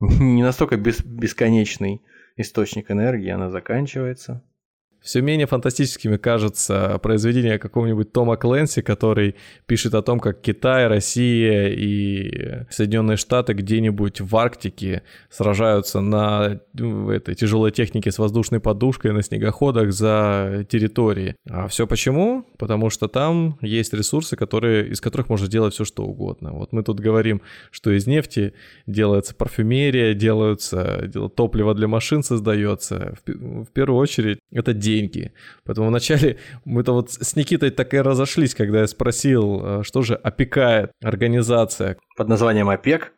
не 0.18 0.42
настолько 0.42 0.76
бес, 0.76 1.02
бесконечный 1.02 2.02
источник 2.36 2.90
энергии, 2.90 3.28
она 3.28 3.50
заканчивается 3.50 4.42
все 5.02 5.22
менее 5.22 5.46
фантастическими 5.46 6.16
кажется 6.16 6.98
произведение 7.02 7.58
какого-нибудь 7.58 8.12
Тома 8.12 8.36
Кленси, 8.36 8.82
который 8.82 9.34
пишет 9.66 9.94
о 9.94 10.02
том, 10.02 10.20
как 10.20 10.40
Китай, 10.42 10.86
Россия 10.88 11.68
и 11.68 12.66
Соединенные 12.70 13.16
Штаты 13.16 13.54
где-нибудь 13.54 14.20
в 14.20 14.36
Арктике 14.36 15.02
сражаются 15.30 16.00
на 16.00 16.60
этой 16.74 17.34
тяжелой 17.34 17.70
технике 17.70 18.10
с 18.10 18.18
воздушной 18.18 18.60
подушкой 18.60 19.12
на 19.12 19.22
снегоходах 19.22 19.92
за 19.92 20.66
территории. 20.68 21.34
А 21.48 21.66
все 21.68 21.86
почему? 21.86 22.44
Потому 22.58 22.90
что 22.90 23.08
там 23.08 23.58
есть 23.62 23.94
ресурсы, 23.94 24.36
которые, 24.36 24.88
из 24.88 25.00
которых 25.00 25.30
можно 25.30 25.48
делать 25.48 25.72
все 25.72 25.84
что 25.84 26.04
угодно. 26.04 26.52
Вот 26.52 26.72
мы 26.72 26.82
тут 26.82 27.00
говорим, 27.00 27.40
что 27.70 27.90
из 27.90 28.06
нефти 28.06 28.52
делается 28.86 29.34
парфюмерия, 29.34 30.12
делаются 30.12 31.10
топливо 31.34 31.74
для 31.74 31.88
машин 31.88 32.22
создается. 32.22 33.14
В, 33.24 33.64
в 33.64 33.72
первую 33.72 33.98
очередь 33.98 34.38
это 34.52 34.74
деньги 34.74 34.89
деньги. 34.90 35.32
Поэтому 35.64 35.88
вначале 35.88 36.38
мы-то 36.64 36.92
вот 36.92 37.10
с 37.10 37.36
Никитой 37.36 37.70
так 37.70 37.94
и 37.94 38.00
разошлись, 38.00 38.54
когда 38.54 38.80
я 38.80 38.86
спросил, 38.86 39.60
э, 39.62 39.82
что 39.82 40.02
же 40.02 40.14
опекает 40.14 40.92
организация. 41.02 41.96
Под 42.16 42.28
названием 42.28 42.68
ОПЕК? 42.68 43.12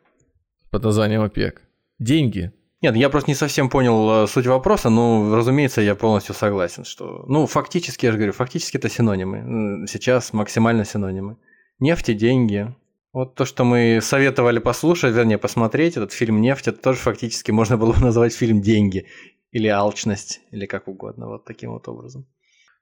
Под 0.69 0.83
названием 0.83 1.21
ОПЕК. 1.21 1.61
Деньги. 1.99 2.51
Нет, 2.81 2.95
я 2.97 3.09
просто 3.09 3.31
не 3.31 3.35
совсем 3.35 3.69
понял 3.69 4.23
э, 4.23 4.27
суть 4.27 4.45
вопроса, 4.45 4.89
но, 4.89 5.35
разумеется, 5.35 5.81
я 5.81 5.95
полностью 5.95 6.35
согласен, 6.35 6.83
что... 6.83 7.25
Ну, 7.27 7.47
фактически, 7.47 8.05
я 8.05 8.11
же 8.11 8.17
говорю, 8.17 8.33
фактически 8.33 8.77
это 8.77 8.89
синонимы. 8.89 9.87
Сейчас 9.87 10.33
максимально 10.33 10.85
синонимы. 10.85 11.37
Нефть 11.79 12.09
и 12.09 12.13
деньги. 12.13 12.75
Вот 13.13 13.35
то, 13.35 13.45
что 13.45 13.63
мы 13.63 13.99
советовали 14.01 14.59
послушать, 14.59 15.15
вернее, 15.15 15.37
посмотреть, 15.37 15.97
этот 15.97 16.11
фильм 16.11 16.41
«Нефть», 16.41 16.67
это 16.67 16.81
тоже 16.81 16.97
фактически 16.97 17.51
можно 17.51 17.77
было 17.77 17.93
бы 17.93 18.01
назвать 18.01 18.33
фильм 18.33 18.59
«Деньги» 18.61 19.05
или 19.53 19.67
алчность, 19.67 20.41
или 20.51 20.65
как 20.65 20.87
угодно, 20.87 21.27
вот 21.27 21.45
таким 21.45 21.71
вот 21.71 21.87
образом. 21.87 22.27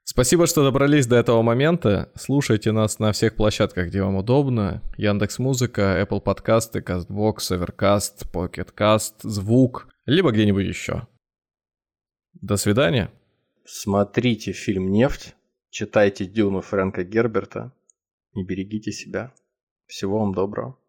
Спасибо, 0.03 0.47
что 0.47 0.63
добрались 0.63 1.05
до 1.05 1.17
этого 1.17 1.41
момента. 1.43 2.11
Слушайте 2.15 2.72
нас 2.72 2.97
на 2.97 3.11
всех 3.11 3.36
площадках, 3.36 3.89
где 3.89 4.01
вам 4.01 4.15
удобно. 4.15 4.82
Яндекс 4.97 5.38
Музыка, 5.38 6.01
Apple 6.01 6.22
подкасты, 6.22 6.80
CastBox, 6.80 7.36
Overcast, 7.51 8.32
PocketCast, 8.34 9.13
Звук, 9.22 9.89
либо 10.05 10.32
где-нибудь 10.32 10.65
еще. 10.65 11.07
До 12.34 12.57
свидания. 12.57 13.11
Смотрите 13.65 14.53
фильм 14.53 14.91
«Нефть», 14.91 15.36
читайте 15.69 16.26
Дюну 16.26 16.61
Фрэнка 16.61 17.03
Герберта 17.03 17.72
и 18.34 18.43
берегите 18.43 18.91
себя. 18.91 19.34
Всего 19.86 20.19
вам 20.19 20.34
доброго. 20.34 20.80